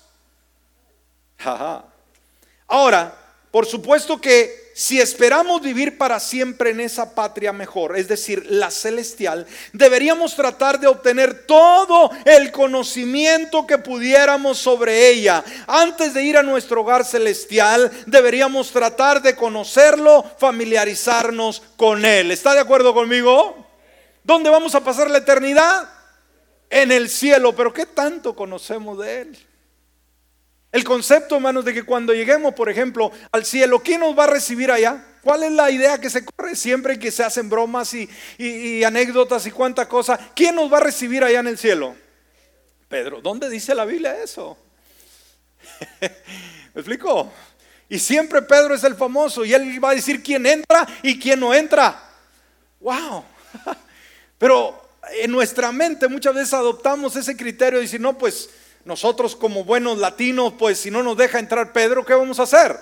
Ahora, 2.66 3.14
por 3.52 3.66
supuesto 3.66 4.22
que 4.22 4.69
si 4.80 5.02
esperamos 5.02 5.62
vivir 5.62 5.98
para 5.98 6.22
siempre 6.22 6.70
en 6.70 6.80
esa 6.80 7.14
patria 7.14 7.52
mejor, 7.52 7.98
es 7.98 8.08
decir, 8.08 8.46
la 8.50 8.72
celestial, 8.72 9.46
deberíamos 9.74 10.38
tratar 10.38 10.80
de 10.80 10.88
obtener 10.88 11.46
todo 11.46 12.10
el 12.24 12.50
conocimiento 12.54 13.68
que 13.68 13.78
pudiéramos 13.78 14.58
sobre 14.58 15.10
ella. 15.10 15.44
Antes 15.68 16.14
de 16.14 16.24
ir 16.24 16.38
a 16.38 16.44
nuestro 16.44 16.80
hogar 16.80 17.04
celestial, 17.04 17.92
deberíamos 18.06 18.72
tratar 18.72 19.22
de 19.22 19.36
conocerlo, 19.36 20.24
familiarizarnos 20.38 21.62
con 21.76 22.06
él. 22.06 22.32
¿Está 22.32 22.54
de 22.54 22.62
acuerdo 22.62 22.94
conmigo? 22.94 23.68
¿Dónde 24.24 24.50
vamos 24.50 24.76
a 24.76 24.80
pasar 24.82 25.12
la 25.12 25.18
eternidad? 25.18 25.90
En 26.70 26.94
el 26.94 27.10
cielo, 27.10 27.54
pero 27.54 27.74
¿qué 27.74 27.86
tanto 27.86 28.34
conocemos 28.34 28.98
de 29.00 29.24
él? 29.24 29.49
El 30.72 30.84
concepto, 30.84 31.36
hermanos, 31.36 31.66
de 31.66 31.74
que 31.74 31.84
cuando 31.84 32.14
lleguemos, 32.14 32.54
por 32.54 32.70
ejemplo, 32.70 33.12
al 33.32 33.46
cielo, 33.46 33.82
¿quién 33.82 34.02
nos 34.02 34.18
va 34.18 34.26
a 34.26 34.28
recibir 34.28 34.72
allá? 34.72 35.04
¿cuál 35.22 35.44
es 35.44 35.52
la 35.52 35.70
idea 35.72 36.00
que 36.00 36.10
se 36.10 36.24
corre 36.26 36.56
siempre 36.56 36.98
que 36.98 37.12
se 37.12 37.24
hacen 37.24 37.50
bromas 37.50 37.94
y, 37.94 38.84
anécdotas 38.84 39.46
y 39.46 39.52
cuánta 39.52 39.88
cosa? 39.88 40.18
¿Quién 40.36 40.56
nos 40.56 40.72
va 40.72 40.78
a 40.78 40.82
recibir 40.82 41.24
allá 41.24 41.40
en 41.40 41.48
el 41.48 41.58
cielo? 41.58 41.96
Pedro, 42.88 43.22
¿dónde 43.22 43.50
dice 43.50 43.76
la 43.76 43.86
Biblia 43.86 44.22
eso? 44.24 44.58
¿Me 46.02 46.82
explico? 46.82 47.32
Y 47.88 48.00
siempre 48.00 48.42
Pedro 48.42 48.76
es 48.76 48.84
el 48.84 48.96
famoso 48.96 49.46
y 49.46 49.54
él 49.54 49.84
va 49.84 49.92
a 49.92 49.96
decir 49.96 50.24
quién 50.24 50.46
entra 50.46 50.88
y 51.04 51.20
quién 51.20 51.40
no 51.40 51.54
entra. 51.54 52.02
¡Wow! 52.80 53.24
Pero 54.38 54.90
en 55.22 55.32
nuestra 55.32 55.72
mente 55.72 56.08
muchas 56.08 56.34
veces 56.34 56.54
adoptamos 56.54 57.16
ese 57.16 57.36
criterio 57.36 57.80
y 57.80 57.84
decir, 57.84 58.00
no, 58.00 58.18
pues 58.18 58.50
nosotros 58.86 59.36
como 59.36 59.64
buenos 59.64 59.98
latinos, 59.98 60.54
pues 60.58 60.80
si 60.80 60.92
no 60.92 61.04
nos 61.04 61.18
deja 61.18 61.40
entrar 61.40 61.74
Pedro, 61.74 62.06
¿qué 62.06 62.14
vamos 62.14 62.40
a 62.40 62.44
hacer? 62.44 62.80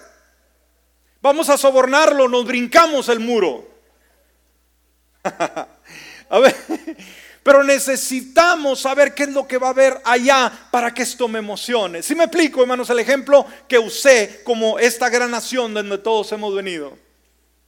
Vamos 1.21 1.49
a 1.49 1.57
sobornarlo, 1.57 2.27
nos 2.27 2.45
brincamos 2.45 3.09
el 3.09 3.19
muro. 3.19 3.67
a 5.23 6.39
ver, 6.39 6.55
pero 7.43 7.63
necesitamos 7.63 8.81
saber 8.81 9.13
qué 9.13 9.23
es 9.23 9.29
lo 9.29 9.47
que 9.47 9.57
va 9.57 9.67
a 9.67 9.71
haber 9.71 9.99
allá 10.03 10.51
para 10.71 10.93
que 10.93 11.03
esto 11.03 11.27
me 11.27 11.39
emocione. 11.39 12.03
Si 12.03 12.13
me 12.13 12.25
explico, 12.25 12.61
hermanos, 12.61 12.89
el 12.89 12.99
ejemplo 12.99 13.45
que 13.67 13.79
usé 13.79 14.41
como 14.43 14.77
esta 14.79 15.09
gran 15.09 15.31
nación 15.31 15.73
donde 15.73 15.97
todos 15.97 16.31
hemos 16.31 16.53
venido. 16.53 16.91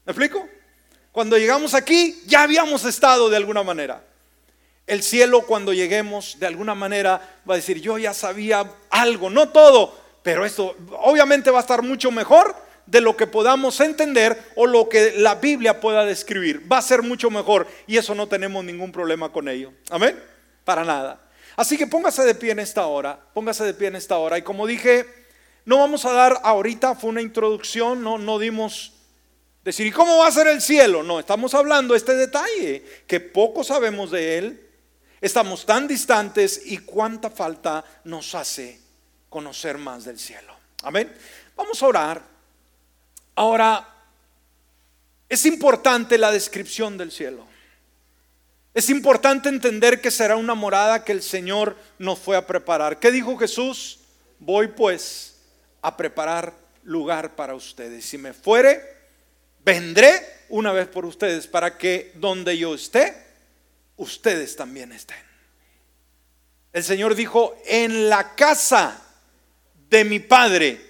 ¿Me 0.05 0.11
explico? 0.11 0.47
Cuando 1.11 1.37
llegamos 1.37 1.73
aquí, 1.73 2.21
ya 2.27 2.43
habíamos 2.43 2.85
estado 2.85 3.29
de 3.29 3.37
alguna 3.37 3.63
manera. 3.63 4.03
El 4.89 5.03
cielo 5.03 5.43
cuando 5.43 5.71
lleguemos, 5.71 6.37
de 6.39 6.47
alguna 6.47 6.73
manera, 6.73 7.21
va 7.47 7.53
a 7.53 7.57
decir, 7.57 7.79
yo 7.79 7.99
ya 7.99 8.11
sabía 8.11 8.69
algo, 8.89 9.29
no 9.29 9.49
todo, 9.49 9.95
pero 10.23 10.45
esto 10.45 10.75
obviamente 10.97 11.51
va 11.51 11.59
a 11.59 11.61
estar 11.61 11.83
mucho 11.83 12.09
mejor 12.09 12.55
de 12.87 12.99
lo 12.99 13.15
que 13.15 13.27
podamos 13.27 13.79
entender 13.81 14.41
o 14.55 14.65
lo 14.65 14.89
que 14.89 15.13
la 15.17 15.35
Biblia 15.35 15.79
pueda 15.79 16.05
describir. 16.05 16.69
Va 16.71 16.79
a 16.79 16.81
ser 16.81 17.03
mucho 17.03 17.29
mejor 17.29 17.67
y 17.85 17.97
eso 17.97 18.15
no 18.15 18.27
tenemos 18.27 18.65
ningún 18.65 18.91
problema 18.91 19.31
con 19.31 19.47
ello. 19.47 19.71
Amén. 19.91 20.19
Para 20.65 20.83
nada. 20.83 21.21
Así 21.55 21.77
que 21.77 21.85
póngase 21.85 22.23
de 22.23 22.33
pie 22.33 22.51
en 22.51 22.59
esta 22.59 22.87
hora, 22.87 23.19
póngase 23.35 23.63
de 23.65 23.75
pie 23.75 23.89
en 23.89 23.95
esta 23.95 24.17
hora. 24.17 24.39
Y 24.39 24.41
como 24.41 24.65
dije, 24.65 25.05
no 25.65 25.77
vamos 25.77 26.03
a 26.05 26.13
dar 26.13 26.39
ahorita, 26.41 26.95
fue 26.95 27.11
una 27.11 27.21
introducción, 27.21 28.01
no, 28.01 28.17
no 28.17 28.39
dimos 28.39 28.93
decir, 29.63 29.85
¿y 29.85 29.91
cómo 29.91 30.17
va 30.17 30.27
a 30.27 30.31
ser 30.31 30.47
el 30.47 30.61
cielo? 30.61 31.03
No, 31.03 31.19
estamos 31.19 31.53
hablando 31.53 31.93
de 31.93 31.99
este 31.99 32.15
detalle, 32.15 32.83
que 33.05 33.19
poco 33.19 33.63
sabemos 33.63 34.09
de 34.09 34.39
él, 34.39 34.68
estamos 35.21 35.65
tan 35.65 35.87
distantes 35.87 36.61
y 36.65 36.79
cuánta 36.79 37.29
falta 37.29 37.83
nos 38.03 38.35
hace 38.35 38.79
conocer 39.29 39.77
más 39.77 40.05
del 40.05 40.19
cielo. 40.19 40.53
Amén. 40.83 41.13
Vamos 41.55 41.81
a 41.81 41.87
orar. 41.87 42.21
Ahora, 43.35 43.87
es 45.27 45.45
importante 45.45 46.17
la 46.17 46.31
descripción 46.31 46.97
del 46.97 47.11
cielo. 47.11 47.45
Es 48.73 48.89
importante 48.89 49.49
entender 49.49 50.01
que 50.01 50.11
será 50.11 50.35
una 50.35 50.55
morada 50.55 51.03
que 51.03 51.11
el 51.11 51.21
Señor 51.21 51.75
nos 51.97 52.19
fue 52.19 52.37
a 52.37 52.47
preparar. 52.47 52.99
¿Qué 52.99 53.11
dijo 53.11 53.37
Jesús? 53.37 53.99
Voy 54.39 54.69
pues 54.69 55.37
a 55.81 55.95
preparar 55.97 56.53
lugar 56.83 57.35
para 57.35 57.55
ustedes. 57.55 58.05
Si 58.05 58.17
me 58.17 58.33
fuere, 58.33 58.81
vendré 59.63 60.11
una 60.49 60.71
vez 60.71 60.87
por 60.87 61.05
ustedes 61.05 61.47
para 61.47 61.77
que 61.77 62.11
donde 62.15 62.57
yo 62.57 62.73
esté, 62.73 63.28
ustedes 63.99 64.55
también 64.55 64.91
estén. 64.91 65.17
El 66.73 66.83
Señor 66.83 67.15
dijo, 67.15 67.55
en 67.65 68.09
la 68.09 68.35
casa 68.35 68.99
de 69.89 70.03
mi 70.03 70.19
Padre 70.19 70.89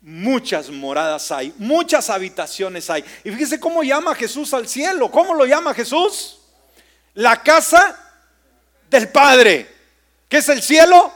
muchas 0.00 0.70
moradas 0.70 1.30
hay, 1.32 1.52
muchas 1.58 2.08
habitaciones 2.08 2.88
hay. 2.88 3.04
Y 3.24 3.30
fíjese 3.30 3.60
cómo 3.60 3.82
llama 3.82 4.14
Jesús 4.14 4.54
al 4.54 4.68
cielo. 4.68 5.10
¿Cómo 5.10 5.34
lo 5.34 5.44
llama 5.44 5.74
Jesús? 5.74 6.38
La 7.14 7.42
casa 7.42 7.98
del 8.88 9.08
Padre. 9.08 9.68
¿Qué 10.28 10.38
es 10.38 10.48
el 10.48 10.62
cielo? 10.62 11.12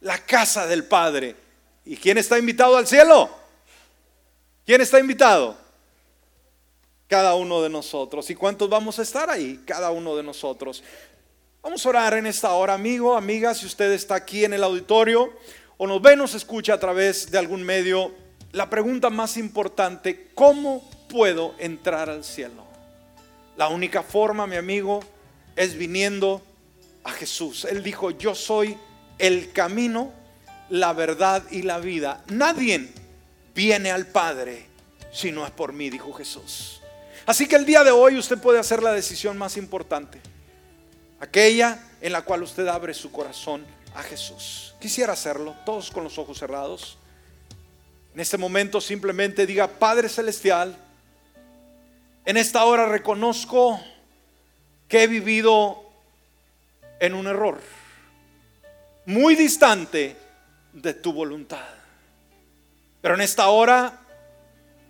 La 0.00 0.18
casa 0.18 0.66
del 0.66 0.84
Padre. 0.84 1.36
¿Y 1.84 1.96
quién 1.96 2.18
está 2.18 2.38
invitado 2.38 2.76
al 2.76 2.86
cielo? 2.86 3.30
¿Quién 4.66 4.80
está 4.80 4.98
invitado? 4.98 5.61
Cada 7.12 7.34
uno 7.34 7.60
de 7.60 7.68
nosotros. 7.68 8.30
¿Y 8.30 8.34
cuántos 8.34 8.70
vamos 8.70 8.98
a 8.98 9.02
estar 9.02 9.28
ahí? 9.28 9.60
Cada 9.66 9.90
uno 9.90 10.16
de 10.16 10.22
nosotros. 10.22 10.82
Vamos 11.62 11.84
a 11.84 11.88
orar 11.90 12.14
en 12.14 12.26
esta 12.26 12.54
hora, 12.54 12.72
amigo, 12.72 13.14
amiga, 13.14 13.54
si 13.54 13.66
usted 13.66 13.92
está 13.92 14.14
aquí 14.14 14.46
en 14.46 14.54
el 14.54 14.64
auditorio 14.64 15.30
o 15.76 15.86
nos 15.86 16.00
ve, 16.00 16.16
nos 16.16 16.32
escucha 16.32 16.72
a 16.72 16.80
través 16.80 17.30
de 17.30 17.36
algún 17.36 17.64
medio. 17.64 18.12
La 18.52 18.70
pregunta 18.70 19.10
más 19.10 19.36
importante, 19.36 20.30
¿cómo 20.34 20.88
puedo 21.10 21.54
entrar 21.58 22.08
al 22.08 22.24
cielo? 22.24 22.64
La 23.58 23.68
única 23.68 24.02
forma, 24.02 24.46
mi 24.46 24.56
amigo, 24.56 25.00
es 25.54 25.76
viniendo 25.76 26.40
a 27.04 27.10
Jesús. 27.10 27.66
Él 27.66 27.82
dijo, 27.82 28.10
yo 28.12 28.34
soy 28.34 28.74
el 29.18 29.52
camino, 29.52 30.14
la 30.70 30.94
verdad 30.94 31.42
y 31.50 31.60
la 31.60 31.78
vida. 31.78 32.24
Nadie 32.28 32.88
viene 33.54 33.90
al 33.90 34.06
Padre 34.06 34.64
si 35.12 35.30
no 35.30 35.44
es 35.44 35.50
por 35.50 35.74
mí, 35.74 35.90
dijo 35.90 36.10
Jesús. 36.14 36.81
Así 37.26 37.46
que 37.46 37.56
el 37.56 37.64
día 37.64 37.84
de 37.84 37.90
hoy 37.90 38.18
usted 38.18 38.38
puede 38.38 38.58
hacer 38.58 38.82
la 38.82 38.92
decisión 38.92 39.38
más 39.38 39.56
importante, 39.56 40.20
aquella 41.20 41.78
en 42.00 42.12
la 42.12 42.22
cual 42.22 42.42
usted 42.42 42.66
abre 42.66 42.94
su 42.94 43.12
corazón 43.12 43.64
a 43.94 44.02
Jesús. 44.02 44.74
Quisiera 44.80 45.12
hacerlo, 45.12 45.54
todos 45.64 45.90
con 45.90 46.02
los 46.02 46.18
ojos 46.18 46.38
cerrados. 46.38 46.98
En 48.14 48.20
este 48.20 48.38
momento 48.38 48.80
simplemente 48.80 49.46
diga, 49.46 49.68
Padre 49.68 50.08
Celestial, 50.08 50.76
en 52.24 52.36
esta 52.36 52.64
hora 52.64 52.86
reconozco 52.86 53.80
que 54.88 55.04
he 55.04 55.06
vivido 55.06 55.82
en 57.00 57.14
un 57.14 57.26
error, 57.26 57.60
muy 59.06 59.34
distante 59.34 60.16
de 60.72 60.94
tu 60.94 61.12
voluntad. 61.12 61.66
Pero 63.00 63.14
en 63.14 63.20
esta 63.20 63.48
hora 63.48 64.00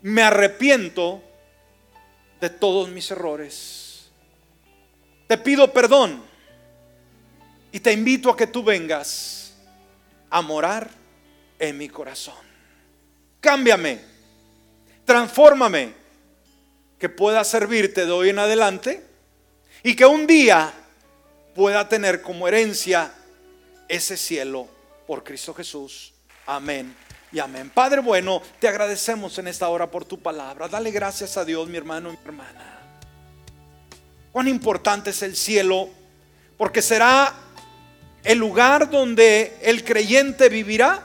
me 0.03 0.23
arrepiento 0.23 1.23
de 2.43 2.51
todos 2.51 2.89
mis 2.89 3.09
errores. 3.13 4.11
Te 5.29 5.39
pido 5.39 5.73
perdón 5.73 6.21
y 7.71 7.79
te 7.79 7.93
invito 7.93 8.31
a 8.31 8.37
que 8.37 8.49
tú 8.49 8.65
vengas 8.65 9.55
a 10.29 10.43
morar 10.43 10.91
en 11.57 11.79
mi 11.79 11.89
corazón. 11.89 12.35
Cámbiame, 13.41 14.01
transfórmame, 15.05 15.95
que 16.99 17.09
pueda 17.09 17.45
servirte 17.45 18.07
de 18.07 18.11
hoy 18.11 18.31
en 18.31 18.41
adelante 18.41 19.07
y 19.85 19.95
que 19.95 20.05
un 20.05 20.27
día 20.27 20.73
pueda 21.55 21.89
tener 21.89 22.23
como 22.23 22.49
herencia 22.49 23.15
ese 23.89 24.17
cielo 24.17 24.67
por 25.07 25.23
Cristo 25.23 25.55
Jesús. 25.55 26.13
Amén 26.45 26.93
y 27.33 27.39
amén. 27.39 27.71
Padre 27.71 28.01
bueno, 28.01 28.43
te 28.61 28.69
agradecemos 28.69 29.39
en 29.39 29.49
esta 29.49 29.69
hora 29.69 29.91
por 29.91 30.05
tu 30.05 30.19
palabra. 30.19 30.69
Dale 30.69 30.91
gracias 30.91 31.37
a 31.37 31.45
Dios, 31.45 31.69
mi 31.69 31.79
hermano 31.79 32.11
y 32.11 32.13
mi 32.13 32.19
hermana. 32.25 32.79
Cuán 34.31 34.49
importante 34.49 35.11
es 35.11 35.23
el 35.23 35.35
cielo, 35.35 35.89
porque 36.59 36.83
será 36.83 37.35
el 38.23 38.39
lugar 38.39 38.91
donde 38.91 39.59
el 39.63 39.83
creyente 39.83 40.49
vivirá 40.49 41.03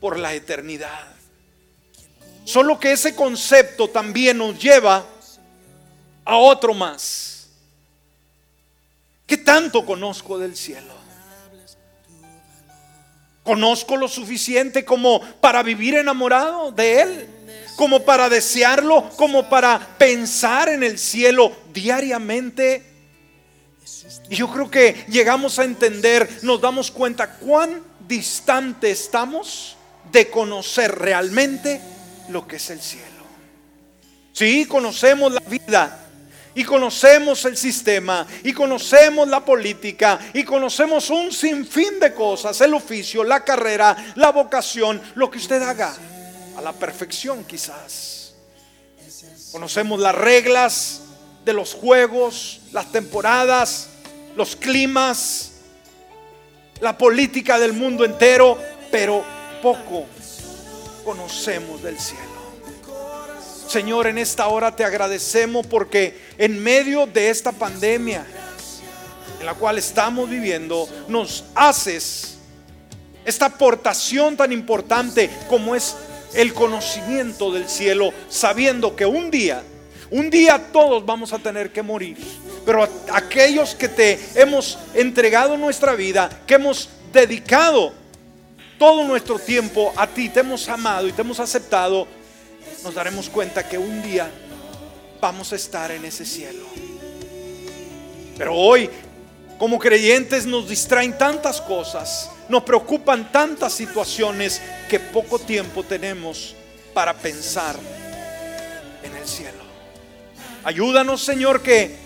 por 0.00 0.18
la 0.18 0.34
eternidad. 0.34 1.12
Solo 2.44 2.78
que 2.78 2.92
ese 2.92 3.14
concepto 3.14 3.88
también 3.88 4.38
nos 4.38 4.58
lleva 4.58 5.06
a 6.24 6.36
otro 6.36 6.74
más. 6.74 7.48
¿Qué 9.26 9.36
tanto 9.36 9.86
conozco 9.86 10.38
del 10.38 10.56
cielo? 10.56 11.01
Conozco 13.42 13.96
lo 13.96 14.08
suficiente 14.08 14.84
como 14.84 15.20
para 15.40 15.62
vivir 15.62 15.96
enamorado 15.96 16.70
de 16.70 17.00
Él, 17.00 17.28
como 17.76 18.04
para 18.04 18.28
desearlo, 18.28 19.10
como 19.16 19.48
para 19.48 19.80
pensar 19.98 20.68
en 20.68 20.82
el 20.82 20.98
cielo 20.98 21.52
diariamente. 21.72 22.84
Y 24.30 24.36
yo 24.36 24.48
creo 24.48 24.70
que 24.70 25.04
llegamos 25.08 25.58
a 25.58 25.64
entender, 25.64 26.28
nos 26.42 26.60
damos 26.60 26.90
cuenta 26.90 27.34
cuán 27.38 27.82
distante 28.06 28.90
estamos 28.90 29.76
de 30.12 30.30
conocer 30.30 30.96
realmente 30.98 31.80
lo 32.28 32.46
que 32.46 32.56
es 32.56 32.70
el 32.70 32.80
cielo. 32.80 33.06
Sí, 34.32 34.66
conocemos 34.66 35.32
la 35.32 35.40
vida, 35.40 36.01
y 36.54 36.64
conocemos 36.64 37.44
el 37.44 37.56
sistema, 37.56 38.26
y 38.42 38.52
conocemos 38.52 39.28
la 39.28 39.44
política, 39.44 40.18
y 40.34 40.44
conocemos 40.44 41.10
un 41.10 41.32
sinfín 41.32 41.98
de 41.98 42.12
cosas, 42.12 42.60
el 42.60 42.74
oficio, 42.74 43.24
la 43.24 43.42
carrera, 43.44 44.12
la 44.16 44.30
vocación, 44.30 45.00
lo 45.14 45.30
que 45.30 45.38
usted 45.38 45.62
haga, 45.62 45.94
a 46.56 46.60
la 46.60 46.72
perfección 46.72 47.44
quizás. 47.44 48.34
Conocemos 49.50 50.00
las 50.00 50.14
reglas 50.14 51.02
de 51.44 51.52
los 51.52 51.74
juegos, 51.74 52.60
las 52.72 52.90
temporadas, 52.90 53.88
los 54.36 54.56
climas, 54.56 55.52
la 56.80 56.96
política 56.96 57.58
del 57.58 57.72
mundo 57.72 58.04
entero, 58.04 58.58
pero 58.90 59.24
poco 59.62 60.06
conocemos 61.04 61.82
del 61.82 61.98
cielo. 61.98 62.31
Señor, 63.72 64.06
en 64.06 64.18
esta 64.18 64.48
hora 64.48 64.76
te 64.76 64.84
agradecemos 64.84 65.66
porque 65.66 66.14
en 66.36 66.62
medio 66.62 67.06
de 67.06 67.30
esta 67.30 67.52
pandemia 67.52 68.26
en 69.40 69.46
la 69.46 69.54
cual 69.54 69.78
estamos 69.78 70.28
viviendo, 70.28 70.86
nos 71.08 71.44
haces 71.54 72.34
esta 73.24 73.46
aportación 73.46 74.36
tan 74.36 74.52
importante 74.52 75.30
como 75.48 75.74
es 75.74 75.96
el 76.34 76.52
conocimiento 76.52 77.50
del 77.50 77.66
cielo, 77.66 78.12
sabiendo 78.28 78.94
que 78.94 79.06
un 79.06 79.30
día, 79.30 79.62
un 80.10 80.28
día 80.28 80.62
todos 80.70 81.06
vamos 81.06 81.32
a 81.32 81.38
tener 81.38 81.72
que 81.72 81.80
morir. 81.80 82.18
Pero 82.66 82.86
aquellos 83.10 83.74
que 83.74 83.88
te 83.88 84.20
hemos 84.34 84.78
entregado 84.92 85.56
nuestra 85.56 85.94
vida, 85.94 86.28
que 86.46 86.54
hemos 86.54 86.90
dedicado 87.10 87.94
todo 88.78 89.02
nuestro 89.04 89.38
tiempo 89.38 89.94
a 89.96 90.06
ti, 90.06 90.28
te 90.28 90.40
hemos 90.40 90.68
amado 90.68 91.08
y 91.08 91.12
te 91.12 91.22
hemos 91.22 91.40
aceptado, 91.40 92.06
nos 92.82 92.94
daremos 92.94 93.28
cuenta 93.28 93.68
que 93.68 93.78
un 93.78 94.02
día 94.02 94.30
vamos 95.20 95.52
a 95.52 95.56
estar 95.56 95.90
en 95.92 96.04
ese 96.04 96.24
cielo. 96.24 96.66
Pero 98.36 98.54
hoy, 98.54 98.90
como 99.58 99.78
creyentes, 99.78 100.46
nos 100.46 100.68
distraen 100.68 101.16
tantas 101.16 101.60
cosas, 101.60 102.30
nos 102.48 102.64
preocupan 102.64 103.30
tantas 103.30 103.72
situaciones 103.72 104.60
que 104.88 104.98
poco 104.98 105.38
tiempo 105.38 105.84
tenemos 105.84 106.56
para 106.92 107.14
pensar 107.14 107.76
en 109.02 109.16
el 109.16 109.28
cielo. 109.28 109.62
Ayúdanos, 110.64 111.22
Señor, 111.22 111.62
que 111.62 111.96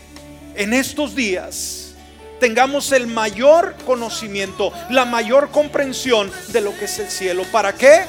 en 0.54 0.74
estos 0.74 1.14
días 1.14 1.92
tengamos 2.38 2.92
el 2.92 3.06
mayor 3.06 3.76
conocimiento, 3.86 4.72
la 4.90 5.06
mayor 5.06 5.50
comprensión 5.50 6.30
de 6.48 6.60
lo 6.60 6.76
que 6.78 6.84
es 6.84 6.98
el 6.98 7.10
cielo. 7.10 7.44
¿Para 7.50 7.74
qué? 7.74 8.04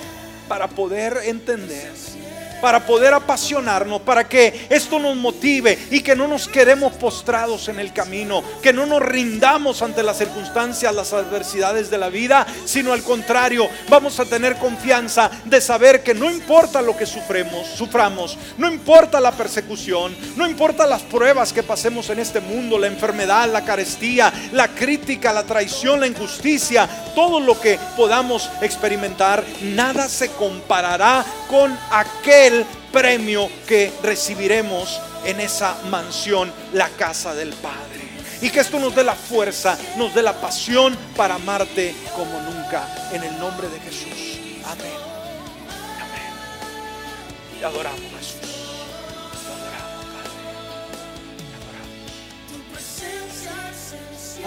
Para 0.49 0.68
poder 0.68 1.22
entender 1.26 2.16
para 2.62 2.86
poder 2.86 3.14
apasionarnos, 3.14 4.01
para 4.01 4.28
que 4.28 4.68
esto 4.70 4.99
nos 4.99 5.16
motive 5.16 5.78
y 5.91 6.01
que 6.01 6.16
no 6.16 6.28
nos 6.28 6.47
quedemos 6.47 6.93
postrados 6.93 7.68
en 7.70 7.80
el 7.80 7.93
camino, 7.93 8.43
que 8.62 8.74
no 8.74 8.86
nos 8.86 9.01
rindamos 9.01 9.82
ante 9.82 10.03
las 10.03 10.18
circunstancias, 10.18 10.93
las 10.93 11.14
adversidades 11.14 11.89
de 11.89 11.97
la 11.97 12.10
vida, 12.10 12.45
sino 12.66 12.93
al 12.93 13.03
contrario, 13.03 13.70
vamos 13.89 14.20
a 14.20 14.26
tener 14.26 14.58
confianza 14.58 15.30
de 15.45 15.62
saber 15.62 16.03
que 16.03 16.14
no 16.14 16.30
importa 16.30 16.82
lo 16.82 16.95
que 16.97 17.05
sufremos, 17.05 17.68
suframos, 17.68 18.38
no 18.58 18.72
importa 18.72 19.20
la 19.20 19.32
persecución, 19.32 20.16
no 20.36 20.47
importa 20.47 20.88
las 20.88 21.01
pruebas 21.03 21.53
que 21.53 21.64
pasemos 21.64 22.10
en 22.10 22.20
este 22.20 22.39
mundo, 22.39 22.80
la 22.80 22.88
enfermedad, 22.88 23.51
la 23.51 23.64
carestía, 23.64 24.34
la 24.53 24.70
crítica, 24.70 25.34
la 25.34 25.43
traición, 25.43 25.99
la 25.99 26.08
injusticia, 26.08 26.88
todo 27.16 27.39
lo 27.39 27.60
que 27.60 27.80
podamos 27.95 28.49
experimentar, 28.62 29.43
nada 29.62 30.08
se 30.10 30.30
comparará 30.30 31.26
con 31.49 31.78
aquel 31.91 32.47
premio 32.91 33.50
que 33.68 33.91
recibiremos 34.04 35.00
en 35.26 35.39
esa 35.39 35.78
mansión, 35.89 36.52
la 36.74 36.89
casa 36.89 37.34
del 37.36 37.54
Padre. 37.54 38.08
Y 38.41 38.50
que 38.50 38.60
esto 38.60 38.80
nos 38.80 38.95
dé 38.95 39.04
la 39.04 39.16
fuerza, 39.16 39.78
nos 39.98 40.14
dé 40.14 40.22
la 40.22 40.39
pasión 40.39 40.95
para 41.16 41.36
amarte 41.36 41.95
como 42.16 42.39
nunca. 42.41 43.10
En 43.12 43.24
el 43.24 43.38
nombre 43.39 43.68
de 43.68 43.80
Jesús. 43.80 44.39
Amén. 44.66 44.93
Amén. 46.00 47.60
Y 47.60 47.64
adoramos 47.64 48.02
Jesús. 48.20 48.37